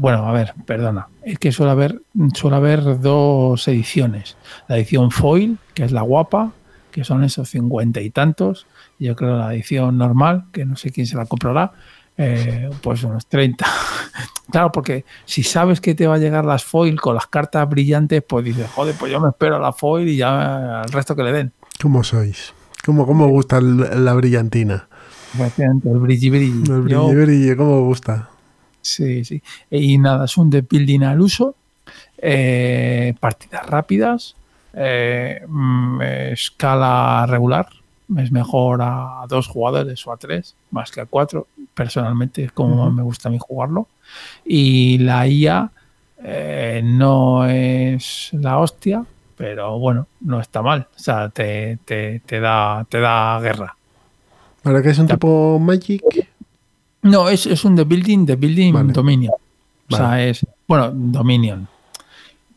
bueno, 0.00 0.26
a 0.26 0.32
ver, 0.32 0.54
perdona. 0.64 1.08
Es 1.22 1.38
que 1.38 1.52
suele 1.52 1.72
haber, 1.72 2.00
suele 2.34 2.56
haber 2.56 3.00
dos 3.00 3.68
ediciones. 3.68 4.36
La 4.66 4.78
edición 4.78 5.10
foil, 5.10 5.58
que 5.74 5.84
es 5.84 5.92
la 5.92 6.00
guapa, 6.00 6.52
que 6.90 7.04
son 7.04 7.22
esos 7.22 7.50
50 7.50 8.00
y 8.00 8.08
tantos. 8.08 8.66
Yo 8.98 9.14
creo 9.14 9.36
la 9.36 9.52
edición 9.52 9.98
normal, 9.98 10.44
que 10.52 10.64
no 10.64 10.76
sé 10.76 10.90
quién 10.90 11.06
se 11.06 11.16
la 11.16 11.26
comprará, 11.26 11.72
eh, 12.18 12.70
pues 12.82 13.02
unos 13.04 13.26
30. 13.26 13.66
claro, 14.50 14.72
porque 14.72 15.04
si 15.24 15.42
sabes 15.42 15.80
que 15.80 15.94
te 15.94 16.06
va 16.06 16.14
a 16.14 16.18
llegar 16.18 16.44
las 16.44 16.64
foil 16.64 17.00
con 17.00 17.14
las 17.14 17.26
cartas 17.26 17.68
brillantes, 17.68 18.22
pues 18.26 18.44
dices, 18.44 18.68
joder, 18.70 18.94
pues 18.98 19.12
yo 19.12 19.20
me 19.20 19.28
espero 19.28 19.56
a 19.56 19.58
la 19.60 19.72
foil 19.72 20.08
y 20.08 20.16
ya 20.16 20.82
al 20.82 20.88
resto 20.90 21.14
que 21.16 21.22
le 21.22 21.32
den. 21.32 21.52
¿Cómo 21.80 22.02
sois? 22.04 22.54
¿Cómo, 22.84 23.06
cómo 23.06 23.28
gusta 23.28 23.58
el- 23.58 24.04
la 24.04 24.14
brillantina? 24.14 24.88
El 25.58 25.98
brilli 25.98 26.30
brilli. 26.30 26.72
El 26.72 26.82
brille, 26.82 27.14
brille, 27.14 27.56
¿cómo 27.56 27.82
gusta? 27.82 28.30
Sí, 28.80 29.24
sí. 29.24 29.42
Y 29.70 29.98
nada, 29.98 30.24
es 30.24 30.36
un 30.38 30.48
deck 30.48 30.66
building 30.70 31.02
al 31.02 31.20
uso, 31.20 31.56
eh, 32.18 33.14
partidas 33.20 33.66
rápidas, 33.66 34.36
eh, 34.72 35.42
mm, 35.46 36.00
escala 36.32 37.26
regular, 37.28 37.68
es 38.16 38.30
mejor 38.30 38.80
a 38.82 39.24
dos 39.28 39.48
jugadores 39.48 40.06
o 40.06 40.12
a 40.12 40.16
tres, 40.16 40.54
más 40.70 40.90
que 40.90 41.00
a 41.00 41.06
cuatro, 41.06 41.48
personalmente 41.76 42.42
es 42.42 42.52
como 42.52 42.90
me 42.90 43.02
gusta 43.02 43.28
a 43.28 43.32
mí 43.32 43.38
jugarlo. 43.38 43.86
Y 44.44 44.98
la 44.98 45.28
IA 45.28 45.70
eh, 46.24 46.80
no 46.82 47.44
es 47.46 48.30
la 48.32 48.58
hostia, 48.58 49.04
pero 49.36 49.78
bueno, 49.78 50.08
no 50.22 50.40
está 50.40 50.62
mal, 50.62 50.88
o 50.96 50.98
sea, 50.98 51.28
te, 51.28 51.78
te, 51.84 52.20
te 52.24 52.40
da, 52.40 52.84
te 52.88 52.98
da 52.98 53.38
guerra. 53.40 53.76
¿Para 54.62 54.82
qué 54.82 54.88
es 54.90 54.98
un 54.98 55.06
Ya. 55.06 55.14
tipo 55.14 55.58
Magic? 55.60 56.02
No, 57.02 57.28
es, 57.28 57.46
es 57.46 57.64
un 57.64 57.76
The 57.76 57.84
Building, 57.84 58.26
The 58.26 58.34
Building 58.36 58.72
Vale. 58.72 58.92
Dominion. 58.92 59.34
O 59.88 59.94
sea, 59.96 60.24
es, 60.26 60.44
bueno, 60.66 60.90
Dominion. 60.92 61.68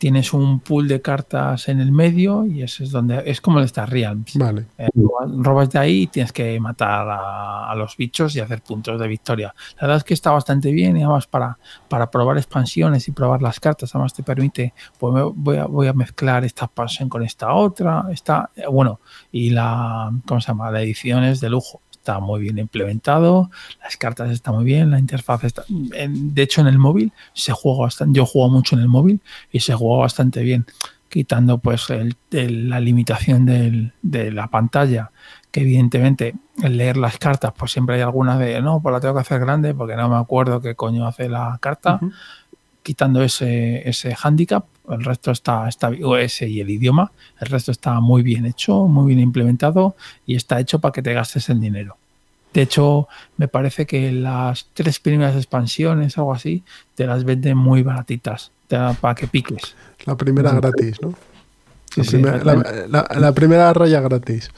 Tienes 0.00 0.32
un 0.32 0.60
pool 0.60 0.88
de 0.88 1.02
cartas 1.02 1.68
en 1.68 1.78
el 1.78 1.92
medio 1.92 2.46
y 2.46 2.62
ese 2.62 2.84
es 2.84 2.90
donde, 2.90 3.22
es 3.26 3.42
como 3.42 3.58
el 3.58 3.66
Star 3.66 3.90
Realms. 3.90 4.34
Vale. 4.34 4.64
Eh, 4.78 4.88
robas- 4.94 5.68
de 5.68 5.78
ahí 5.78 6.02
y 6.02 6.06
tienes 6.06 6.32
que 6.32 6.58
matar 6.58 7.06
a, 7.06 7.70
a 7.70 7.74
los 7.74 7.98
bichos 7.98 8.34
y 8.34 8.40
hacer 8.40 8.62
puntos 8.62 8.98
de 8.98 9.06
victoria. 9.06 9.54
La 9.76 9.82
verdad 9.82 9.98
es 9.98 10.04
que 10.04 10.14
está 10.14 10.30
bastante 10.30 10.72
bien 10.72 10.96
y 10.96 11.02
además 11.02 11.26
para, 11.26 11.58
para 11.88 12.10
probar 12.10 12.38
expansiones 12.38 13.06
y 13.08 13.12
probar 13.12 13.42
las 13.42 13.60
cartas, 13.60 13.94
además 13.94 14.14
te 14.14 14.22
permite, 14.22 14.72
pues 14.98 15.12
me- 15.12 15.22
voy 15.22 15.58
a, 15.58 15.66
voy 15.66 15.86
a 15.86 15.92
mezclar 15.92 16.44
esta 16.46 16.64
expansión 16.64 17.10
con 17.10 17.22
esta 17.22 17.52
otra, 17.52 18.06
está, 18.10 18.48
eh, 18.56 18.62
bueno, 18.70 19.00
y 19.30 19.50
la, 19.50 20.10
¿cómo 20.26 20.40
se 20.40 20.48
llama? 20.48 20.70
La 20.70 20.80
edición 20.80 21.24
es 21.24 21.40
de 21.40 21.50
lujo. 21.50 21.82
Está 22.00 22.18
muy 22.18 22.40
bien 22.40 22.56
implementado, 22.58 23.50
las 23.84 23.98
cartas 23.98 24.30
están 24.30 24.54
muy 24.54 24.64
bien, 24.64 24.90
la 24.90 24.98
interfaz 24.98 25.44
está. 25.44 25.64
en- 25.92 26.32
de 26.34 26.42
hecho, 26.42 26.62
en 26.62 26.66
el 26.66 26.78
móvil 26.78 27.12
se 27.34 27.52
juega 27.52 27.82
bastante. 27.82 28.16
Yo 28.16 28.24
juego 28.24 28.48
mucho 28.48 28.74
en 28.74 28.80
el 28.80 28.88
móvil 28.88 29.20
y 29.52 29.60
se 29.60 29.74
juega 29.74 30.00
bastante 30.00 30.42
bien 30.42 30.64
quitando 31.10 31.58
pues 31.58 31.90
el- 31.90 32.16
el- 32.30 32.70
la 32.70 32.80
limitación 32.80 33.44
del- 33.44 33.92
de 34.00 34.32
la 34.32 34.46
pantalla, 34.46 35.10
que 35.50 35.60
evidentemente 35.60 36.34
el 36.62 36.78
leer 36.78 36.96
las 36.96 37.18
cartas, 37.18 37.52
pues 37.54 37.70
siempre 37.72 37.96
hay 37.96 38.00
algunas 38.00 38.38
de, 38.38 38.62
no, 38.62 38.80
pues 38.80 38.92
la 38.94 39.00
tengo 39.00 39.14
que 39.14 39.20
hacer 39.20 39.40
grande 39.40 39.74
porque 39.74 39.94
no 39.96 40.08
me 40.08 40.16
acuerdo 40.16 40.62
qué 40.62 40.74
coño 40.74 41.06
hace 41.06 41.28
la 41.28 41.58
carta, 41.60 42.00
quitando 42.82 43.22
ese, 43.22 43.86
ese 43.86 44.16
handicap, 44.22 44.64
el 44.88 45.04
resto 45.04 45.30
está, 45.30 45.68
está, 45.68 45.90
o 46.02 46.16
ese 46.16 46.48
y 46.48 46.60
el 46.60 46.70
idioma, 46.70 47.12
el 47.40 47.48
resto 47.48 47.70
está 47.70 48.00
muy 48.00 48.22
bien 48.22 48.46
hecho, 48.46 48.86
muy 48.86 49.08
bien 49.08 49.20
implementado 49.20 49.96
y 50.26 50.36
está 50.36 50.58
hecho 50.60 50.78
para 50.78 50.92
que 50.92 51.02
te 51.02 51.12
gastes 51.12 51.48
el 51.48 51.60
dinero. 51.60 51.96
De 52.52 52.62
hecho, 52.62 53.08
me 53.36 53.46
parece 53.46 53.86
que 53.86 54.10
las 54.10 54.66
tres 54.74 54.98
primeras 54.98 55.36
expansiones, 55.36 56.18
algo 56.18 56.32
así, 56.32 56.64
te 56.96 57.06
las 57.06 57.24
venden 57.24 57.56
muy 57.56 57.82
baratitas, 57.82 58.50
te 58.66 58.76
para 59.00 59.14
que 59.14 59.28
piques. 59.28 59.76
La 60.04 60.16
primera 60.16 60.52
gratis, 60.52 61.00
¿no? 61.00 61.14
Sí, 61.90 62.00
La, 62.00 62.04
sí, 62.04 62.10
primera, 62.18 62.44
la, 62.44 62.86
la- 62.88 63.20
la 63.20 63.32
primera 63.32 63.72
raya 63.72 64.00
gratis. 64.00 64.50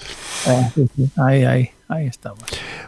Eh, 0.47 0.70
sí, 0.74 0.87
sí. 0.95 1.11
Ahí, 1.16 1.45
ahí, 1.45 1.70
ahí 1.89 2.07
estamos. 2.07 2.41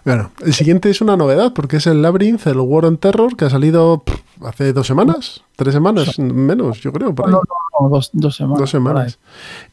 Bueno, 0.05 0.32
el 0.45 0.53
siguiente 0.53 0.90
es 0.90 1.01
una 1.01 1.16
novedad 1.16 1.53
porque 1.55 1.78
es 1.78 1.86
el 1.86 2.03
Labyrinth, 2.03 2.47
el 2.47 2.59
War 2.61 2.84
on 2.84 2.99
Terror, 2.99 3.36
que 3.36 3.47
ha 3.47 3.51
salido 3.51 4.03
pff, 4.05 4.20
hace 4.45 4.72
dos 4.74 4.86
semanas, 4.86 5.42
tres 5.57 5.72
semanas, 5.72 6.18
menos, 6.18 6.80
yo 6.82 6.92
creo, 6.92 7.14
por 7.14 7.26
ahí. 7.26 7.32
No, 7.32 7.38
no, 7.38 7.88
no, 7.88 7.88
dos, 7.88 8.11
dos 8.12 8.36
semanas. 8.36 8.59
Dos 8.61 8.70
semanas. 8.70 9.18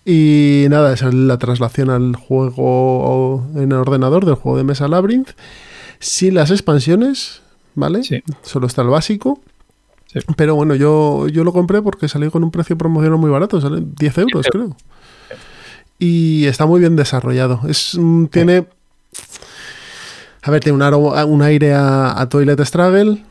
Y 0.05 0.67
nada, 0.69 0.93
es 0.93 1.01
la 1.01 1.38
traslación 1.38 1.89
al 1.89 2.15
juego 2.15 3.45
en 3.55 3.72
el 3.72 3.78
ordenador 3.78 4.26
del 4.26 4.36
juego 4.36 4.57
de 4.57 4.63
mesa 4.63 4.88
Labyrinth, 4.88 5.30
sin 5.99 6.36
las 6.36 6.49
expansiones, 6.49 7.41
¿vale? 7.76 8.03
Sí. 8.03 8.24
Solo 8.41 8.67
está 8.67 8.82
el 8.84 8.88
básico. 8.88 9.39
Sí. 10.12 10.20
Pero 10.36 10.55
bueno, 10.55 10.76
yo, 10.76 11.28
yo 11.28 11.43
lo 11.43 11.53
compré 11.53 11.82
porque 11.82 12.07
salió 12.07 12.32
con 12.32 12.43
un 12.43 12.51
precio 12.51 12.78
promocional 12.78 13.18
muy 13.20 13.30
barato, 13.30 13.62
sale 13.62 13.82
10 13.97 14.18
euros, 14.18 14.45
creo. 14.51 14.76
Y 15.99 16.45
está 16.45 16.66
muy 16.66 16.80
bien 16.80 16.95
desarrollado. 16.95 17.62
Es, 17.68 17.97
mm, 17.99 18.26
tiene. 18.26 18.68
A 20.43 20.51
ver, 20.51 20.62
tiene 20.64 20.76
un, 20.76 20.82
aro- 20.82 21.26
un 21.28 21.41
aire 21.41 21.74
a, 21.74 22.20
a 22.20 22.28
Toilet 22.30 22.59
Struggle. 22.66 23.24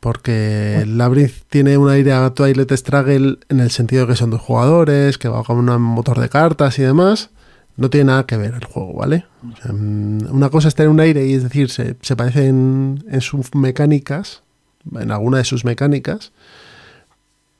Porque 0.00 0.80
el 0.82 0.98
Labyrinth 0.98 1.32
tiene 1.48 1.78
un 1.78 1.88
aire 1.88 2.12
a 2.12 2.28
Twilight 2.30 2.72
Struggle 2.72 3.38
en 3.48 3.60
el 3.60 3.70
sentido 3.70 4.02
de 4.04 4.12
que 4.12 4.16
son 4.16 4.30
dos 4.30 4.40
jugadores, 4.40 5.16
que 5.16 5.28
va 5.28 5.44
con 5.44 5.58
un 5.68 5.80
motor 5.80 6.18
de 6.18 6.28
cartas 6.28 6.76
y 6.80 6.82
demás. 6.82 7.30
No 7.76 7.88
tiene 7.88 8.06
nada 8.06 8.26
que 8.26 8.36
ver 8.36 8.52
el 8.54 8.64
juego, 8.64 8.94
¿vale? 8.94 9.26
O 9.52 9.56
sea, 9.62 9.72
mm, 9.72 10.26
una 10.34 10.48
cosa 10.50 10.66
es 10.66 10.74
tener 10.74 10.88
un 10.90 10.98
aire 10.98 11.24
y 11.28 11.34
es 11.34 11.44
decir, 11.44 11.70
se, 11.70 11.96
se 12.02 12.16
parece 12.16 12.48
en, 12.48 13.04
en 13.08 13.20
sus 13.20 13.54
mecánicas, 13.54 14.42
en 14.98 15.10
alguna 15.10 15.38
de 15.38 15.44
sus 15.44 15.64
mecánicas, 15.64 16.32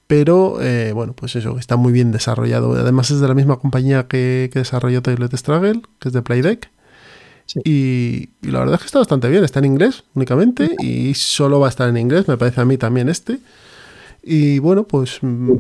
pero 0.07 0.61
eh, 0.61 0.93
bueno, 0.93 1.15
pues 1.15 1.37
eso, 1.37 1.59
está 1.59 1.77
muy 1.77 1.93
bien 1.93 2.13
desarrollado. 2.13 2.73
Además 2.75 3.11
es 3.11 3.21
de 3.21 3.29
la 3.29 3.35
misma 3.35 3.59
compañía 3.59 4.07
que, 4.09 4.51
que 4.53 4.59
desarrolló 4.59 5.01
Toilet 5.01 5.35
Struggle, 5.35 5.83
que 5.99 6.09
es 6.09 6.13
de 6.13 6.21
Playdeck. 6.21 6.71
Sí. 7.47 7.61
Y, 7.65 8.31
y 8.47 8.51
la 8.51 8.61
verdad 8.61 8.75
es 8.75 8.81
que 8.81 8.87
está 8.87 8.99
bastante 8.99 9.29
bien, 9.29 9.43
está 9.43 9.59
en 9.61 9.65
inglés 9.65 10.05
únicamente 10.15 10.77
y 10.81 11.15
solo 11.15 11.61
va 11.61 11.67
a 11.67 11.71
estar 11.71 11.89
en 11.89 11.97
inglés, 11.97 12.29
me 12.29 12.37
parece 12.37 12.61
a 12.61 12.65
mí 12.65 12.77
también 12.77 13.09
este. 13.09 13.39
Y 14.23 14.59
bueno, 14.59 14.85
pues 14.85 15.19
mm, 15.23 15.53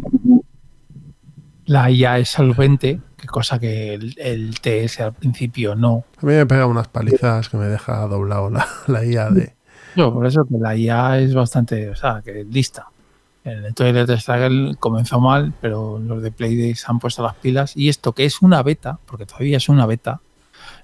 La 1.66 1.90
IA 1.90 2.18
es 2.18 2.28
solvente, 2.28 3.00
que 3.16 3.26
cosa 3.26 3.58
que 3.58 3.94
el, 3.94 4.14
el 4.18 4.60
TS 4.60 5.00
al 5.00 5.14
principio 5.14 5.74
no. 5.74 6.04
a 6.18 6.26
mí 6.26 6.34
me 6.34 6.46
pega 6.46 6.66
unas 6.66 6.88
palizas 6.88 7.48
que 7.48 7.56
me 7.56 7.66
deja 7.66 8.06
doblado 8.06 8.50
la, 8.50 8.68
la 8.86 9.04
IA 9.04 9.30
de... 9.30 9.54
Yo, 9.96 10.12
por 10.12 10.26
eso 10.26 10.44
que 10.44 10.56
la 10.58 10.74
IA 10.76 11.18
es 11.20 11.34
bastante, 11.34 11.90
o 11.90 11.96
sea, 11.96 12.22
que 12.24 12.44
lista. 12.44 12.88
El 13.44 13.74
Toilet 13.74 14.08
Struggle 14.18 14.76
comenzó 14.78 15.18
mal, 15.20 15.52
pero 15.60 15.98
los 15.98 16.22
de 16.22 16.30
Playday 16.30 16.74
se 16.76 16.86
han 16.88 16.98
puesto 17.00 17.22
las 17.22 17.34
pilas. 17.34 17.76
Y 17.76 17.88
esto 17.88 18.12
que 18.12 18.24
es 18.24 18.40
una 18.40 18.62
beta, 18.62 18.98
porque 19.06 19.26
todavía 19.26 19.56
es 19.56 19.68
una 19.68 19.84
beta, 19.84 20.20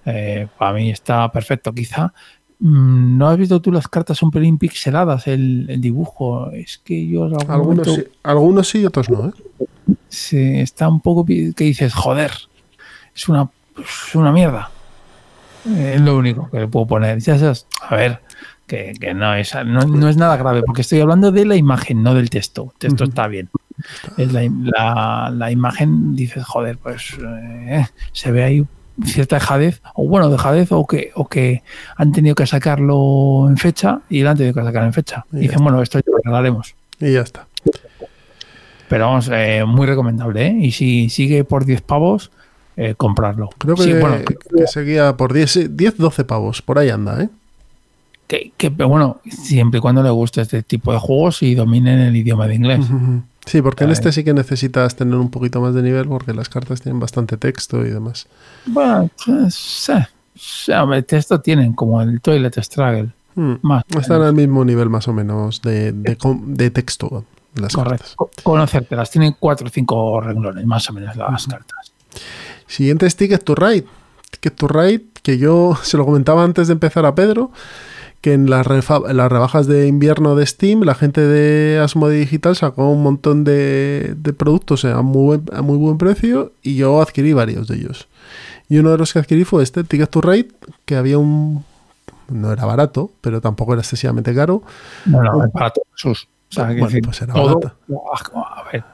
eh, 0.04 0.48
para 0.58 0.72
mí 0.72 0.90
está 0.90 1.30
perfecto. 1.30 1.72
Quizá 1.72 2.12
mm, 2.58 3.16
no 3.16 3.28
has 3.28 3.38
visto 3.38 3.60
tú 3.62 3.70
las 3.70 3.86
cartas 3.86 4.20
un 4.22 4.32
pelín 4.32 4.58
pixeladas, 4.58 5.28
el, 5.28 5.66
el 5.68 5.80
dibujo. 5.80 6.50
Es 6.50 6.78
que 6.78 7.06
yo 7.06 7.24
algún 7.26 7.40
Algunos 7.48 7.86
momento- 7.86 7.94
sí, 7.94 8.04
algunos 8.24 8.68
sí, 8.68 8.84
otros 8.84 9.08
no, 9.08 9.28
¿eh? 9.28 9.32
Sí, 10.08 10.58
está 10.58 10.88
un 10.88 11.00
poco 11.00 11.24
que 11.24 11.52
dices, 11.56 11.94
joder, 11.94 12.32
es 13.14 13.28
una, 13.28 13.48
es 13.78 14.14
una 14.16 14.32
mierda. 14.32 14.70
Es 15.64 16.00
lo 16.00 16.16
único 16.16 16.50
que 16.50 16.60
le 16.60 16.66
puedo 16.68 16.86
poner. 16.86 17.20
Ya 17.20 17.38
sabes, 17.38 17.66
a 17.88 17.94
ver, 17.94 18.20
que, 18.68 18.92
que 19.00 19.14
no, 19.14 19.34
es, 19.34 19.52
no, 19.66 19.80
no 19.80 20.08
es 20.08 20.16
nada 20.16 20.36
grave, 20.36 20.62
porque 20.62 20.82
estoy 20.82 21.00
hablando 21.00 21.32
de 21.32 21.44
la 21.44 21.56
imagen, 21.56 22.02
no 22.04 22.14
del 22.14 22.30
texto. 22.30 22.70
El 22.74 22.78
texto 22.78 23.04
está 23.04 23.26
bien. 23.26 23.48
Es 24.16 24.32
la, 24.32 24.42
la- 24.62 25.30
la 25.34 25.50
imagen, 25.50 26.14
dices, 26.14 26.44
joder, 26.44 26.78
pues 26.78 27.16
eh, 27.20 27.86
se 28.12 28.30
ve 28.30 28.44
ahí 28.44 28.66
cierta 29.04 29.36
dejadez, 29.36 29.80
o 29.94 30.08
bueno, 30.08 30.28
dejadez, 30.28 30.72
o 30.72 30.86
que, 30.86 31.10
o 31.14 31.28
que 31.28 31.62
han 31.96 32.12
tenido 32.12 32.34
que 32.34 32.46
sacarlo 32.46 33.46
en 33.48 33.56
fecha 33.56 34.00
y 34.10 34.22
lo 34.22 34.30
han 34.30 34.36
tenido 34.36 34.54
que 34.54 34.62
sacar 34.64 34.84
en 34.84 34.92
fecha. 34.92 35.24
Y 35.32 35.36
Y 35.36 35.38
ya 35.38 35.42
dicen, 35.48 35.62
bueno, 35.64 35.80
esto 35.82 35.98
ya 35.98 36.04
lo 36.10 36.16
regalaremos. 36.18 36.74
Y 37.00 37.12
ya 37.12 37.20
está. 37.20 37.46
Pero 38.88 39.06
vamos, 39.06 39.28
eh, 39.32 39.64
muy 39.66 39.86
recomendable, 39.86 40.46
¿eh? 40.46 40.56
Y 40.60 40.72
si 40.72 41.10
sigue 41.10 41.44
por 41.44 41.64
10 41.66 41.82
pavos, 41.82 42.30
eh, 42.76 42.94
comprarlo. 42.96 43.50
Creo 43.58 43.74
que, 43.76 43.82
Sí, 43.82 43.92
bueno, 43.92 44.16
que 44.24 44.66
seguía 44.66 45.16
por 45.16 45.32
10, 45.32 45.76
10, 45.76 45.96
12 45.98 46.24
pavos, 46.24 46.62
por 46.62 46.78
ahí 46.78 46.88
anda, 46.88 47.22
¿eh? 47.22 47.28
Que, 48.28 48.68
bueno, 48.68 49.20
siempre 49.28 49.78
y 49.78 49.80
cuando 49.80 50.02
le 50.02 50.10
guste 50.10 50.42
este 50.42 50.62
tipo 50.62 50.92
de 50.92 50.98
juegos 50.98 51.42
y 51.42 51.54
dominen 51.54 51.98
el 51.98 52.14
idioma 52.14 52.46
de 52.46 52.54
inglés. 52.54 52.86
Sí, 53.46 53.62
porque 53.62 53.84
en 53.84 53.90
este 53.90 54.12
sí 54.12 54.22
que 54.22 54.34
necesitas 54.34 54.94
tener 54.94 55.14
un 55.16 55.30
poquito 55.30 55.60
más 55.60 55.74
de 55.74 55.82
nivel 55.82 56.06
porque 56.06 56.34
las 56.34 56.48
cartas 56.48 56.82
tienen 56.82 57.00
bastante 57.00 57.38
texto 57.38 57.84
y 57.84 57.90
demás. 57.90 58.26
Bueno, 58.66 59.08
pues, 59.24 59.54
sí, 59.54 59.94
sí, 60.36 60.72
hombre, 60.72 61.02
texto 61.02 61.40
tienen 61.40 61.72
como 61.72 62.02
el 62.02 62.20
Toilet 62.20 62.62
Struggle. 62.62 63.10
Hmm. 63.34 63.54
Más. 63.62 63.84
Están 63.98 64.22
al 64.22 64.34
mismo 64.34 64.64
nivel 64.64 64.90
más 64.90 65.08
o 65.08 65.12
menos 65.12 65.62
de, 65.62 65.92
de, 65.92 66.16
de 66.46 66.70
texto 66.70 67.24
las 67.54 67.72
Correcto. 67.72 68.30
cartas. 68.44 69.10
Tienen 69.10 69.36
cuatro 69.38 69.66
o 69.66 69.70
cinco 69.70 70.20
renglones, 70.20 70.64
más 70.66 70.88
o 70.90 70.92
menos, 70.92 71.16
las 71.16 71.46
cartas. 71.46 71.92
Siguiente 72.66 73.06
es 73.06 73.16
Ticket 73.16 73.42
to 73.42 73.54
Ride. 73.54 73.86
Ticket 74.30 74.54
to 74.54 74.68
Ride, 74.68 75.04
que 75.22 75.38
yo 75.38 75.76
se 75.82 75.96
lo 75.96 76.04
comentaba 76.04 76.44
antes 76.44 76.68
de 76.68 76.72
empezar 76.72 77.06
a 77.06 77.14
Pedro, 77.14 77.50
que 78.20 78.32
en 78.32 78.50
las, 78.50 78.66
las 78.66 79.32
rebajas 79.32 79.66
de 79.66 79.86
invierno 79.86 80.34
de 80.34 80.44
Steam, 80.46 80.82
la 80.82 80.94
gente 80.94 81.20
de 81.20 81.78
Asmodee 81.78 82.18
Digital 82.20 82.56
sacó 82.56 82.90
un 82.90 83.02
montón 83.02 83.44
de, 83.44 84.14
de 84.16 84.32
productos 84.32 84.84
a 84.84 85.02
muy, 85.02 85.24
buen, 85.24 85.44
a 85.52 85.62
muy 85.62 85.76
buen 85.78 85.98
precio 85.98 86.52
y 86.62 86.76
yo 86.76 87.00
adquirí 87.00 87.32
varios 87.32 87.68
de 87.68 87.76
ellos. 87.76 88.08
Y 88.68 88.78
uno 88.78 88.90
de 88.90 88.98
los 88.98 89.12
que 89.12 89.20
adquirí 89.20 89.44
fue 89.44 89.62
este, 89.62 89.84
Ticket 89.84 90.10
to 90.10 90.20
Ride, 90.20 90.48
que 90.84 90.96
había 90.96 91.18
un... 91.18 91.64
No 92.28 92.52
era 92.52 92.66
barato, 92.66 93.10
pero 93.22 93.40
tampoco 93.40 93.72
era 93.72 93.80
excesivamente 93.80 94.34
caro. 94.34 94.62
No, 95.06 95.22
no, 95.22 95.44
es 95.44 95.52
barato, 95.52 95.80
Jesús. 95.94 96.28
O 96.50 96.54
sea, 96.54 96.64
Bueno, 96.64 96.88
que 96.88 97.00
pues 97.00 97.22
era 97.22 97.32
todo, 97.32 97.60
barato. 97.60 97.76
a 98.36 98.64
ver, 98.70 98.84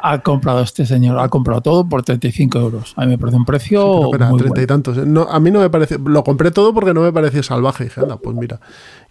ha 0.00 0.18
comprado 0.20 0.62
este 0.62 0.86
señor, 0.86 1.18
ha 1.18 1.28
comprado 1.28 1.60
todo 1.60 1.88
por 1.88 2.02
35 2.02 2.58
euros. 2.58 2.94
A 2.96 3.02
mí 3.02 3.08
me 3.08 3.18
parece 3.18 3.36
un 3.36 3.44
precio 3.44 4.14
era 4.14 4.30
muy 4.30 4.38
treinta 4.38 4.60
y 4.60 4.66
bueno. 4.66 4.82
tantos. 4.82 4.98
¿eh? 4.98 5.04
No, 5.06 5.22
a 5.22 5.40
mí 5.40 5.50
no 5.50 5.60
me 5.60 5.70
pareció. 5.70 5.98
Lo 5.98 6.24
compré 6.24 6.50
todo 6.50 6.72
porque 6.74 6.94
no 6.94 7.02
me 7.02 7.12
pareció 7.12 7.42
salvaje. 7.42 7.84
Dije, 7.84 8.00
anda, 8.00 8.16
pues 8.16 8.36
mira. 8.36 8.60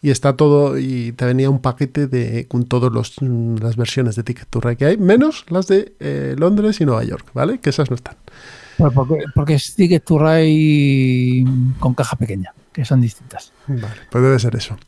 Y 0.02 0.10
está 0.10 0.36
todo. 0.36 0.78
Y 0.78 1.12
te 1.14 1.26
venía 1.26 1.50
un 1.50 1.60
paquete 1.60 2.08
de 2.08 2.48
con 2.48 2.66
todas 2.66 2.92
las 3.20 3.76
versiones 3.76 4.16
de 4.16 4.24
Ticket 4.24 4.48
to 4.50 4.62
Ride 4.62 4.78
que 4.78 4.86
hay, 4.86 4.98
menos 4.98 5.46
las 5.50 5.68
de 5.68 5.94
eh, 6.00 6.36
Londres 6.38 6.80
y 6.82 6.86
Nueva 6.86 7.04
York, 7.04 7.28
¿vale? 7.34 7.60
Que 7.60 7.70
esas 7.70 7.90
no 7.90 7.96
están. 7.96 8.16
Bueno, 8.78 8.94
porque, 8.94 9.24
porque 9.34 9.54
es 9.56 9.76
Ticket 9.76 10.04
to 10.04 10.20
Ride 10.20 11.46
con 11.80 11.94
caja 11.94 12.16
pequeña, 12.16 12.54
que 12.72 12.86
son 12.86 13.02
distintas. 13.02 13.52
Vale, 13.68 13.88
pues 14.12 14.24
debe 14.24 14.40
ser 14.40 14.56
eso. 14.56 14.78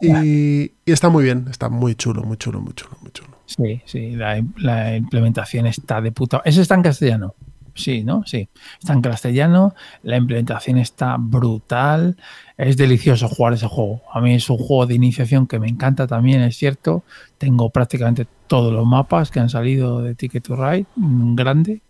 Y, 0.00 0.72
y 0.84 0.92
está 0.92 1.08
muy 1.08 1.24
bien, 1.24 1.46
está 1.48 1.68
muy 1.68 1.94
chulo, 1.94 2.22
muy 2.22 2.36
chulo, 2.36 2.60
muy 2.60 2.74
chulo, 2.74 2.96
muy 3.00 3.12
chulo. 3.12 3.33
Sí, 3.46 3.82
sí, 3.84 4.10
la, 4.12 4.42
la 4.56 4.96
implementación 4.96 5.66
está 5.66 6.00
de 6.00 6.12
puta. 6.12 6.40
¿Ese 6.44 6.62
está 6.62 6.74
en 6.74 6.82
castellano? 6.82 7.34
Sí, 7.74 8.04
¿no? 8.04 8.22
Sí. 8.24 8.48
Está 8.78 8.92
en 8.92 9.02
castellano, 9.02 9.74
la 10.02 10.16
implementación 10.16 10.78
está 10.78 11.16
brutal. 11.18 12.16
Es 12.56 12.76
delicioso 12.76 13.28
jugar 13.28 13.54
ese 13.54 13.66
juego. 13.66 14.02
A 14.12 14.20
mí 14.20 14.34
es 14.34 14.48
un 14.48 14.58
juego 14.58 14.86
de 14.86 14.94
iniciación 14.94 15.46
que 15.48 15.58
me 15.58 15.68
encanta 15.68 16.06
también, 16.06 16.40
es 16.42 16.56
cierto. 16.56 17.02
Tengo 17.36 17.70
prácticamente 17.70 18.26
todos 18.46 18.72
los 18.72 18.86
mapas 18.86 19.30
que 19.30 19.40
han 19.40 19.48
salido 19.50 20.00
de 20.02 20.14
Ticket 20.14 20.44
to 20.44 20.54
Ride, 20.56 20.86
mm, 20.96 21.34
grande. 21.34 21.82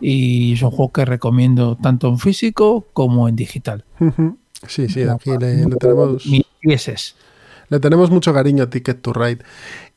Y 0.00 0.52
es 0.52 0.62
un 0.62 0.70
juego 0.70 0.92
que 0.92 1.04
recomiendo 1.04 1.76
tanto 1.76 2.08
en 2.08 2.18
físico 2.18 2.86
como 2.92 3.28
en 3.28 3.34
digital. 3.36 3.84
Sí, 4.68 4.88
sí, 4.88 5.02
aquí 5.02 5.30
le, 5.38 5.66
le 5.66 5.76
tenemos, 5.80 6.26
Mis 6.26 6.44
pieses. 6.60 7.16
le 7.70 7.80
tenemos 7.80 8.10
mucho 8.10 8.32
cariño 8.32 8.62
a 8.64 8.70
Ticket 8.70 9.00
to 9.02 9.12
Ride. 9.12 9.38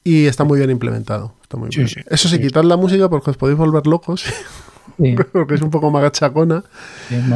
Y 0.08 0.26
está 0.26 0.44
muy 0.44 0.58
bien 0.60 0.70
implementado. 0.72 1.34
Está 1.44 1.58
muy 1.58 1.70
Sí, 1.72 1.78
bien. 1.78 1.90
sí, 1.90 2.02
Eso 2.08 2.30
sí, 2.30 2.36
sí. 2.38 2.42
quitad 2.42 2.64
la 2.64 2.78
música 2.78 3.10
porque 3.10 3.32
os 3.32 3.38
podéis 3.38 3.58
volver 3.58 3.88
locos, 3.88 4.24
porque 5.32 5.56
es 5.56 5.62
un 5.62 5.70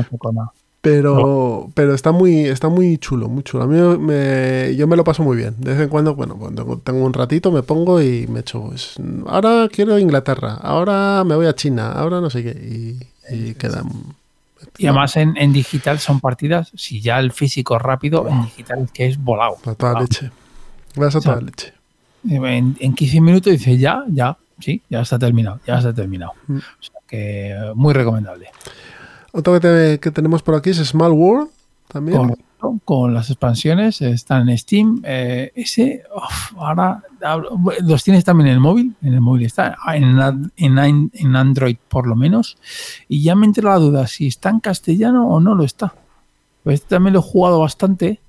poco 0.10 0.32
nada. 0.32 0.52
Pero, 0.82 1.70
pero 1.76 1.94
está 1.94 2.12
muy, 2.12 2.46
está 2.46 2.68
muy 2.70 2.98
chulo, 2.98 3.28
muy 3.30 3.44
chulo. 3.44 3.66
A 3.66 3.68
mí 3.68 3.78
me, 4.00 4.76
yo 4.76 4.88
me 4.88 4.96
lo 4.96 5.04
paso 5.04 5.22
muy 5.22 5.38
bien. 5.38 5.54
De 5.60 5.72
vez 5.74 5.80
en 5.82 5.90
cuando, 5.90 6.16
bueno, 6.16 6.38
cuando 6.38 6.78
tengo 6.84 7.06
un 7.06 7.14
ratito 7.14 7.52
me 7.52 7.62
pongo 7.62 8.02
y 8.02 8.26
me 8.28 8.40
echo, 8.40 8.62
pues, 8.64 8.96
ahora 9.28 9.68
quiero 9.72 10.00
Inglaterra, 10.00 10.56
ahora 10.56 11.24
me 11.24 11.36
voy 11.36 11.46
a 11.46 11.54
China, 11.54 11.92
ahora 11.92 12.20
no 12.20 12.32
sé 12.32 12.42
qué. 12.44 12.52
Y, 12.52 13.36
y 13.36 13.54
queda... 13.54 13.84
Y 14.78 14.88
además 14.88 15.18
en, 15.18 15.38
en 15.38 15.54
digital 15.54 16.00
son 16.00 16.20
partidas, 16.20 16.72
si 16.76 17.02
ya 17.02 17.20
el 17.20 17.32
físico 17.32 17.76
es 17.76 17.82
rápido, 17.82 18.28
en 18.28 18.44
digital 18.44 18.80
es 18.86 18.92
que 18.92 19.08
es 19.08 19.18
volado. 19.24 19.58
A 19.66 19.76
toda 19.76 20.02
leche. 20.02 20.32
Vas 20.96 21.16
a 21.16 21.22
toda 21.22 21.42
leche. 21.42 21.74
En, 22.30 22.76
en 22.80 22.94
15 22.94 23.22
minutos 23.22 23.52
dice 23.54 23.78
ya, 23.78 24.04
ya, 24.08 24.38
sí, 24.60 24.82
ya 24.90 25.02
está 25.02 25.18
terminado, 25.18 25.60
ya 25.66 25.78
está 25.80 25.94
terminado. 25.94 26.34
Mm. 26.48 26.58
O 26.58 26.62
sea 26.84 26.96
que 27.08 27.50
eh, 27.52 27.72
muy 27.76 27.94
recomendable. 27.94 28.48
Otro 29.34 29.54
que, 29.54 29.60
te- 29.60 30.00
que 30.00 30.12
tenemos 30.12 30.44
por 30.44 30.56
aquí 30.56 30.70
es 30.72 30.78
Small 30.78 31.12
World, 31.12 31.50
también. 31.88 32.18
Correcto, 32.18 32.80
con 32.86 33.14
las 33.14 33.30
expansiones 33.30 34.02
están 34.02 34.48
en 34.50 34.58
Steam. 34.58 35.02
eh, 35.04 35.52
ese, 35.56 36.04
uf, 36.16 36.54
ahora 36.58 37.02
los 37.84 38.04
tienes 38.04 38.24
también 38.24 38.48
en 38.50 38.54
el 38.54 38.60
móvil, 38.60 38.94
en 39.02 39.14
el 39.14 39.22
móvil 39.22 39.46
está, 39.48 39.78
en, 39.94 40.20
ad- 40.20 40.50
en, 40.58 41.10
en 41.14 41.36
Android 41.36 41.78
por 41.90 42.06
lo 42.08 42.16
menos. 42.16 42.58
Y 43.08 43.24
ya 43.24 43.34
me 43.36 43.46
entró 43.48 43.70
la 43.70 43.78
duda 43.78 44.06
si 44.08 44.28
está 44.28 44.50
en 44.50 44.60
castellano 44.60 45.28
o 45.28 45.40
no 45.40 45.56
lo 45.56 45.64
está. 45.64 45.94
Pues 46.64 46.76
este 46.82 46.96
también 46.96 47.14
lo 47.14 47.20
he 47.20 47.24
jugado 47.24 47.60
bastante 47.62 48.20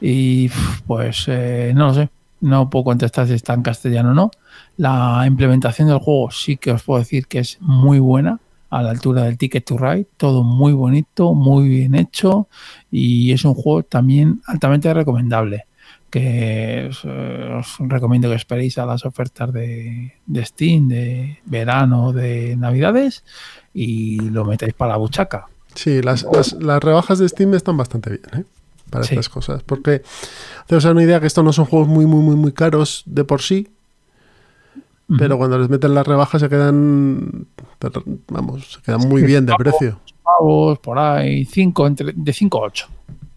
y 0.00 0.48
pues 0.86 1.24
eh, 1.28 1.72
no 1.74 1.88
lo 1.88 1.94
sé. 1.94 2.08
No 2.42 2.68
puedo 2.68 2.84
contestar 2.84 3.26
si 3.26 3.32
está 3.32 3.54
en 3.54 3.62
castellano 3.62 4.10
o 4.10 4.14
no. 4.14 4.30
La 4.76 5.24
implementación 5.26 5.88
del 5.88 5.98
juego 5.98 6.30
sí 6.30 6.58
que 6.58 6.72
os 6.72 6.82
puedo 6.82 6.98
decir 6.98 7.26
que 7.26 7.38
es 7.38 7.56
muy 7.60 7.98
buena. 7.98 8.38
a 8.72 8.82
la 8.82 8.90
altura 8.90 9.24
del 9.24 9.36
Ticket 9.36 9.66
to 9.66 9.76
Ride, 9.76 10.06
todo 10.16 10.42
muy 10.42 10.72
bonito, 10.72 11.34
muy 11.34 11.68
bien 11.68 11.94
hecho 11.94 12.48
y 12.90 13.30
es 13.32 13.44
un 13.44 13.52
juego 13.52 13.82
también 13.82 14.40
altamente 14.46 14.92
recomendable 14.94 15.66
que 16.08 16.88
os, 16.88 17.02
eh, 17.04 17.60
recomiendo 17.80 18.30
que 18.30 18.36
esperéis 18.36 18.78
a 18.78 18.86
las 18.86 19.04
ofertas 19.04 19.52
de, 19.52 20.14
de 20.24 20.44
Steam 20.44 20.88
de 20.88 21.38
verano, 21.44 22.12
de 22.14 22.56
navidades 22.56 23.24
y 23.74 24.20
lo 24.30 24.46
metáis 24.46 24.72
para 24.72 24.92
la 24.92 24.96
buchaca. 24.98 25.48
Sí, 25.74 26.00
las, 26.00 26.26
las, 26.32 26.54
las 26.54 26.82
rebajas 26.82 27.18
de 27.18 27.28
Steam 27.28 27.52
están 27.54 27.76
bastante 27.76 28.10
bien, 28.10 28.22
¿eh? 28.40 28.44
Para 28.92 29.04
Sí. 29.04 29.14
estas 29.14 29.28
cosas. 29.28 29.62
Porque, 29.64 30.02
haceros 30.64 30.84
una 30.84 31.02
idea 31.02 31.18
que 31.18 31.26
estos 31.26 31.42
no 31.42 31.52
son 31.52 31.64
juegos 31.64 31.88
muy, 31.88 32.06
muy, 32.06 32.20
muy, 32.22 32.36
muy 32.36 32.52
caros 32.52 33.02
de 33.06 33.24
por 33.24 33.42
sí, 33.42 33.68
pero 35.18 35.36
cuando 35.36 35.58
les 35.58 35.68
meten 35.68 35.94
las 35.94 36.06
rebajas 36.06 36.40
se 36.40 36.48
quedan, 36.48 37.46
vamos, 38.28 38.72
se 38.74 38.80
quedan 38.82 39.00
muy 39.08 39.22
bien 39.22 39.44
de 39.46 39.54
precio. 39.56 39.98
pavos, 40.22 40.78
por 40.78 40.98
ahí, 40.98 41.44
cinco, 41.44 41.86
entre, 41.86 42.12
de 42.14 42.32
5 42.32 42.58
a 42.58 42.66
8. 42.66 42.86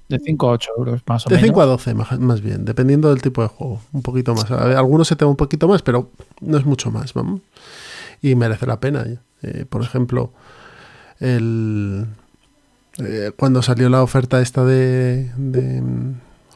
De 0.07 0.19
5 0.19 0.47
a 0.47 0.51
8 0.51 0.69
euros 0.77 1.01
más 1.07 1.25
o 1.25 1.29
De 1.29 1.35
menos. 1.35 1.47
5 1.47 1.61
a 1.61 1.65
12 1.65 1.93
más, 1.95 2.19
más 2.19 2.41
bien, 2.41 2.63
dependiendo 2.63 3.09
del 3.09 3.21
tipo 3.21 3.41
de 3.41 3.47
juego. 3.47 3.81
Un 3.91 4.03
poquito 4.03 4.35
más. 4.35 4.49
A 4.51 4.65
ver, 4.67 4.77
algunos 4.77 5.07
se 5.07 5.15
te 5.15 5.25
va 5.25 5.31
un 5.31 5.37
poquito 5.37 5.67
más, 5.67 5.81
pero 5.81 6.11
no 6.41 6.57
es 6.57 6.65
mucho 6.65 6.91
más, 6.91 7.13
vamos. 7.13 7.41
Y 8.21 8.35
merece 8.35 8.67
la 8.67 8.79
pena. 8.79 9.03
Eh, 9.41 9.65
por 9.67 9.81
ejemplo, 9.81 10.31
el 11.19 12.05
eh, 12.99 13.31
cuando 13.35 13.61
salió 13.61 13.89
la 13.89 14.01
oferta 14.03 14.41
esta 14.41 14.63
de, 14.63 15.31
de 15.37 15.81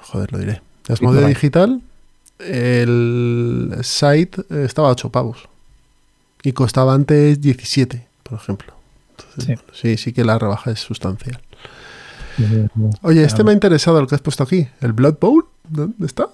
joder, 0.02 0.32
lo 0.32 0.38
diré. 0.40 0.62
De 0.88 0.94
Asmodee. 0.94 1.28
Digital, 1.28 1.82
el 2.40 3.76
site 3.84 4.42
estaba 4.64 4.90
a 4.90 4.92
8 4.92 5.10
pavos. 5.10 5.48
Y 6.44 6.54
costaba 6.54 6.94
antes 6.94 7.42
17, 7.42 8.06
por 8.24 8.38
ejemplo. 8.40 8.74
Entonces, 9.12 9.44
Sí. 9.46 9.54
bueno, 9.54 9.62
sí, 9.74 9.98
sí 9.98 10.14
que 10.14 10.24
la 10.24 10.40
rebaja 10.40 10.72
es 10.72 10.80
sustancial. 10.80 11.40
Oye, 13.02 13.24
este 13.26 13.44
me 13.44 13.52
ha 13.52 13.54
interesado 13.54 14.00
el 14.00 14.08
que 14.08 14.16
has 14.16 14.22
puesto 14.22 14.44
aquí. 14.44 14.68
¿El 14.80 14.94
Blood 14.94 15.16
Bowl? 15.20 15.46
¿Dónde 15.68 16.06
está? 16.06 16.30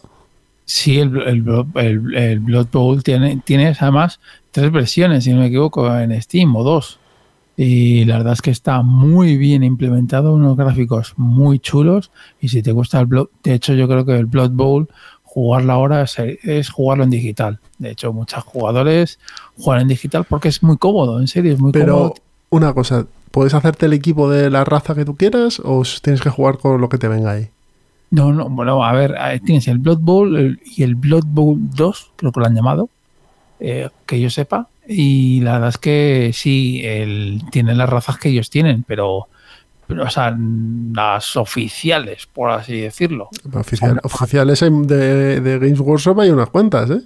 Sí, 0.66 1.00
el, 1.00 1.20
el, 1.24 1.44
Blood- 1.44 1.76
el- 1.76 2.16
el 2.16 2.40
Blood 2.40 2.68
Bowl 2.72 3.04
tiene, 3.04 3.42
tienes 3.44 3.82
además 3.82 4.20
tres 4.52 4.72
versiones, 4.72 5.24
si 5.24 5.34
no 5.34 5.40
me 5.40 5.48
equivoco, 5.48 5.92
en 5.98 6.20
Steam 6.22 6.56
o 6.56 6.64
dos. 6.64 7.00
Y 7.58 8.04
la 8.06 8.18
verdad 8.18 8.34
es 8.34 8.42
que 8.42 8.52
está 8.52 8.82
muy 8.82 9.38
bien 9.38 9.64
implementado, 9.64 10.34
unos 10.34 10.58
gráficos 10.58 11.14
muy 11.18 11.60
chulos. 11.60 12.12
Y 12.42 12.50
si 12.50 12.62
te 12.62 12.72
gusta 12.74 13.00
el 13.00 13.06
Blood, 13.06 13.28
de 13.44 13.54
hecho, 13.54 13.74
yo 13.74 13.88
creo 13.88 14.06
que 14.06 14.18
el 14.18 14.26
Blood 14.26 14.52
Bowl, 14.52 14.90
jugarlo 15.24 15.74
ahora 15.74 16.02
es, 16.04 16.18
es 16.20 16.70
jugarlo 16.70 17.04
en 17.06 17.10
digital. 17.10 17.60
De 17.78 17.92
hecho, 17.92 18.12
muchos 18.14 18.44
jugadores 18.44 19.20
juegan 19.58 19.84
en 19.84 19.88
digital 19.90 20.26
porque 20.30 20.50
es 20.50 20.64
muy 20.64 20.78
cómodo, 20.78 21.20
en 21.20 21.28
serio, 21.28 21.54
es 21.54 21.60
muy 21.60 21.72
Pero 21.72 21.94
cómodo. 21.94 22.14
una 22.50 22.74
cosa, 22.74 23.06
¿puedes 23.32 23.54
hacerte 23.54 23.86
el 23.86 23.94
equipo 23.94 24.30
de 24.30 24.50
la 24.50 24.64
raza 24.66 24.96
que 24.96 25.06
tú 25.06 25.16
quieras 25.16 25.62
o 25.64 25.84
tienes 26.02 26.22
que 26.22 26.30
jugar 26.30 26.58
con 26.58 26.80
lo 26.82 26.90
que 26.90 26.98
te 26.98 27.08
venga 27.08 27.32
ahí? 27.32 27.50
No, 28.12 28.32
no, 28.34 28.48
bueno, 28.50 28.84
a 28.84 28.94
ver, 28.94 29.16
tienes 29.46 29.68
el 29.68 29.80
Blood 29.80 30.00
Bowl 30.00 30.38
el- 30.38 30.60
y 30.66 30.84
el 30.84 30.96
Blood 30.96 31.26
Bowl 31.26 31.58
2, 31.76 32.12
creo 32.16 32.32
que 32.32 32.40
lo 32.40 32.46
han 32.46 32.56
llamado, 32.56 32.90
eh, 33.60 33.90
que 34.06 34.20
yo 34.22 34.30
sepa. 34.30 34.68
Y 34.88 35.42
la 35.42 35.54
verdad 35.54 35.70
es 35.70 35.78
que 35.78 36.32
sí, 36.34 36.82
el, 36.84 37.42
tienen 37.52 37.78
las 37.78 37.90
razas 37.90 38.18
que 38.18 38.30
ellos 38.30 38.50
tienen, 38.50 38.84
pero, 38.84 39.28
pero, 39.88 40.04
o 40.04 40.10
sea, 40.10 40.36
las 40.94 41.36
oficiales, 41.38 42.28
por 42.28 42.52
así 42.52 42.82
decirlo. 42.82 43.30
Oficial- 43.54 44.00
oficiales 44.04 44.60
de, 44.62 45.42
de 45.42 45.60
Games 45.60 45.80
Workshop 45.80 46.20
hay 46.20 46.30
unas 46.30 46.50
cuantas, 46.50 46.90
¿eh? 46.92 47.02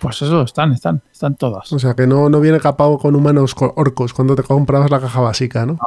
Pues 0.00 0.20
eso, 0.20 0.42
están, 0.42 0.72
están, 0.72 1.00
están 1.12 1.36
todas. 1.36 1.72
O 1.72 1.78
sea 1.78 1.94
que 1.94 2.08
no, 2.08 2.28
no 2.28 2.40
viene 2.40 2.58
capado 2.58 2.98
con 2.98 3.14
humanos 3.14 3.54
co- 3.54 3.72
orcos 3.76 4.12
cuando 4.12 4.34
te 4.34 4.42
comprabas 4.42 4.90
la 4.90 4.98
caja 5.00 5.20
básica, 5.20 5.64
¿no? 5.64 5.78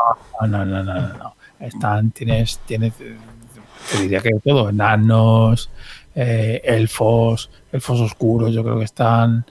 No, 0.42 0.48
no, 0.48 0.66
no, 0.66 0.84
no, 0.84 0.94
no, 0.94 1.14
no. 1.18 1.36
Están, 1.60 2.12
tienes, 2.12 2.60
tienes, 2.66 2.94
te 2.96 4.02
diría 4.02 4.22
que 4.22 4.30
todo, 4.44 4.70
enanos, 4.70 5.70
eh, 6.16 6.62
elfos, 6.64 7.50
elfos 7.74 8.00
oscuros, 8.00 8.54
yo 8.54 8.64
creo 8.64 8.78
que 8.80 8.86
están. 8.86 9.46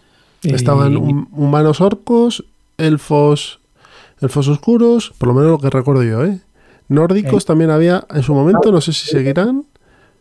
Estaban 0.44 0.96
hum- 0.96 1.28
humanos 1.32 1.80
orcos, 1.80 2.44
elfos, 2.78 3.60
elfos 4.20 4.48
oscuros, 4.48 5.12
por 5.18 5.28
lo 5.28 5.34
menos 5.34 5.50
lo 5.50 5.58
que 5.58 5.70
recuerdo 5.70 6.02
yo, 6.02 6.24
¿eh? 6.24 6.40
Nórdicos 6.88 7.44
Eh. 7.44 7.46
también 7.46 7.70
había 7.70 8.06
en 8.10 8.22
su 8.22 8.34
momento, 8.34 8.70
no 8.72 8.80
sé 8.80 8.92
si 8.92 9.08
seguirán. 9.08 9.64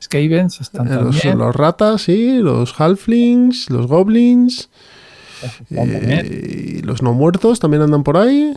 Skavens 0.01 0.59
están 0.61 0.87
Eh, 0.87 0.95
Los, 0.95 1.15
también. 1.19 1.37
los 1.37 1.55
ratas, 1.55 2.01
sí, 2.03 2.39
los 2.39 2.79
halflings, 2.79 3.69
los 3.69 3.87
goblins, 3.87 4.69
eh, 5.69 6.77
y 6.79 6.81
los 6.81 7.01
no 7.01 7.13
muertos 7.13 7.59
también 7.59 7.83
andan 7.83 8.03
por 8.03 8.17
ahí. 8.17 8.53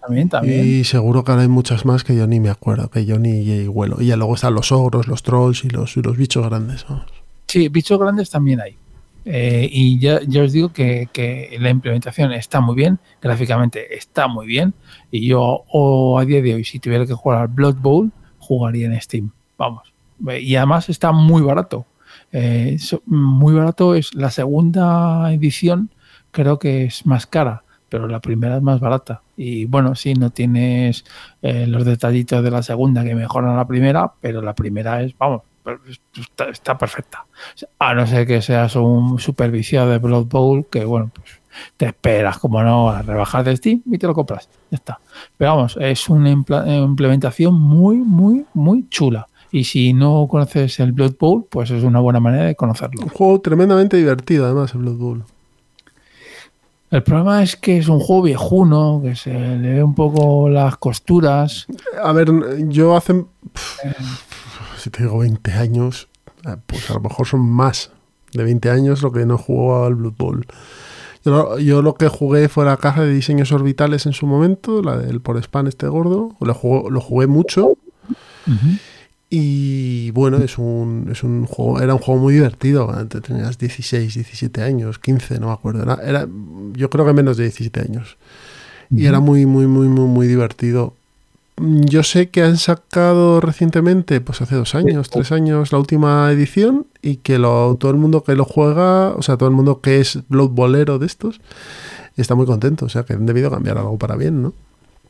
también, 0.00 0.28
también. 0.30 0.66
Y 0.66 0.84
seguro 0.84 1.24
que 1.24 1.30
ahora 1.32 1.42
hay 1.42 1.48
muchas 1.48 1.84
más 1.84 2.04
que 2.04 2.16
yo 2.16 2.26
ni 2.26 2.40
me 2.40 2.48
acuerdo, 2.48 2.88
que 2.90 3.04
yo 3.04 3.18
ni 3.18 3.66
huelo. 3.68 3.96
Y 4.00 4.06
ya 4.06 4.16
luego 4.16 4.34
están 4.34 4.54
los 4.54 4.72
ogros, 4.72 5.06
los 5.06 5.22
trolls 5.22 5.64
y 5.64 5.68
los, 5.68 5.96
y 5.98 6.02
los 6.02 6.16
bichos 6.16 6.46
grandes. 6.46 6.86
vamos. 6.88 7.04
Sí, 7.46 7.68
bichos 7.68 7.98
grandes 8.00 8.30
también 8.30 8.60
hay. 8.60 8.76
Eh, 9.24 9.68
y 9.70 9.98
ya, 9.98 10.20
ya 10.26 10.42
os 10.42 10.52
digo 10.52 10.72
que, 10.72 11.08
que 11.12 11.56
la 11.60 11.70
implementación 11.70 12.32
está 12.32 12.60
muy 12.60 12.74
bien, 12.74 12.98
gráficamente 13.20 13.96
está 13.96 14.28
muy 14.28 14.46
bien. 14.46 14.74
Y 15.10 15.28
yo 15.28 15.64
o 15.68 16.18
a 16.18 16.24
día 16.24 16.42
de 16.42 16.54
hoy, 16.54 16.64
si 16.64 16.78
tuviera 16.78 17.06
que 17.06 17.14
jugar 17.14 17.42
al 17.42 17.48
Blood 17.48 17.76
Bowl, 17.76 18.10
jugaría 18.38 18.86
en 18.86 19.00
Steam. 19.00 19.30
Vamos. 19.58 19.92
Eh, 20.28 20.40
Y 20.40 20.56
además 20.56 20.88
está 20.88 21.12
muy 21.12 21.42
barato. 21.42 21.86
Eh, 22.32 22.78
muy 23.06 23.54
barato 23.54 23.94
es 23.94 24.14
la 24.14 24.30
segunda 24.30 25.32
edición, 25.32 25.90
creo 26.30 26.58
que 26.58 26.84
es 26.84 27.06
más 27.06 27.26
cara, 27.26 27.64
pero 27.88 28.06
la 28.06 28.20
primera 28.20 28.56
es 28.56 28.62
más 28.62 28.80
barata. 28.80 29.22
Y 29.36 29.64
bueno, 29.64 29.94
sí, 29.94 30.14
no 30.14 30.30
tienes 30.30 31.04
eh, 31.42 31.66
los 31.66 31.84
detallitos 31.84 32.42
de 32.42 32.50
la 32.50 32.62
segunda 32.62 33.04
que 33.04 33.14
mejoran 33.14 33.56
la 33.56 33.66
primera, 33.66 34.12
pero 34.20 34.42
la 34.42 34.54
primera 34.54 35.02
es, 35.02 35.16
vamos, 35.18 35.42
está, 36.18 36.48
está 36.48 36.78
perfecta. 36.78 37.26
A 37.78 37.94
no 37.94 38.06
ser 38.06 38.26
que 38.26 38.42
seas 38.42 38.76
un 38.76 39.18
superviciado 39.18 39.90
de 39.90 39.98
Blood 39.98 40.26
Bowl, 40.26 40.66
que 40.70 40.84
bueno, 40.84 41.10
pues 41.14 41.40
te 41.76 41.86
esperas, 41.86 42.38
como 42.38 42.62
no, 42.62 42.90
a 42.90 43.02
rebajar 43.02 43.44
de 43.44 43.56
Steam 43.56 43.82
y 43.86 43.98
te 43.98 44.06
lo 44.06 44.14
compras. 44.14 44.48
Ya 44.70 44.76
está. 44.76 45.00
Pero 45.36 45.56
vamos, 45.56 45.76
es 45.80 46.08
una 46.08 46.30
eh, 46.30 46.78
implementación 46.78 47.54
muy, 47.54 47.96
muy, 47.96 48.46
muy 48.54 48.88
chula. 48.88 49.26
Y 49.52 49.64
si 49.64 49.92
no 49.92 50.28
conoces 50.28 50.78
el 50.78 50.92
Blood 50.92 51.16
Bowl, 51.18 51.44
pues 51.50 51.70
es 51.70 51.82
una 51.82 51.98
buena 51.98 52.20
manera 52.20 52.44
de 52.44 52.54
conocerlo. 52.54 53.02
Un 53.02 53.08
juego 53.08 53.40
tremendamente 53.40 53.96
divertido, 53.96 54.46
además, 54.46 54.72
el 54.74 54.80
Blood 54.80 54.96
Bowl. 54.96 55.24
El 56.90 57.02
problema 57.02 57.42
es 57.42 57.56
que 57.56 57.78
es 57.78 57.88
un 57.88 58.00
juego 58.00 58.22
viejuno, 58.22 59.00
que 59.02 59.14
se 59.14 59.32
le 59.32 59.74
ve 59.74 59.82
un 59.82 59.94
poco 59.94 60.48
las 60.48 60.76
costuras. 60.76 61.66
A 62.02 62.12
ver, 62.12 62.30
yo 62.68 62.96
hace. 62.96 63.14
pf, 63.14 64.29
si 64.80 64.90
te 64.90 65.02
digo 65.04 65.18
20 65.18 65.52
años, 65.52 66.08
eh, 66.46 66.56
pues 66.66 66.90
a 66.90 66.94
lo 66.94 67.00
mejor 67.00 67.26
son 67.26 67.40
más 67.48 67.90
de 68.32 68.42
20 68.44 68.70
años 68.70 69.02
lo 69.02 69.12
que 69.12 69.26
no 69.26 69.38
jugado 69.38 69.84
al 69.86 69.94
Blood 69.94 70.14
Bowl. 70.16 70.46
Yo, 71.24 71.30
lo- 71.32 71.58
yo 71.58 71.82
lo 71.82 71.94
que 71.94 72.08
jugué 72.08 72.48
fue 72.48 72.64
la 72.64 72.76
caja 72.78 73.02
de 73.02 73.12
diseños 73.12 73.52
orbitales 73.52 74.06
en 74.06 74.12
su 74.12 74.26
momento, 74.26 74.82
la 74.82 74.96
del 74.96 75.20
por 75.20 75.36
spam 75.36 75.66
este 75.66 75.86
gordo. 75.86 76.34
Lo, 76.40 76.54
jugué- 76.54 76.90
lo 76.90 77.00
jugué 77.00 77.26
mucho. 77.26 77.74
Y 79.32 80.10
bueno, 80.10 80.38
es 80.38 80.58
un, 80.58 81.08
es 81.12 81.22
un 81.22 81.46
juego, 81.46 81.80
era 81.80 81.94
un 81.94 82.00
juego 82.00 82.20
muy 82.20 82.34
divertido. 82.34 82.90
Antes 82.90 83.22
tenías 83.22 83.58
16, 83.58 84.14
17 84.14 84.62
años, 84.62 84.98
15, 84.98 85.38
no 85.38 85.48
me 85.48 85.52
acuerdo. 85.52 85.82
Era, 85.84 85.98
era- 86.02 86.28
yo 86.72 86.90
creo 86.90 87.06
que 87.06 87.12
menos 87.12 87.36
de 87.36 87.44
17 87.44 87.80
años. 87.80 88.16
Y 88.90 89.06
era 89.06 89.20
muy, 89.20 89.46
muy, 89.46 89.66
muy, 89.68 89.86
muy, 89.88 90.06
muy 90.08 90.26
divertido. 90.26 90.94
Mm, 91.60 91.84
Yo 91.84 92.02
sé 92.02 92.30
que 92.30 92.42
han 92.42 92.56
sacado 92.56 93.40
recientemente, 93.40 94.20
pues 94.20 94.40
hace 94.40 94.56
dos 94.56 94.74
años, 94.74 95.10
tres 95.10 95.30
años, 95.32 95.72
la 95.72 95.78
última 95.78 96.30
edición 96.32 96.86
y 97.02 97.16
que 97.16 97.38
lo, 97.38 97.76
todo 97.78 97.90
el 97.90 97.96
mundo 97.98 98.22
que 98.24 98.34
lo 98.34 98.44
juega, 98.44 99.10
o 99.10 99.22
sea, 99.22 99.36
todo 99.36 99.48
el 99.48 99.54
mundo 99.54 99.80
que 99.80 100.00
es 100.00 100.20
Blood 100.28 100.50
Bolero 100.50 100.98
de 100.98 101.06
estos, 101.06 101.40
está 102.16 102.34
muy 102.34 102.46
contento. 102.46 102.86
O 102.86 102.88
sea, 102.88 103.02
que 103.04 103.12
han 103.14 103.26
debido 103.26 103.50
cambiar 103.50 103.78
algo 103.78 103.98
para 103.98 104.16
bien, 104.16 104.42
¿no? 104.42 104.52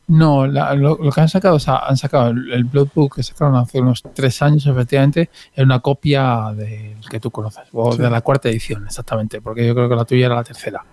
No, 0.07 0.45
la- 0.45 0.73
lo, 0.75 0.97
lo 0.97 1.11
que 1.11 1.21
han 1.21 1.29
sacado, 1.29 1.55
o 1.55 1.59
sea, 1.59 1.77
han 1.87 1.95
sacado 1.95 2.31
el, 2.31 2.51
el 2.51 2.63
Blood 2.65 2.89
Bowl 2.93 3.09
que 3.15 3.23
sacaron 3.23 3.55
hace 3.55 3.79
unos 3.79 4.03
tres 4.13 4.41
años, 4.41 4.65
efectivamente, 4.67 5.29
es 5.55 5.63
una 5.63 5.79
copia 5.79 6.51
del 6.53 6.97
que 7.09 7.19
tú 7.21 7.31
conoces, 7.31 7.63
o 7.71 7.93
Sí. 7.93 8.01
de 8.01 8.09
la 8.09 8.19
cuarta 8.19 8.49
edición, 8.49 8.85
exactamente, 8.87 9.39
porque 9.39 9.65
yo 9.65 9.73
creo 9.73 9.87
que 9.87 9.95
la 9.95 10.03
tuya 10.03 10.25
era 10.25 10.35
la 10.35 10.43
tercera, 10.43 10.83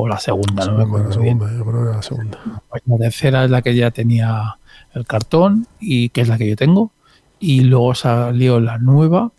o 0.00 0.06
la 0.06 0.20
segunda, 0.20 0.64
no 0.64 0.76
me 0.76 0.84
acuerdo 0.84 1.08
la 1.10 1.16
bien. 1.16 1.38
segunda, 1.40 1.58
yo 1.58 1.64
creo 1.64 1.74
que 1.82 1.88
era 1.88 1.96
la 1.96 2.02
segunda. 2.02 2.38
Pues 2.68 2.82
la 2.86 2.98
tercera 2.98 3.44
es 3.44 3.50
la 3.50 3.62
que 3.62 3.74
ya 3.74 3.90
tenía 3.90 4.56
el 4.94 5.04
cartón 5.04 5.66
y 5.80 6.10
que 6.10 6.20
es 6.20 6.28
la 6.28 6.38
que 6.38 6.48
yo 6.48 6.54
tengo. 6.54 6.92
Y 7.40 7.62
luego 7.62 7.96
salió 7.96 8.60
la 8.60 8.78
nueva. 8.78 9.32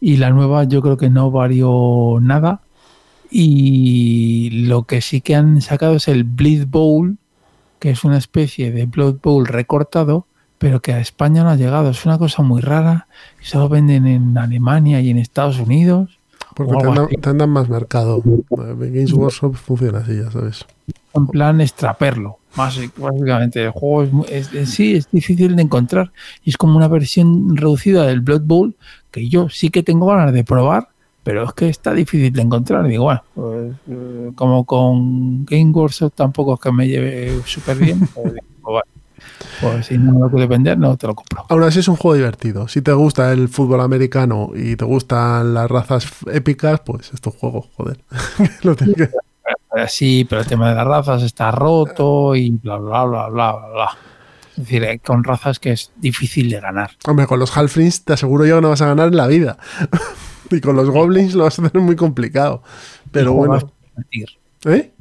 Y 0.00 0.18
la 0.18 0.30
nueva 0.30 0.62
yo 0.62 0.80
creo 0.80 0.96
que 0.96 1.10
no 1.10 1.32
varió 1.32 2.18
nada. 2.22 2.60
Y 3.32 4.50
lo 4.68 4.84
que 4.84 5.00
sí 5.00 5.20
que 5.22 5.34
han 5.34 5.60
sacado 5.60 5.96
es 5.96 6.06
el 6.06 6.22
Bleed 6.22 6.68
Bowl, 6.68 7.18
que 7.80 7.90
es 7.90 8.04
una 8.04 8.18
especie 8.18 8.70
de 8.70 8.86
Blood 8.86 9.16
Bowl 9.20 9.44
recortado, 9.44 10.28
pero 10.58 10.80
que 10.82 10.92
a 10.92 11.00
España 11.00 11.42
no 11.42 11.50
ha 11.50 11.56
llegado. 11.56 11.90
Es 11.90 12.06
una 12.06 12.16
cosa 12.16 12.44
muy 12.44 12.60
rara. 12.60 13.08
Solo 13.42 13.68
venden 13.68 14.06
en 14.06 14.38
Alemania 14.38 15.00
y 15.00 15.10
en 15.10 15.18
Estados 15.18 15.58
Unidos. 15.58 16.15
Porque 16.56 16.72
te, 16.78 16.86
andan- 16.88 17.08
te 17.20 17.30
andan 17.30 17.50
más 17.50 17.68
mercado. 17.68 18.22
Eh, 18.26 18.74
Games 18.78 19.12
Workshop 19.12 19.54
funciona 19.54 19.98
así, 19.98 20.16
ya 20.16 20.30
sabes. 20.30 20.64
en 21.14 21.26
plan 21.28 21.60
extraperlo. 21.60 22.38
basi- 22.56 22.90
Básicamente, 22.96 23.62
el 23.64 23.70
juego 23.70 24.02
es, 24.24 24.30
es- 24.48 24.54
es- 24.54 24.70
sí 24.70 24.94
es 24.96 25.10
difícil 25.10 25.54
de 25.56 25.62
encontrar 25.62 26.12
y 26.42 26.50
es 26.50 26.56
como 26.56 26.76
una 26.76 26.88
versión 26.88 27.54
reducida 27.56 28.06
del 28.06 28.20
Blood 28.20 28.42
Bowl 28.42 28.74
que 29.10 29.28
yo 29.28 29.48
sí 29.50 29.68
que 29.70 29.82
tengo 29.82 30.06
ganas 30.06 30.32
de 30.32 30.42
probar, 30.44 30.88
pero 31.22 31.44
es 31.44 31.52
que 31.52 31.68
está 31.68 31.92
difícil 31.92 32.32
de 32.32 32.40
encontrar. 32.42 32.86
Digo, 32.86 33.04
bueno, 33.04 33.22
pues, 33.34 33.74
eh, 33.90 34.30
como 34.34 34.64
con 34.64 35.44
Game 35.44 35.70
Workshop 35.72 36.12
tampoco 36.14 36.54
es 36.54 36.60
que 36.60 36.72
me 36.72 36.86
lleve 36.88 37.40
súper 37.44 37.76
bien, 37.78 38.00
pues, 38.14 38.32
digo, 38.34 38.72
vale, 38.72 38.88
pues 39.60 39.86
si 39.86 39.98
no 39.98 40.12
me 40.12 40.20
lo 40.20 40.30
puedes 40.30 40.48
vender, 40.48 40.78
no 40.78 40.96
te 40.96 41.06
lo 41.06 41.14
compro. 41.14 41.44
Aún 41.48 41.62
así 41.62 41.80
es 41.80 41.88
un 41.88 41.96
juego 41.96 42.14
divertido. 42.16 42.68
Si 42.68 42.82
te 42.82 42.92
gusta 42.92 43.32
el 43.32 43.48
fútbol 43.48 43.80
americano 43.80 44.50
y 44.54 44.76
te 44.76 44.84
gustan 44.84 45.54
las 45.54 45.70
razas 45.70 46.06
épicas, 46.32 46.80
pues 46.80 47.12
es 47.12 47.20
tu 47.20 47.30
juego, 47.30 47.66
joder. 47.76 47.98
Lo 48.62 48.74
que- 48.76 48.84
Eh, 49.76 49.86
Sí, 49.88 50.26
pero 50.28 50.40
el 50.40 50.46
tema 50.46 50.70
de 50.70 50.74
las 50.74 50.86
razas 50.86 51.22
está 51.22 51.50
roto 51.50 52.34
y 52.34 52.50
bla, 52.50 52.78
bla, 52.78 53.04
bla, 53.04 53.28
bla, 53.28 53.52
bla, 53.52 53.68
bla. 53.68 53.88
Es 54.52 54.56
decir, 54.56 54.82
eh, 54.84 54.98
con 55.04 55.22
razas 55.22 55.58
que 55.58 55.72
es 55.72 55.92
difícil 55.96 56.48
de 56.50 56.60
ganar. 56.60 56.92
Hombre, 57.06 57.26
con 57.26 57.38
los 57.38 57.54
Halflings 57.56 58.04
te 58.04 58.14
aseguro 58.14 58.46
yo 58.46 58.56
que 58.56 58.62
no 58.62 58.70
vas 58.70 58.80
a 58.80 58.86
ganar 58.86 59.08
en 59.08 59.16
la 59.18 59.26
vida. 59.26 59.58
y 60.50 60.60
con 60.62 60.76
los 60.76 60.88
Goblins 60.88 61.34
lo 61.34 61.44
vas 61.44 61.58
a 61.58 61.68
tener 61.68 61.84
muy 61.84 61.94
complicado. 61.96 62.62
Pero 63.12 63.34
bueno. 63.34 63.70
¿Eh? 64.64 64.92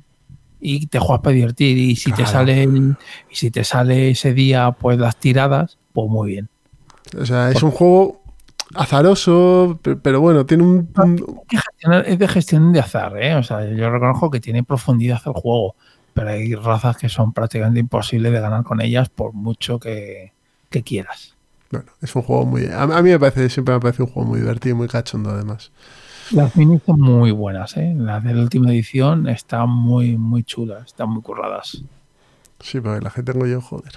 Y 0.68 0.88
te 0.88 0.98
juegas 1.00 1.22
para 1.22 1.36
divertir. 1.36 1.78
Y 1.78 1.96
si 1.96 2.12
te 2.12 2.26
sale 2.26 2.64
el- 2.64 2.98
y 3.30 3.36
si 3.36 3.52
te 3.52 3.64
sale 3.64 4.10
ese 4.10 4.34
día, 4.34 4.72
pues 4.72 4.98
las 4.98 5.16
tiradas, 5.18 5.78
pues 5.94 6.10
muy 6.10 6.30
bien. 6.32 6.50
O 7.20 7.26
sea, 7.26 7.52
es 7.52 7.62
un 7.62 7.72
juego 7.72 8.22
azaroso, 8.74 9.80
pe- 9.82 9.96
pero 9.96 10.22
bueno, 10.22 10.46
tiene 10.46 10.64
un... 10.64 10.90
es 12.06 12.20
de 12.20 12.28
gestión 12.28 12.74
de 12.74 12.80
azar, 12.80 13.16
¿eh? 13.22 13.36
O 13.36 13.44
sea, 13.44 13.64
yo 13.70 13.90
reconozco 13.90 14.32
que 14.32 14.40
tiene 14.40 14.64
profundidad 14.64 15.22
el 15.26 15.34
juego, 15.34 15.76
pero 16.14 16.30
hay 16.30 16.56
razas 16.56 16.98
que 16.98 17.10
son 17.10 17.32
prácticamente 17.34 17.80
imposibles 17.80 18.32
de 18.32 18.40
ganar 18.40 18.64
con 18.64 18.82
ellas 18.82 19.10
por 19.10 19.34
mucho 19.34 19.80
que, 19.80 20.34
que 20.70 20.82
quieras. 20.84 21.36
Bueno, 21.72 21.92
es 22.02 22.16
un 22.16 22.22
juego 22.22 22.46
muy... 22.46 22.66
A, 22.66 22.84
a 22.84 23.02
mí 23.02 23.10
me 23.10 23.20
parece, 23.20 23.50
siempre 23.50 23.74
me 23.76 23.80
parece 23.82 24.04
un 24.04 24.10
juego 24.10 24.30
muy 24.30 24.40
divertido 24.40 24.76
y 24.76 24.78
muy 24.78 24.88
cachondo 24.88 25.30
además. 25.32 25.72
Las 26.32 26.56
minis 26.56 26.82
son 26.86 27.00
muy 27.02 27.32
buenas, 27.32 27.78
¿eh? 27.78 27.94
Las 27.98 28.24
de 28.24 28.34
la 28.34 28.42
última 28.42 28.72
edición 28.72 29.28
están 29.28 29.70
muy, 29.70 30.18
muy 30.18 30.44
chulas, 30.44 30.86
están 30.86 31.10
muy 31.10 31.22
curradas. 31.22 31.82
Sí, 32.60 32.80
porque 32.82 33.02
la 33.04 33.10
gente 33.12 33.32
tengo 33.34 33.46
yo, 33.46 33.62
joder. 33.62 33.92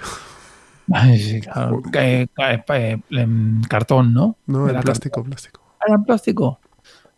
Ay, 0.93 1.19
sí, 1.19 1.41
claro. 1.41 1.83
Que- 1.93 2.29
que- 2.37 2.65
eh, 2.75 3.01
em, 3.11 3.63
cartón, 3.63 4.13
¿no? 4.13 4.37
No, 4.47 4.69
Era 4.69 4.81
plástico, 4.81 5.23
plástico. 5.23 5.61
Ah, 5.81 5.85
¿Era 5.87 5.97
en 5.97 6.05
plástico? 6.05 6.61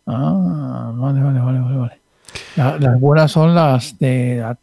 Ah, 0.07 0.91
vale, 0.95 1.21
vale, 1.21 1.39
vale, 1.39 1.59
vale. 1.59 1.77
vale. 1.77 2.01
La- 2.55 2.77
las 2.77 2.99
buenas 2.99 3.31
son 3.31 3.53
las 3.55 3.97
de 3.99 4.37
la 4.41 4.57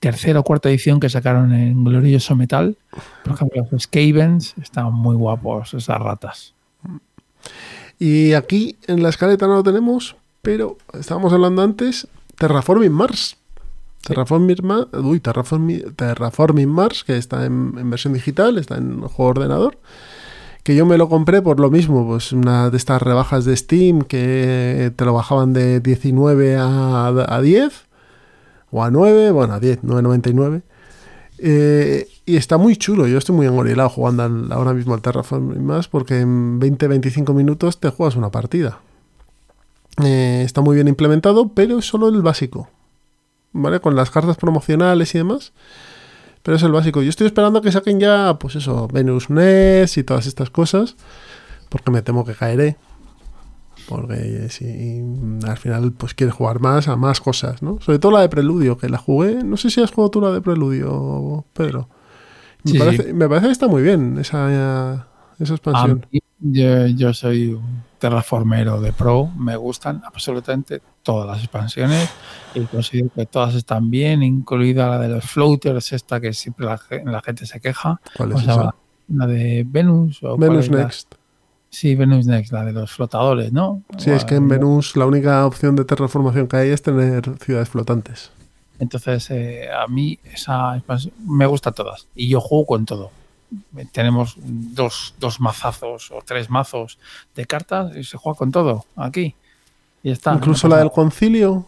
tercera 0.00 0.40
o 0.40 0.42
cuarta 0.42 0.68
edición 0.68 1.00
que 1.00 1.08
sacaron 1.08 1.52
en 1.52 1.82
Glorioso 1.84 2.36
Metal. 2.36 2.76
Por 3.24 3.34
ejemplo, 3.34 3.66
los 3.70 3.82
Skavens 3.82 4.54
están 4.62 4.92
muy 4.92 5.16
guapos, 5.16 5.72
esas 5.74 5.98
ratas. 5.98 6.54
Y 7.98 8.32
aquí 8.34 8.76
en 8.86 9.02
la 9.02 9.08
escaleta 9.08 9.46
no 9.46 9.54
lo 9.54 9.62
tenemos, 9.62 10.16
pero 10.42 10.76
estábamos 10.98 11.32
hablando 11.32 11.62
antes, 11.62 12.06
Terraforming 12.38 12.92
Mars. 12.92 13.36
Terraforming, 14.06 14.58
Ma- 14.62 14.86
uy, 14.92 15.18
Terraforming, 15.18 15.94
Terraforming 15.96 16.68
Mars, 16.68 17.02
que 17.04 17.16
está 17.16 17.44
en, 17.46 17.74
en 17.76 17.90
versión 17.90 18.12
digital, 18.12 18.56
está 18.58 18.76
en 18.76 19.00
juego 19.00 19.30
ordenador. 19.30 19.78
Que 20.62 20.76
yo 20.76 20.84
me 20.86 20.98
lo 20.98 21.08
compré 21.08 21.42
por 21.42 21.58
lo 21.58 21.70
mismo, 21.70 22.06
pues 22.06 22.32
una 22.32 22.70
de 22.70 22.76
estas 22.76 23.00
rebajas 23.02 23.44
de 23.44 23.56
Steam 23.56 24.02
que 24.02 24.92
te 24.94 25.04
lo 25.04 25.14
bajaban 25.14 25.52
de 25.52 25.80
19 25.80 26.56
a, 26.56 27.06
a 27.08 27.40
10 27.40 27.86
o 28.70 28.82
a 28.84 28.90
9, 28.90 29.30
bueno, 29.30 29.54
a 29.54 29.60
10, 29.60 29.82
9.99. 29.82 30.62
Eh, 31.38 32.08
y 32.26 32.36
está 32.36 32.58
muy 32.58 32.76
chulo, 32.76 33.06
yo 33.06 33.18
estoy 33.18 33.36
muy 33.36 33.46
engorilado 33.46 33.88
jugando 33.88 34.24
ahora 34.52 34.74
mismo 34.74 34.94
al 34.94 35.00
Terraforming 35.00 35.64
Mars 35.64 35.86
porque 35.86 36.20
en 36.20 36.60
20-25 36.60 37.32
minutos 37.32 37.78
te 37.78 37.88
juegas 37.88 38.16
una 38.16 38.30
partida. 38.30 38.80
Eh, 40.02 40.42
está 40.44 40.60
muy 40.60 40.74
bien 40.74 40.88
implementado, 40.88 41.48
pero 41.54 41.78
es 41.78 41.86
solo 41.86 42.08
el 42.08 42.22
básico. 42.22 42.68
¿Vale? 43.52 43.78
Con 43.78 43.94
las 43.94 44.10
cartas 44.10 44.36
promocionales 44.36 45.14
y 45.14 45.18
demás. 45.18 45.52
Pero 46.42 46.56
es 46.56 46.62
el 46.64 46.72
básico. 46.72 47.00
Yo 47.00 47.10
estoy 47.10 47.28
esperando 47.28 47.62
que 47.62 47.70
saquen 47.70 48.00
ya, 48.00 48.36
pues 48.40 48.56
eso, 48.56 48.88
Venus 48.88 49.30
Nest 49.30 49.96
y 49.96 50.02
todas 50.02 50.26
estas 50.26 50.50
cosas. 50.50 50.96
Porque 51.68 51.92
me 51.92 52.02
temo 52.02 52.24
que 52.24 52.34
caeré. 52.34 52.76
Porque 53.88 54.48
si 54.50 55.00
al 55.46 55.58
final 55.58 55.92
pues 55.92 56.14
quieres 56.14 56.34
jugar 56.34 56.58
más 56.58 56.88
a 56.88 56.96
más 56.96 57.20
cosas, 57.20 57.62
¿no? 57.62 57.80
Sobre 57.80 58.00
todo 58.00 58.12
la 58.12 58.20
de 58.20 58.28
Preludio, 58.28 58.76
que 58.76 58.88
la 58.88 58.98
jugué. 58.98 59.44
No 59.44 59.56
sé 59.56 59.70
si 59.70 59.80
has 59.80 59.92
jugado 59.92 60.10
tú 60.10 60.20
la 60.20 60.32
de 60.32 60.40
Preludio, 60.40 61.44
Pedro. 61.52 61.88
Me, 62.66 62.70
Sí, 62.72 62.78
parece, 62.78 63.02
sí. 63.04 63.12
me 63.12 63.28
parece 63.28 63.46
que 63.46 63.52
está 63.52 63.68
muy 63.68 63.82
bien 63.82 64.18
esa, 64.18 65.06
esa 65.38 65.54
expansión. 65.54 66.06
mí, 66.10 66.20
yo, 66.40 66.86
yo 66.88 67.14
soy 67.14 67.54
un 67.54 67.82
terraformero 67.98 68.80
de 68.80 68.92
pro, 68.92 69.26
me 69.38 69.56
gustan 69.56 70.02
absolutamente 70.04 70.82
todas 71.02 71.26
las 71.26 71.38
expansiones 71.38 72.10
y 72.54 72.60
considero 72.66 73.08
que 73.14 73.24
todas 73.26 73.54
están 73.54 73.90
bien, 73.90 74.22
incluida 74.22 74.88
la 74.88 74.98
de 74.98 75.08
los 75.08 75.24
floaters, 75.24 75.92
esta 75.92 76.20
que 76.20 76.32
siempre 76.34 76.66
la, 76.66 76.76
ge- 76.78 77.02
la 77.04 77.22
gente 77.22 77.46
se 77.46 77.58
queja. 77.60 78.00
¿Cuál 78.16 78.30
¿Cómo 78.30 78.40
es 78.40 78.44
esa? 78.48 78.56
llama? 78.56 78.74
La 79.08 79.26
de 79.26 79.64
Venus. 79.66 80.22
¿o 80.22 80.36
Venus? 80.36 80.68
Next. 80.70 81.14
Sí, 81.70 81.94
Venus 81.94 82.26
Next, 82.26 82.52
la 82.52 82.64
de 82.64 82.72
los 82.72 82.90
flotadores, 82.90 83.52
¿no? 83.52 83.82
Sí, 83.98 84.10
es 84.10 84.24
que 84.24 84.34
en 84.36 84.48
Venus 84.48 84.96
la 84.96 85.04
única 85.06 85.44
opción 85.46 85.76
de 85.76 85.84
terraformación 85.84 86.46
que 86.48 86.56
hay 86.56 86.70
es 86.70 86.80
tener 86.82 87.36
ciudades 87.38 87.68
flotantes. 87.68 88.30
Entonces, 88.78 89.30
eh, 89.30 89.68
a 89.72 89.86
mí 89.86 90.18
esa 90.24 90.76
expansión 90.76 91.14
me 91.26 91.46
gusta 91.46 91.72
todas 91.72 92.06
y 92.14 92.28
yo 92.28 92.40
juego 92.40 92.66
con 92.66 92.84
todo. 92.84 93.10
Tenemos 93.92 94.34
dos, 94.42 95.14
dos 95.20 95.40
mazazos 95.40 96.10
o 96.10 96.18
tres 96.24 96.50
mazos 96.50 96.98
de 97.34 97.46
cartas 97.46 97.96
y 97.96 98.04
se 98.04 98.16
juega 98.18 98.36
con 98.36 98.50
todo 98.50 98.84
aquí. 98.96 99.34
Y 100.02 100.08
ya 100.08 100.12
está. 100.14 100.34
Incluso 100.34 100.68
la 100.68 100.78
del 100.78 100.90
concilio. 100.90 101.66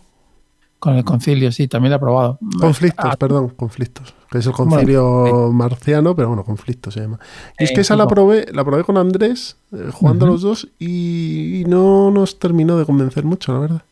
Con 0.80 0.94
el 0.94 1.04
concilio, 1.04 1.50
sí, 1.50 1.66
también 1.66 1.90
la 1.90 1.96
he 1.96 2.00
probado. 2.00 2.38
Conflictos, 2.60 3.04
Ah, 3.12 3.16
perdón, 3.16 3.48
conflictos. 3.50 4.14
Que 4.30 4.38
es 4.38 4.46
el 4.46 4.52
concilio 4.52 5.50
marciano, 5.52 6.14
pero 6.14 6.28
bueno, 6.28 6.44
conflictos 6.44 6.94
se 6.94 7.00
llama. 7.00 7.18
Y 7.58 7.64
es 7.64 7.70
Eh, 7.70 7.74
que 7.74 7.80
esa 7.80 7.96
la 7.96 8.06
probé, 8.06 8.46
la 8.52 8.62
probé 8.64 8.84
con 8.84 8.96
Andrés, 8.96 9.56
eh, 9.72 9.90
jugando 9.92 10.26
los 10.26 10.42
dos, 10.42 10.68
y, 10.78 11.62
y 11.62 11.64
no 11.64 12.12
nos 12.12 12.38
terminó 12.38 12.78
de 12.78 12.84
convencer 12.84 13.24
mucho, 13.24 13.52
la 13.54 13.58
verdad. 13.58 13.82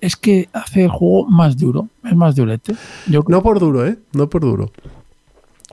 Es 0.00 0.16
que 0.16 0.48
hace 0.52 0.84
el 0.84 0.90
juego 0.90 1.26
más 1.26 1.56
duro, 1.56 1.88
es 2.04 2.14
más 2.14 2.36
durete. 2.36 2.74
Yo 3.06 3.22
No 3.26 3.42
por 3.42 3.58
duro, 3.58 3.86
¿eh? 3.86 3.98
No 4.12 4.28
por 4.28 4.42
duro. 4.42 4.70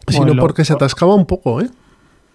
Sino 0.07 0.35
porque 0.35 0.65
se 0.65 0.73
atascaba 0.73 1.13
un 1.15 1.25
poco, 1.25 1.61
¿eh? 1.61 1.69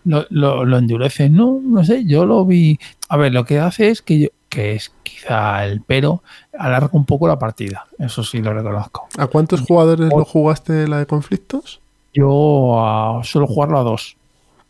lo, 0.05 0.25
lo, 0.31 0.65
lo 0.65 0.79
endurece. 0.79 1.29
No, 1.29 1.61
no 1.63 1.85
sé, 1.85 2.05
yo 2.05 2.27
lo 2.27 2.45
vi. 2.45 2.79
A 3.09 3.17
ver, 3.17 3.33
lo 3.33 3.45
que 3.45 3.59
hace 3.59 3.91
es 3.91 4.03
que 4.03 4.19
yo, 4.21 4.29
que 4.49 4.75
es 4.75 4.93
quizá 5.03 5.65
el 5.65 5.81
pero, 5.83 6.23
alarga 6.59 6.91
un 6.93 7.05
poco 7.05 7.29
la 7.29 7.39
partida. 7.39 7.87
Eso 7.99 8.25
sí 8.25 8.43
lo 8.43 8.53
reconozco. 8.53 9.07
¿A 9.19 9.27
cuántos 9.27 9.61
jugadores 9.61 10.11
lo 10.11 10.25
jugaste 10.25 10.89
la 10.89 10.99
de 10.99 11.07
conflictos? 11.07 11.81
Yo 12.13 13.21
suelo 13.23 13.47
jugarlo 13.47 13.79
a 13.79 13.83
dos. 13.83 14.17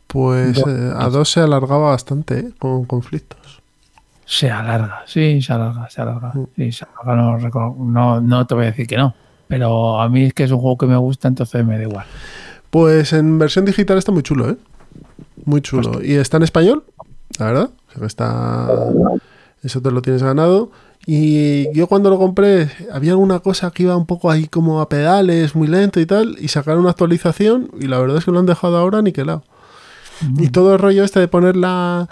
Pues 0.06 0.56
Dos. 0.56 0.66
eh, 0.66 0.92
a 0.96 1.08
dos 1.08 1.30
se 1.30 1.40
alargaba 1.40 1.90
bastante, 1.90 2.40
¿eh? 2.40 2.50
Con 2.58 2.84
conflictos. 2.84 3.39
Se 4.30 4.48
alarga, 4.48 5.02
sí, 5.06 5.42
se 5.42 5.52
alarga, 5.52 5.90
se 5.90 6.00
alarga. 6.00 6.30
Mm. 6.32 6.46
Sí, 6.54 6.70
se 6.70 6.86
alarga, 7.02 7.50
no, 7.50 7.74
no, 7.80 8.20
no 8.20 8.46
te 8.46 8.54
voy 8.54 8.62
a 8.62 8.66
decir 8.66 8.86
que 8.86 8.96
no. 8.96 9.12
Pero 9.48 10.00
a 10.00 10.08
mí 10.08 10.26
es 10.26 10.34
que 10.34 10.44
es 10.44 10.52
un 10.52 10.60
juego 10.60 10.78
que 10.78 10.86
me 10.86 10.96
gusta, 10.96 11.26
entonces 11.26 11.66
me 11.66 11.76
da 11.76 11.82
igual. 11.82 12.06
Pues 12.70 13.12
en 13.12 13.40
versión 13.40 13.64
digital 13.64 13.98
está 13.98 14.12
muy 14.12 14.22
chulo, 14.22 14.50
¿eh? 14.50 14.56
Muy 15.46 15.62
chulo. 15.62 16.00
y 16.00 16.14
está 16.14 16.36
en 16.36 16.44
español, 16.44 16.84
la 17.40 17.46
verdad. 17.46 17.70
O 17.88 17.98
sea 17.98 18.06
está. 18.06 18.68
Eso 19.64 19.82
te 19.82 19.90
lo 19.90 20.00
tienes 20.00 20.22
ganado. 20.22 20.70
Y 21.06 21.66
yo 21.74 21.88
cuando 21.88 22.08
lo 22.08 22.16
compré, 22.16 22.70
había 22.92 23.10
alguna 23.10 23.40
cosa 23.40 23.72
que 23.72 23.82
iba 23.82 23.96
un 23.96 24.06
poco 24.06 24.30
ahí 24.30 24.46
como 24.46 24.80
a 24.80 24.88
pedales, 24.88 25.56
muy 25.56 25.66
lento 25.66 25.98
y 25.98 26.06
tal. 26.06 26.36
Y 26.38 26.46
sacaron 26.46 26.82
una 26.82 26.90
actualización. 26.90 27.68
Y 27.80 27.88
la 27.88 27.98
verdad 27.98 28.18
es 28.18 28.24
que 28.24 28.30
lo 28.30 28.38
han 28.38 28.46
dejado 28.46 28.76
ahora 28.76 29.02
niquelado. 29.02 29.42
Y 30.38 30.50
todo 30.50 30.74
el 30.74 30.78
rollo 30.78 31.02
este 31.02 31.18
de 31.18 31.26
poner 31.26 31.56
la, 31.56 32.08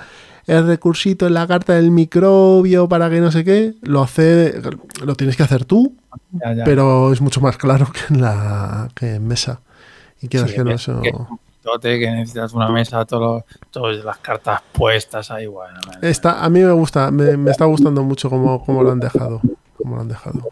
el 0.49 0.67
recursito 0.67 1.27
en 1.29 1.35
la 1.35 1.47
carta 1.47 1.75
del 1.75 1.91
microbio 1.93 2.89
para 2.89 3.09
que 3.11 3.21
no 3.21 3.31
sé 3.31 3.45
qué, 3.45 3.75
lo 3.83 4.03
hace. 4.03 4.61
Lo 5.05 5.15
tienes 5.15 5.37
que 5.37 5.45
hacer 5.45 5.65
tú, 5.65 5.95
Ya, 6.33 6.53
ya. 6.55 6.65
pero 6.65 7.13
es 7.13 7.21
mucho 7.21 7.41
más 7.41 7.57
claro 7.57 7.87
que 7.93 8.13
en 8.15 8.21
la 8.23 8.89
que 8.95 9.15
en 9.15 9.27
mesa. 9.29 9.61
Y 10.21 10.29
quieras 10.29 10.51
Sí, 10.51 10.57
que 10.57 10.65
no, 10.65 10.71
eso. 10.73 11.01
que- 11.01 11.13
Tote, 11.63 11.99
que 11.99 12.11
necesitas 12.11 12.55
una 12.55 12.69
mesa, 12.71 13.05
todas 13.05 13.45
las 14.05 14.19
cartas 14.19 14.63
puestas 14.73 15.31
ahí, 15.31 15.47
bueno. 15.47 15.79
Está, 16.01 16.43
a 16.43 16.49
mí 16.49 16.61
me 16.61 16.73
gusta, 16.73 17.11
me, 17.11 17.37
me 17.37 17.51
está 17.51 17.67
gustando 17.67 18.03
mucho 18.03 18.31
cómo, 18.31 18.65
cómo 18.65 18.83
lo 18.83 18.91
han 18.91 19.01
dejado. 19.01 19.41
Cómo 19.77 19.97
lo 19.97 20.03
han 20.03 20.09
dejado. 20.09 20.49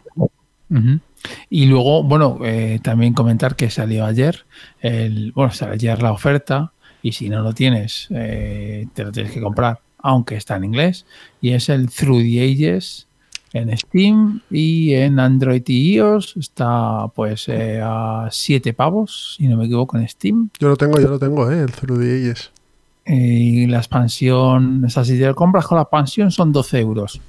Y 1.49 1.65
luego, 1.65 2.03
bueno, 2.03 2.37
eh, 2.43 2.79
también 2.83 3.13
comentar 3.13 3.55
que 3.55 3.69
salió 3.69 4.05
ayer, 4.05 4.45
el, 4.81 5.31
bueno, 5.31 5.51
salió 5.53 5.73
ayer 5.73 6.01
la 6.03 6.11
oferta 6.11 6.71
y 7.01 7.13
si 7.13 7.29
no 7.29 7.41
lo 7.41 7.53
tienes, 7.53 8.07
eh, 8.11 8.87
te 8.93 9.03
lo 9.03 9.11
tienes 9.11 9.31
que 9.31 9.41
comprar, 9.41 9.79
aunque 9.99 10.35
está 10.35 10.55
en 10.57 10.63
inglés, 10.65 11.05
y 11.41 11.51
es 11.51 11.69
el 11.69 11.89
Through 11.89 12.21
the 12.23 12.41
Ages 12.43 13.07
en 13.53 13.75
Steam 13.77 14.41
y 14.51 14.93
en 14.93 15.19
Android 15.19 15.63
y 15.67 15.93
iOS 15.95 16.35
está 16.37 17.07
pues 17.15 17.47
eh, 17.47 17.79
a 17.83 18.27
7 18.29 18.73
pavos, 18.73 19.35
si 19.37 19.47
no 19.47 19.57
me 19.57 19.65
equivoco, 19.65 19.97
en 19.97 20.07
Steam. 20.07 20.49
Yo 20.59 20.67
lo 20.69 20.75
tengo, 20.75 20.99
yo 20.99 21.07
lo 21.09 21.17
tengo, 21.17 21.49
¿eh? 21.49 21.61
el 21.61 21.69
Zero 21.71 21.97
de 21.97 22.15
Ages. 22.29 22.51
Y 23.05 23.65
la 23.67 23.77
expansión, 23.77 24.83
o 24.83 24.89
sea, 24.89 25.05
si 25.05 25.17
te 25.17 25.33
compras 25.33 25.65
con 25.65 25.77
la 25.77 25.83
expansión 25.83 26.29
son 26.29 26.51
12 26.51 26.79
euros, 26.81 27.21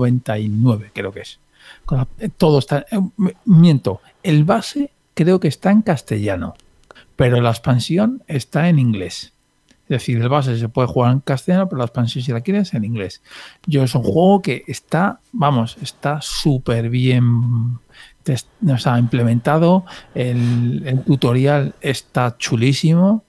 12,99 0.00 0.90
creo 0.92 1.12
que 1.12 1.20
es. 1.20 1.38
Con 1.84 1.98
la- 1.98 2.08
eh, 2.18 2.28
todo 2.36 2.58
está, 2.58 2.84
eh, 2.90 2.98
miento, 3.44 4.00
el 4.24 4.44
base 4.44 4.90
creo 5.14 5.38
que 5.40 5.48
está 5.48 5.70
en 5.70 5.82
castellano, 5.82 6.54
pero 7.16 7.40
la 7.40 7.50
expansión 7.50 8.22
está 8.26 8.68
en 8.68 8.78
inglés. 8.80 9.31
Es 9.92 10.00
decir, 10.00 10.22
el 10.22 10.28
base 10.30 10.58
se 10.58 10.68
puede 10.70 10.88
jugar 10.88 11.12
en 11.12 11.20
castellano, 11.20 11.68
pero 11.68 11.78
la 11.78 11.84
expansión, 11.84 12.24
si 12.24 12.32
la 12.32 12.40
quieres, 12.40 12.72
en 12.72 12.84
inglés. 12.84 13.20
Yo 13.66 13.82
es 13.82 13.94
un 13.94 14.02
juego 14.02 14.40
que 14.40 14.64
está, 14.66 15.20
vamos, 15.32 15.76
está 15.82 16.20
súper 16.22 16.88
bien 16.88 17.78
o 18.66 18.78
sea, 18.78 18.98
implementado. 18.98 19.84
El, 20.14 20.82
el 20.86 21.02
tutorial 21.02 21.74
está 21.82 22.36
chulísimo. 22.38 23.22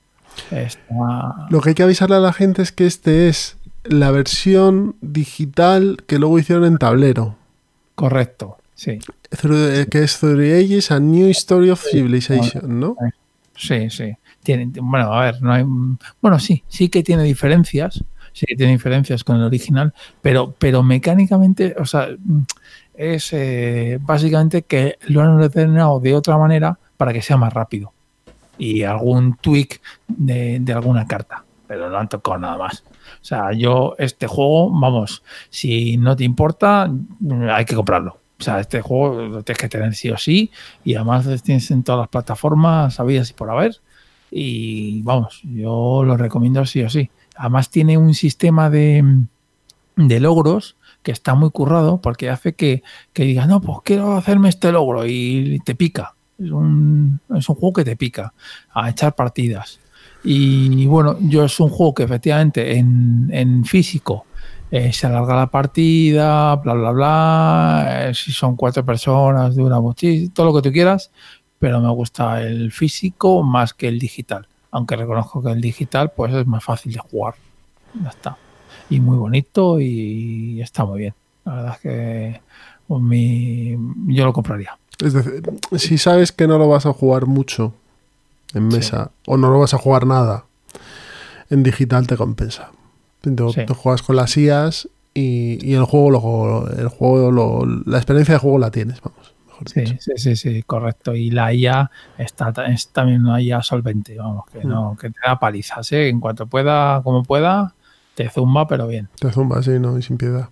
Está, 0.52 1.48
Lo 1.50 1.60
que 1.60 1.70
hay 1.70 1.76
que 1.76 1.84
avisarle 1.84 2.16
a 2.16 2.20
la 2.20 2.32
gente 2.32 2.62
es 2.62 2.72
que 2.72 2.86
este 2.86 3.28
es 3.28 3.58
la 3.84 4.12
versión 4.12 4.96
digital 5.02 5.98
que 6.08 6.18
luego 6.18 6.40
hicieron 6.40 6.64
en 6.64 6.78
tablero. 6.78 7.36
correcto, 7.96 8.58
sí. 8.74 9.00
Eh, 9.32 9.88
que 9.92 10.04
es 10.04 10.18
Through 10.18 10.40
Ages, 10.40 10.92
A 10.92 11.00
New 11.02 11.30
Story 11.32 11.72
of 11.72 11.84
Civilization, 11.84 12.80
¿no? 12.80 12.96
Sí, 13.56 13.90
sí. 13.90 14.16
Bueno, 14.82 15.14
a 15.14 15.26
ver, 15.26 15.42
no 15.42 15.54
hay. 15.54 15.64
Bueno, 16.22 16.40
sí, 16.40 16.64
sí 16.68 16.90
que 16.90 17.04
tiene 17.04 17.24
diferencias. 17.24 18.04
Sí 18.34 18.48
que 18.48 18.56
tiene 18.56 18.72
diferencias 18.72 19.24
con 19.24 19.36
el 19.38 19.44
original, 19.44 19.94
pero, 20.22 20.56
pero 20.58 20.82
mecánicamente, 20.82 21.76
o 21.78 21.86
sea, 21.86 22.08
es 22.96 23.32
eh, 23.34 24.00
básicamente 24.02 24.64
que 24.64 24.98
lo 25.08 25.22
han 25.22 25.30
ordenado 25.30 26.00
de 26.00 26.16
otra 26.16 26.38
manera 26.38 26.80
para 26.98 27.14
que 27.14 27.22
sea 27.22 27.38
más 27.38 27.54
rápido. 27.54 27.94
Y 28.58 28.84
algún 28.84 29.36
tweak 29.38 29.82
de, 30.08 30.64
alguna 30.74 31.08
carta, 31.08 31.44
pero 31.68 31.90
no 31.90 31.98
han 31.98 32.10
tocado 32.10 32.38
nada 32.38 32.58
más. 32.58 32.84
O 33.22 33.26
sea, 33.26 33.52
yo, 33.52 33.96
este 33.98 34.28
juego, 34.28 34.70
vamos, 34.72 35.24
si 35.50 35.98
no 35.98 36.16
te 36.16 36.24
importa, 36.24 36.92
hay 37.52 37.66
que 37.66 37.76
comprarlo. 37.76 38.20
O 38.40 38.44
sea, 38.44 38.60
este 38.60 38.82
juego 38.82 39.22
lo 39.22 39.44
tienes 39.44 39.60
que 39.60 39.70
tener 39.70 39.96
sí 39.96 40.10
o 40.10 40.18
sí. 40.18 40.52
Y 40.84 40.96
además 40.96 41.26
tienes 41.44 41.72
en 41.72 41.84
todas 41.84 42.00
las 42.00 42.10
plataformas, 42.10 42.96
sabidas 42.96 43.30
y 43.30 43.34
por 43.34 43.50
haber. 43.50 43.80
Y 44.36 45.04
vamos, 45.04 45.42
yo 45.44 46.04
lo 46.04 46.18
recomiendo 46.18 46.66
sí 46.66 46.82
o 46.82 46.90
sí. 46.90 47.12
Además 47.36 47.70
tiene 47.70 47.98
un 48.00 48.16
sistema 48.16 48.70
de, 48.72 49.04
de 49.96 50.20
logros 50.20 50.76
que 51.04 51.12
está 51.12 51.36
muy 51.36 51.52
currado 51.52 52.02
porque 52.02 52.30
hace 52.30 52.54
que, 52.54 52.82
que 53.12 53.24
digas, 53.26 53.48
no, 53.48 53.62
pues 53.62 53.80
quiero 53.84 54.14
hacerme 54.14 54.50
este 54.50 54.72
logro 54.72 55.06
y 55.06 55.62
te 55.64 55.76
pica. 55.76 56.16
Es 56.40 56.50
un, 56.50 57.20
es 57.36 57.48
un 57.48 57.56
juego 57.56 57.74
que 57.74 57.84
te 57.84 57.96
pica 57.96 58.34
a 58.74 58.90
echar 58.90 59.14
partidas. 59.14 59.80
Y 60.24 60.86
bueno, 60.88 61.18
yo 61.20 61.44
es 61.44 61.60
un 61.60 61.70
juego 61.70 61.94
que 61.94 62.04
efectivamente 62.04 62.78
en, 62.78 63.30
en 63.32 63.66
físico 63.66 64.26
eh, 64.72 64.92
se 64.92 65.06
alarga 65.06 65.36
la 65.36 65.48
partida, 65.48 66.56
bla, 66.56 66.74
bla, 66.74 66.92
bla. 66.92 68.08
eh, 68.10 68.14
si 68.16 68.32
son 68.32 68.56
cuatro 68.56 68.84
personas, 68.84 69.56
una 69.58 69.80
mochila, 69.80 70.32
todo 70.34 70.48
lo 70.48 70.56
que 70.56 70.68
tú 70.68 70.74
quieras, 70.74 71.12
pero 71.64 71.80
me 71.80 71.90
gusta 71.92 72.42
el 72.42 72.74
físico 72.74 73.42
más 73.42 73.74
que 73.74 73.88
el 73.88 73.98
digital. 73.98 74.46
Aunque 74.72 74.98
reconozco 74.98 75.42
que 75.42 75.50
el 75.50 75.62
digital 75.62 76.12
pues 76.14 76.34
es 76.34 76.46
más 76.46 76.62
fácil 76.62 76.92
de 76.92 77.00
jugar. 77.00 77.36
Ya 78.04 78.10
está. 78.10 78.36
Y 78.90 79.00
muy 79.00 79.16
bonito 79.18 79.80
y 79.80 80.60
está 80.62 80.84
muy 80.84 81.00
bien. 81.00 81.14
La 81.46 81.54
verdad 81.56 81.74
es 81.76 81.80
que 81.80 82.42
pues, 82.86 83.02
mi, 83.02 83.78
yo 84.08 84.26
lo 84.26 84.34
compraría. 84.34 84.78
Es 85.00 85.14
decir, 85.14 85.42
si 85.78 85.98
sabes 85.98 86.34
que 86.34 86.48
no 86.48 86.58
lo 86.58 86.68
vas 86.68 86.86
a 86.86 86.92
jugar 86.92 87.28
mucho 87.28 87.74
en 88.54 88.70
Sí. 88.70 88.78
mesa 88.80 89.12
o 89.26 89.38
no 89.38 89.50
lo 89.50 89.60
vas 89.60 89.74
a 89.74 89.78
jugar 89.78 90.06
nada, 90.06 90.44
en 91.50 91.64
digital 91.64 92.08
te 92.08 92.18
compensa. 92.18 92.72
Te, 93.22 93.30
Sí. 93.54 93.66
te 93.66 93.74
juegas 93.74 94.02
con 94.02 94.18
las 94.18 94.36
IAS 94.36 94.90
y, 95.14 95.66
y 95.66 95.76
el 95.76 95.86
juego, 95.86 96.12
lo, 96.12 96.70
el 96.78 96.90
juego 96.90 97.32
lo- 97.32 97.66
la 97.86 97.98
experiencia 98.00 98.34
de 98.34 98.40
juego 98.40 98.60
la 98.60 98.70
tienes, 98.70 99.00
vamos. 99.00 99.23
Mejor 99.54 99.70
Sí, 99.70 99.80
dicho. 99.82 99.96
sí, 100.00 100.12
sí, 100.18 100.36
sí, 100.36 100.64
correcto. 100.64 101.16
Y 101.16 101.30
la 101.32 101.54
IA 101.54 101.90
está, 102.18 102.52
ta- 102.52 102.66
es 102.66 102.88
también 102.90 103.22
una 103.26 103.42
IA 103.42 103.62
solvente, 103.62 104.18
vamos, 104.18 104.46
que 104.52 104.64
no, 104.66 104.98
que 105.00 105.10
te 105.10 105.20
da 105.26 105.40
palizas, 105.40 105.92
¿eh? 105.92 106.10
En 106.10 106.20
cuanto 106.20 106.48
pueda, 106.48 107.02
como 107.04 107.24
pueda, 107.24 107.74
te 108.16 108.30
zumba, 108.30 108.68
pero 108.68 108.88
bien. 108.88 109.10
Te 109.20 109.32
zumba, 109.32 109.62
sí, 109.64 109.72
no, 109.80 109.98
y 109.98 110.02
sin 110.02 110.18
piedad. 110.18 110.50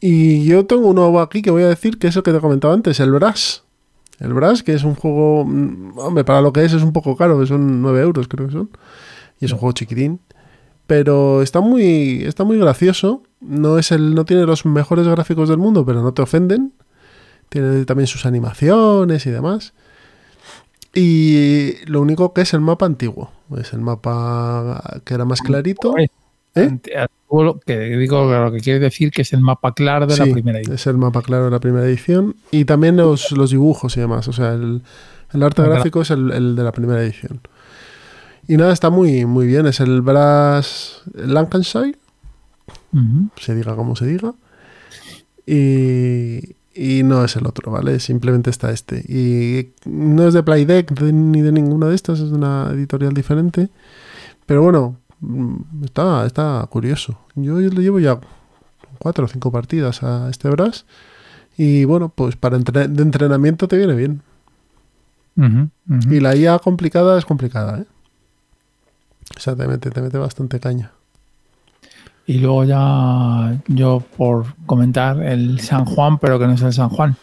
Y 0.00 0.44
yo 0.44 0.64
tengo 0.66 0.88
uno 0.88 1.18
aquí 1.20 1.42
que 1.42 1.50
voy 1.50 1.62
a 1.64 1.68
decir 1.68 1.98
que 1.98 2.06
es 2.08 2.16
el 2.16 2.22
que 2.22 2.32
te 2.32 2.40
comentaba 2.40 2.74
antes, 2.74 3.00
el 3.00 3.10
Brass. 3.10 3.64
El 4.20 4.32
Brass, 4.34 4.62
que 4.62 4.72
es 4.74 4.84
un 4.84 4.94
juego, 4.94 5.44
mm, 5.44 5.98
hombre, 5.98 6.24
para 6.24 6.40
lo 6.40 6.52
que 6.52 6.64
es 6.64 6.72
es 6.72 6.82
un 6.82 6.92
poco 6.92 7.16
caro, 7.16 7.38
que 7.40 7.46
son 7.46 7.82
9 7.82 8.00
euros 8.00 8.28
creo 8.28 8.46
que 8.46 8.52
son. 8.52 8.70
Y 9.40 9.46
es 9.46 9.52
un 9.52 9.58
juego 9.58 9.72
chiquitín. 9.72 10.20
Pero 10.86 11.42
está 11.42 11.60
muy, 11.60 12.22
está 12.24 12.44
muy 12.44 12.58
gracioso. 12.58 13.22
No, 13.40 13.78
es 13.78 13.92
el, 13.92 14.14
no 14.14 14.24
tiene 14.24 14.44
los 14.46 14.64
mejores 14.66 15.06
gráficos 15.06 15.48
del 15.48 15.58
mundo, 15.58 15.84
pero 15.84 16.02
no 16.02 16.12
te 16.14 16.22
ofenden. 16.22 16.72
Tiene 17.48 17.84
también 17.84 18.06
sus 18.06 18.26
animaciones 18.26 19.26
y 19.26 19.30
demás. 19.30 19.72
Y 20.94 21.74
lo 21.86 22.00
único 22.00 22.32
que 22.32 22.42
es 22.42 22.54
el 22.54 22.60
mapa 22.60 22.86
antiguo. 22.86 23.30
Es 23.56 23.72
el 23.72 23.80
mapa 23.80 25.00
que 25.04 25.14
era 25.14 25.24
más 25.24 25.40
clarito. 25.40 25.94
¿Eh? 25.98 26.08
que 27.66 27.78
digo 27.96 28.24
lo 28.32 28.50
que 28.50 28.60
quiere 28.60 28.78
decir 28.80 29.10
que 29.10 29.22
es 29.22 29.32
el 29.32 29.40
mapa 29.40 29.74
claro 29.74 30.06
de 30.06 30.16
la 30.16 30.24
primera 30.24 30.58
edición. 30.58 30.74
Es 30.74 30.86
el 30.86 30.96
mapa 30.96 31.22
claro 31.22 31.44
de 31.44 31.50
la 31.50 31.60
primera 31.60 31.86
edición. 31.86 32.36
Y 32.50 32.64
también 32.64 32.96
los, 32.96 33.32
los 33.32 33.50
dibujos 33.50 33.96
y 33.96 34.00
demás. 34.00 34.28
O 34.28 34.32
sea, 34.32 34.54
el, 34.54 34.82
el 35.32 35.42
arte 35.42 35.62
El 35.62 35.68
gráfico 35.68 36.02
es 36.02 36.10
el, 36.10 36.30
el 36.32 36.56
de 36.56 36.62
la 36.62 36.72
primera 36.72 37.02
edición. 37.02 37.40
Y 38.48 38.56
nada, 38.56 38.72
está 38.72 38.88
muy, 38.88 39.26
muy 39.26 39.46
bien. 39.46 39.66
Es 39.66 39.80
el 39.80 40.00
Brass 40.00 41.02
Lancashire, 41.14 41.96
Ujú. 42.94 43.28
se 43.36 43.54
diga 43.54 43.76
como 43.76 43.94
se 43.94 44.06
diga. 44.06 44.32
Y, 45.46 46.56
y 46.78 47.02
no 47.02 47.24
es 47.24 47.34
el 47.36 47.46
otro, 47.46 47.72
¿vale? 47.72 47.98
Simplemente 48.00 48.50
está 48.50 48.70
este. 48.70 48.98
Y 49.08 49.72
no 49.88 50.26
es 50.28 50.34
de 50.34 50.42
Playdeck 50.42 50.92
de- 50.92 51.12
ni 51.12 51.40
de 51.40 51.50
ninguna 51.52 51.86
de 51.88 51.94
estas, 51.94 52.20
es 52.20 52.30
de 52.30 52.36
una 52.36 52.70
editorial 52.72 53.12
diferente. 53.14 53.68
Pero 54.46 54.62
bueno, 54.62 54.96
mm, 55.20 55.84
está, 55.84 56.24
está 56.26 56.66
curioso. 56.70 57.18
Yo 57.34 57.58
le 57.58 57.82
llevo 57.82 57.98
ya 57.98 58.20
cuatro 58.98 59.24
o 59.24 59.28
cinco 59.28 59.50
partidas 59.50 60.02
a 60.02 60.28
este 60.30 60.48
Brass. 60.50 60.84
Y 61.56 61.84
bueno, 61.84 62.10
pues 62.14 62.36
para 62.36 62.56
entre- 62.56 62.86
de 62.88 63.02
entrenamiento 63.02 63.66
te 63.66 63.76
viene 63.76 63.94
bien. 63.94 64.22
Y 66.10 66.20
la 66.20 66.34
IA 66.36 66.58
complicada 66.58 67.18
es 67.18 67.24
complicada, 67.24 67.78
¿eh? 67.80 67.86
O 69.36 69.40
sea, 69.40 69.54
te 69.56 69.66
mete, 69.68 69.90
te 69.90 70.00
mete 70.00 70.18
bastante 70.18 70.58
caña. 70.60 70.92
Y 72.28 72.40
luego 72.40 72.62
ya 72.64 73.58
yo 73.68 74.04
por 74.18 74.54
comentar 74.66 75.22
el 75.22 75.60
San 75.60 75.86
Juan, 75.86 76.18
pero 76.18 76.38
que 76.38 76.46
no 76.46 76.52
es 76.52 76.60
el 76.60 76.74
San 76.74 76.90
Juan. 76.90 77.16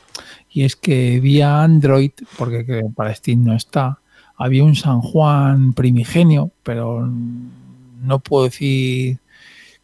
Y 0.50 0.64
es 0.64 0.76
que 0.76 1.20
vía 1.20 1.62
Android, 1.62 2.10
porque 2.40 2.66
que 2.66 2.82
para 2.96 3.14
Steam 3.14 3.44
no 3.44 3.54
está, 3.54 4.00
había 4.36 4.64
un 4.64 4.76
San 4.76 5.02
Juan 5.02 5.74
primigenio, 5.74 6.50
pero 6.64 7.08
no 7.08 8.18
puedo 8.18 8.46
decir 8.46 9.20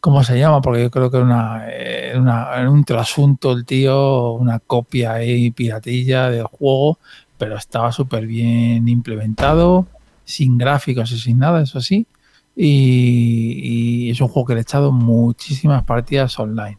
cómo 0.00 0.24
se 0.24 0.40
llama, 0.40 0.60
porque 0.60 0.82
yo 0.82 0.90
creo 0.90 1.08
que 1.08 1.18
era, 1.18 2.18
una, 2.18 2.68
un 2.68 2.82
trasunto 2.82 3.52
el 3.52 3.64
tío, 3.64 4.32
una 4.32 4.58
copia 4.58 5.12
ahí 5.12 5.52
piratilla 5.52 6.30
del 6.30 6.46
juego, 6.46 6.98
pero 7.38 7.56
estaba 7.56 7.92
súper 7.92 8.26
bien 8.26 8.88
implementado, 8.88 9.86
sin 10.24 10.58
gráficos 10.58 11.12
y 11.12 11.18
sin 11.20 11.38
nada, 11.38 11.62
eso 11.62 11.80
sí. 11.80 12.08
Y, 12.54 14.06
y 14.06 14.10
es 14.10 14.20
un 14.20 14.28
juego 14.28 14.46
que 14.46 14.54
le 14.54 14.60
he 14.60 14.62
echado 14.62 14.92
muchísimas 14.92 15.84
partidas 15.84 16.38
online. 16.38 16.78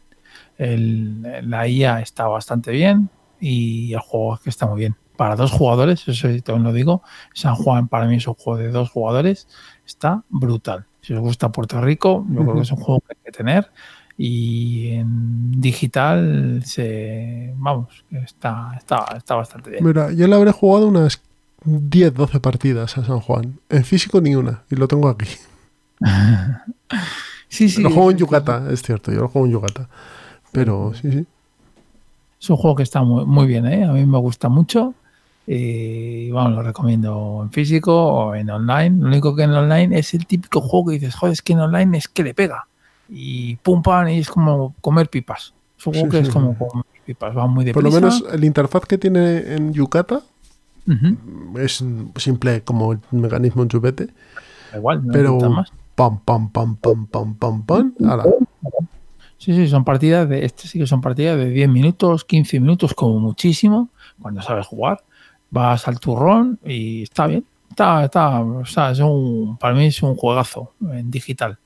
El- 0.56 1.22
la 1.48 1.66
IA 1.68 2.00
está 2.00 2.26
bastante 2.28 2.70
bien 2.70 3.10
y 3.40 3.92
el 3.92 4.00
juego 4.00 4.34
es 4.34 4.40
que 4.40 4.50
está 4.50 4.66
muy 4.66 4.78
bien. 4.80 4.96
Para 5.16 5.36
dos 5.36 5.52
jugadores, 5.52 6.06
eso 6.08 6.28
sí 6.28 6.40
también 6.40 6.64
lo 6.64 6.72
digo, 6.72 7.02
San 7.34 7.54
Juan 7.54 7.86
para 7.88 8.06
mí 8.06 8.16
es 8.16 8.26
un 8.26 8.34
juego 8.34 8.58
de 8.58 8.68
dos 8.70 8.90
jugadores, 8.90 9.46
está 9.86 10.24
brutal. 10.28 10.86
Si 11.02 11.12
os 11.12 11.20
gusta 11.20 11.52
Puerto 11.52 11.80
Rico, 11.80 12.26
yo 12.30 12.42
creo 12.42 12.54
que 12.56 12.62
es 12.62 12.70
un 12.72 12.78
juego 12.78 13.00
que 13.00 13.12
hay 13.16 13.22
que 13.24 13.30
tener. 13.32 13.70
Y 14.16 14.90
en 14.92 15.60
digital 15.60 16.62
se 16.64 17.52
vamos, 17.56 18.04
está, 18.10 18.72
está, 18.76 19.04
está 19.16 19.34
bastante 19.34 19.70
bien. 19.70 19.84
Mira, 19.84 20.12
yo 20.12 20.26
le 20.28 20.34
habré 20.36 20.50
jugado 20.52 20.86
unas 20.88 21.20
10, 21.64 22.14
12 22.14 22.40
partidas 22.40 22.96
a 22.96 23.04
San 23.04 23.20
Juan. 23.20 23.58
En 23.68 23.84
físico 23.84 24.20
ni 24.20 24.34
una. 24.34 24.62
Y 24.70 24.76
lo 24.76 24.86
tengo 24.88 25.08
aquí. 25.08 25.26
Sí, 27.48 27.68
sí. 27.68 27.82
lo 27.82 27.90
juego 27.90 28.10
en 28.10 28.16
Yucata, 28.16 28.66
es 28.70 28.82
cierto. 28.82 29.12
Yo 29.12 29.20
lo 29.20 29.28
juego 29.28 29.46
en 29.46 29.52
Yucata. 29.52 29.88
Pero 30.50 30.92
sí, 30.94 31.10
sí. 31.10 31.26
Es 32.40 32.50
un 32.50 32.56
juego 32.56 32.76
que 32.76 32.82
está 32.82 33.02
muy, 33.02 33.24
muy 33.24 33.46
bien, 33.46 33.66
¿eh? 33.66 33.84
A 33.84 33.92
mí 33.92 34.04
me 34.04 34.18
gusta 34.18 34.48
mucho. 34.48 34.94
Y 35.46 36.30
vamos, 36.30 36.52
lo 36.52 36.62
recomiendo 36.62 37.40
en 37.42 37.50
físico 37.50 37.94
o 37.94 38.34
en 38.34 38.50
online. 38.50 38.98
Lo 39.00 39.06
único 39.08 39.36
que 39.36 39.44
en 39.44 39.52
online 39.52 39.98
es 39.98 40.14
el 40.14 40.26
típico 40.26 40.60
juego 40.60 40.88
que 40.88 40.94
dices, 40.94 41.14
joder, 41.14 41.32
es 41.32 41.42
que 41.42 41.52
en 41.52 41.60
online 41.60 41.98
es 41.98 42.08
que 42.08 42.22
le 42.22 42.34
pega. 42.34 42.66
Y 43.08 43.56
pum, 43.56 43.82
pam, 43.82 44.08
y 44.08 44.18
es 44.18 44.28
como 44.28 44.74
comer 44.80 45.08
pipas. 45.08 45.54
Es 45.78 45.86
un 45.86 45.92
juego 45.92 46.08
que 46.08 46.18
es 46.18 46.28
como, 46.30 46.56
como 46.56 46.84
va 47.22 47.46
muy 47.46 47.64
deprisa. 47.64 47.74
Por 47.74 47.84
lo 47.84 47.90
menos 47.90 48.24
el 48.32 48.44
interfaz 48.44 48.86
que 48.86 48.98
tiene 48.98 49.54
en 49.54 49.72
Yucata 49.72 50.22
es 51.56 51.84
simple 52.16 52.62
como 52.62 52.92
el 52.92 53.00
mecanismo 53.10 53.62
en 53.62 53.68
chupete. 53.68 54.08
igual, 54.74 55.06
no 55.06 55.12
pero 55.12 55.38
más. 55.50 55.72
Pam, 55.94 56.18
pam, 56.20 56.50
pam, 56.50 56.76
pam, 56.76 57.06
pam, 57.06 57.34
pam, 57.34 57.62
pam. 57.62 57.94
Sí, 59.38 59.54
sí, 59.54 59.68
son 59.68 59.84
partidas 59.84 60.28
de. 60.28 60.44
Este 60.44 60.66
sí 60.68 60.78
que 60.78 60.86
son 60.86 61.00
partidas 61.00 61.36
de 61.36 61.50
10 61.50 61.68
minutos, 61.68 62.24
15 62.24 62.60
minutos, 62.60 62.94
como 62.94 63.18
muchísimo, 63.18 63.90
cuando 64.20 64.42
sabes 64.42 64.66
jugar. 64.66 65.04
Vas 65.50 65.86
al 65.86 66.00
turrón 66.00 66.58
y 66.64 67.02
está 67.02 67.26
bien. 67.26 67.44
Está, 67.70 68.04
está, 68.04 68.40
o 68.40 68.64
sea, 68.64 68.92
es 68.92 69.00
un, 69.00 69.56
para 69.58 69.74
mí 69.74 69.86
es 69.86 70.02
un 70.02 70.14
juegazo 70.14 70.72
en 70.80 71.10
digital. 71.10 71.58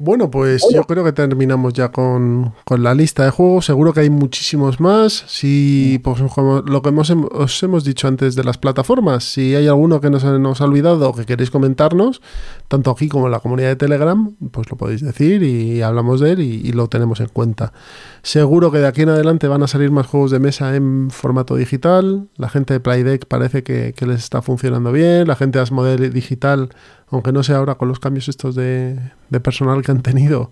Bueno, 0.00 0.30
pues 0.30 0.64
yo 0.72 0.84
creo 0.84 1.02
que 1.02 1.10
terminamos 1.10 1.72
ya 1.72 1.90
con, 1.90 2.54
con 2.64 2.84
la 2.84 2.94
lista 2.94 3.24
de 3.24 3.30
juegos. 3.30 3.64
Seguro 3.64 3.92
que 3.92 3.98
hay 3.98 4.10
muchísimos 4.10 4.78
más. 4.78 5.24
Si, 5.26 6.00
pues, 6.04 6.22
como 6.32 6.60
lo 6.60 6.82
que 6.82 6.90
hemos, 6.90 7.10
os 7.10 7.60
hemos 7.64 7.82
dicho 7.82 8.06
antes 8.06 8.36
de 8.36 8.44
las 8.44 8.58
plataformas, 8.58 9.24
si 9.24 9.56
hay 9.56 9.66
alguno 9.66 10.00
que 10.00 10.08
nos, 10.08 10.22
nos 10.22 10.60
ha 10.60 10.66
olvidado 10.66 11.08
o 11.08 11.12
que 11.12 11.26
queréis 11.26 11.50
comentarnos, 11.50 12.22
tanto 12.68 12.92
aquí 12.92 13.08
como 13.08 13.26
en 13.26 13.32
la 13.32 13.40
comunidad 13.40 13.70
de 13.70 13.74
Telegram, 13.76 14.36
pues 14.52 14.70
lo 14.70 14.76
podéis 14.76 15.00
decir 15.00 15.42
y 15.42 15.82
hablamos 15.82 16.20
de 16.20 16.30
él 16.30 16.40
y, 16.42 16.60
y 16.64 16.70
lo 16.70 16.86
tenemos 16.86 17.18
en 17.18 17.30
cuenta. 17.30 17.72
Seguro 18.22 18.70
que 18.70 18.78
de 18.78 18.86
aquí 18.86 19.02
en 19.02 19.08
adelante 19.08 19.48
van 19.48 19.64
a 19.64 19.66
salir 19.66 19.90
más 19.90 20.06
juegos 20.06 20.30
de 20.30 20.38
mesa 20.38 20.76
en 20.76 21.10
formato 21.10 21.56
digital. 21.56 22.28
La 22.36 22.48
gente 22.48 22.72
de 22.72 22.78
Playdeck 22.78 23.26
parece 23.26 23.64
que, 23.64 23.94
que 23.96 24.06
les 24.06 24.20
está 24.20 24.42
funcionando 24.42 24.92
bien. 24.92 25.26
La 25.26 25.34
gente 25.34 25.58
de 25.58 25.64
Asmodee 25.64 26.10
Digital 26.10 26.68
aunque 27.10 27.32
no 27.32 27.42
sé 27.42 27.54
ahora 27.54 27.76
con 27.76 27.88
los 27.88 28.00
cambios 28.00 28.28
estos 28.28 28.54
de, 28.54 28.98
de 29.30 29.40
personal 29.40 29.82
que 29.82 29.90
han 29.90 30.02
tenido, 30.02 30.50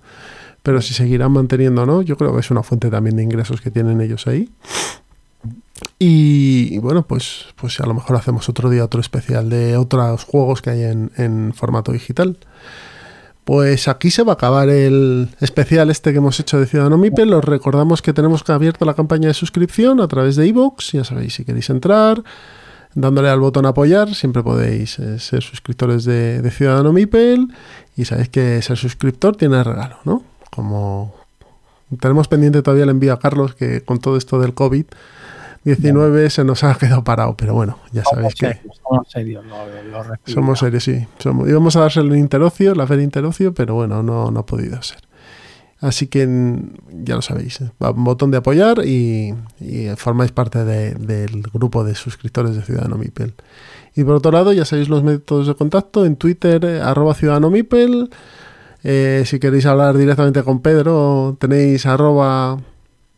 pero 0.62 0.82
si 0.82 0.94
seguirán 0.94 1.32
manteniendo 1.32 1.82
o 1.82 1.86
no, 1.86 2.02
yo 2.02 2.16
creo 2.16 2.34
que 2.34 2.40
es 2.40 2.50
una 2.50 2.62
fuente 2.62 2.90
también 2.90 3.16
de 3.16 3.22
ingresos 3.22 3.60
que 3.60 3.70
tienen 3.70 4.00
ellos 4.00 4.26
ahí. 4.26 4.50
Y, 5.98 6.78
bueno, 6.78 7.06
pues, 7.06 7.46
pues 7.56 7.80
a 7.80 7.86
lo 7.86 7.94
mejor 7.94 8.16
hacemos 8.16 8.48
otro 8.48 8.70
día 8.70 8.84
otro 8.84 9.00
especial 9.00 9.48
de 9.48 9.76
otros 9.76 10.24
juegos 10.24 10.62
que 10.62 10.70
hay 10.70 10.82
en, 10.82 11.52
formato 11.54 11.92
digital. 11.92 12.38
Pues 13.44 13.86
aquí 13.86 14.10
se 14.10 14.24
va 14.24 14.32
a 14.32 14.34
acabar 14.34 14.68
el 14.68 15.28
especial 15.40 15.88
este 15.90 16.10
que 16.10 16.18
hemos 16.18 16.40
hecho 16.40 16.58
de 16.58 16.66
Ciudadano 16.66 16.98
Mipel. 16.98 17.32
Os 17.32 17.44
recordamos 17.44 18.02
que 18.02 18.12
tenemos 18.12 18.48
abierto 18.50 18.84
la 18.84 18.94
campaña 18.94 19.28
de 19.28 19.34
suscripción 19.34 20.00
a 20.00 20.08
través 20.08 20.34
de 20.34 20.48
iVoox. 20.48 20.92
Ya 20.92 21.04
sabéis, 21.04 21.34
si 21.34 21.44
queréis 21.44 21.70
entrar, 21.70 22.24
dándole 22.96 23.28
al 23.28 23.38
botón 23.38 23.66
apoyar, 23.66 24.14
siempre 24.14 24.42
podéis 24.42 24.98
eh, 24.98 25.18
ser 25.20 25.42
suscriptores 25.42 26.04
de, 26.04 26.40
de, 26.42 26.50
Ciudadano 26.50 26.92
Mipel. 26.92 27.52
Y 27.94 28.06
sabéis 28.06 28.30
que 28.30 28.60
ser 28.62 28.76
suscriptor 28.76 29.36
tiene 29.36 29.62
regalo, 29.62 29.98
¿no? 30.04 30.24
Como 30.50 31.14
tenemos 32.00 32.26
pendiente 32.26 32.62
todavía 32.62 32.84
el 32.84 32.90
envío 32.90 33.12
a 33.12 33.20
Carlos, 33.20 33.54
que 33.54 33.82
con 33.82 34.00
todo 34.00 34.16
esto 34.16 34.40
del 34.40 34.54
COVID. 34.54 34.86
19 35.64 36.30
se 36.30 36.44
nos 36.44 36.62
ha 36.62 36.76
quedado 36.76 37.02
parado, 37.02 37.36
pero 37.36 37.52
bueno, 37.52 37.78
ya 37.92 38.04
sabéis 38.04 38.34
que. 38.36 38.60
Somos 38.82 39.10
serios, 39.10 39.44
lo, 39.44 40.04
lo 40.04 40.14
Somos 40.24 40.60
serios, 40.60 40.84
sí. 40.84 41.06
Somos, 41.18 41.48
íbamos 41.48 41.74
a 41.76 41.80
dárselo 41.80 42.14
el 42.14 42.20
interocio, 42.20 42.74
la 42.74 42.86
feria 42.86 43.02
interocio, 43.02 43.52
pero 43.52 43.74
bueno, 43.74 44.02
no, 44.02 44.30
no 44.30 44.40
ha 44.40 44.46
podido 44.46 44.80
ser. 44.82 44.98
Así 45.80 46.06
que 46.06 46.26
ya 47.04 47.16
lo 47.16 47.22
sabéis, 47.22 47.60
botón 47.78 48.30
de 48.30 48.38
apoyar 48.38 48.84
y, 48.86 49.34
formáis 49.96 50.32
parte 50.32 50.64
de, 50.64 50.94
del 50.94 51.42
grupo 51.52 51.84
de 51.84 51.94
suscriptores 51.94 52.56
de 52.56 52.62
Ciudadano 52.62 52.96
Mipel. 52.96 53.34
Y 53.94 54.04
por 54.04 54.14
otro 54.14 54.30
lado, 54.30 54.52
ya 54.52 54.64
sabéis 54.64 54.88
los 54.88 55.02
métodos 55.02 55.46
de 55.46 55.54
contacto 55.54 56.04
en 56.06 56.16
Twitter, 56.16 56.64
eh, 56.64 56.80
arroba 56.80 57.14
Ciudadano 57.14 57.50
Mipel. 57.50 58.10
Eh, 58.84 59.24
si 59.26 59.38
queréis 59.38 59.66
hablar 59.66 59.96
directamente 59.96 60.42
con 60.42 60.60
Pedro, 60.60 61.36
tenéis 61.40 61.86
arroba 61.86 62.58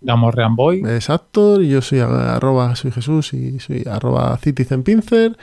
Gamorrean 0.01 0.55
Boy. 0.55 0.83
Exacto, 0.87 1.61
yo 1.61 1.83
soy 1.83 1.99
arroba 2.01 2.77
soy 2.77 2.93
Jesús 2.93 3.35
y 3.35 3.59
soy 3.59 3.85
arroba 3.91 4.39
citizenpincer. 4.39 5.37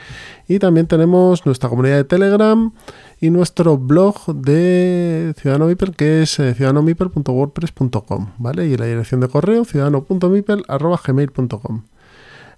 Y 0.48 0.58
también 0.58 0.86
tenemos 0.86 1.44
nuestra 1.44 1.68
comunidad 1.68 1.96
de 1.96 2.04
Telegram 2.04 2.72
y 3.20 3.28
nuestro 3.30 3.76
blog 3.76 4.34
de 4.34 5.34
Ciudadano 5.36 5.66
Mipel 5.66 5.94
que 5.94 6.22
es 6.22 6.38
eh, 6.38 6.54
ciudadanomipel.wordpress.com, 6.54 8.28
¿vale? 8.38 8.66
Y 8.66 8.76
la 8.76 8.86
dirección 8.86 9.20
de 9.20 9.28
correo 9.28 9.64
ciudadano.mipel.gmail.com. 9.64 11.82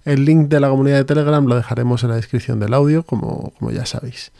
El 0.05 0.23
link 0.25 0.47
de 0.47 0.61
la 0.61 0.69
comunidad 0.69 0.97
de 0.97 1.05
Telegram 1.05 1.45
lo 1.45 1.55
dejaremos 1.55 2.03
en 2.03 2.09
la 2.09 2.15
descripción 2.15 2.59
del 2.59 2.73
audio, 2.73 3.03
como, 3.03 3.53
como 3.59 3.69
ya 3.71 3.85
sabéis. 3.85 4.31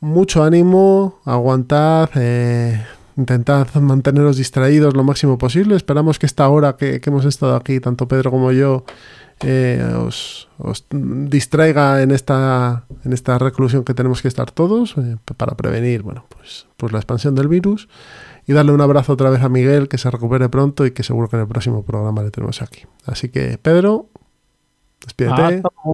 Mucho 0.00 0.44
ánimo, 0.44 1.18
aguantad, 1.24 2.10
eh, 2.14 2.84
intentad 3.16 3.72
manteneros 3.74 4.36
distraídos 4.36 4.94
lo 4.94 5.04
máximo 5.04 5.38
posible. 5.38 5.76
Esperamos 5.76 6.18
que 6.18 6.26
esta 6.26 6.48
hora 6.48 6.76
que, 6.76 7.00
que 7.00 7.10
hemos 7.10 7.24
estado 7.24 7.56
aquí, 7.56 7.80
tanto 7.80 8.08
Pedro 8.08 8.30
como 8.30 8.52
yo, 8.52 8.84
eh, 9.42 9.82
os, 9.96 10.48
os, 10.58 10.84
distraiga 10.90 12.02
en 12.02 12.10
esta, 12.10 12.84
en 13.04 13.12
esta 13.12 13.38
reclusión 13.38 13.84
que 13.84 13.94
tenemos 13.94 14.20
que 14.20 14.28
estar 14.28 14.50
todos 14.50 14.96
eh, 14.98 15.16
para 15.36 15.56
prevenir 15.56 16.02
bueno, 16.02 16.26
pues, 16.28 16.66
pues 16.76 16.92
la 16.92 16.98
expansión 16.98 17.34
del 17.34 17.48
virus. 17.48 17.88
Y 18.46 18.52
darle 18.52 18.72
un 18.72 18.80
abrazo 18.80 19.12
otra 19.12 19.30
vez 19.30 19.42
a 19.42 19.48
Miguel, 19.48 19.88
que 19.88 19.98
se 19.98 20.10
recupere 20.10 20.48
pronto 20.48 20.84
y 20.84 20.90
que 20.90 21.02
seguro 21.02 21.28
que 21.28 21.36
en 21.36 21.42
el 21.42 21.48
próximo 21.48 21.84
programa 21.84 22.22
le 22.22 22.30
tenemos 22.30 22.62
aquí. 22.62 22.82
Así 23.06 23.28
que, 23.28 23.58
Pedro, 23.58 24.08
despídete. 25.04 25.62
Ah, 25.64 25.92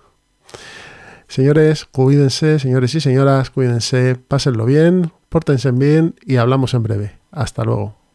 Señores, 1.29 1.85
cuídense, 1.87 2.59
señores 2.59 2.95
y 2.95 3.01
señoras, 3.01 3.51
cuídense, 3.51 4.15
pásenlo 4.15 4.65
bien, 4.65 5.13
pórtense 5.29 5.71
bien 5.71 6.15
y 6.25 6.37
hablamos 6.37 6.75
en 6.75 6.83
breve. 6.83 7.19
Hasta 7.31 7.65
luego. 7.65 8.06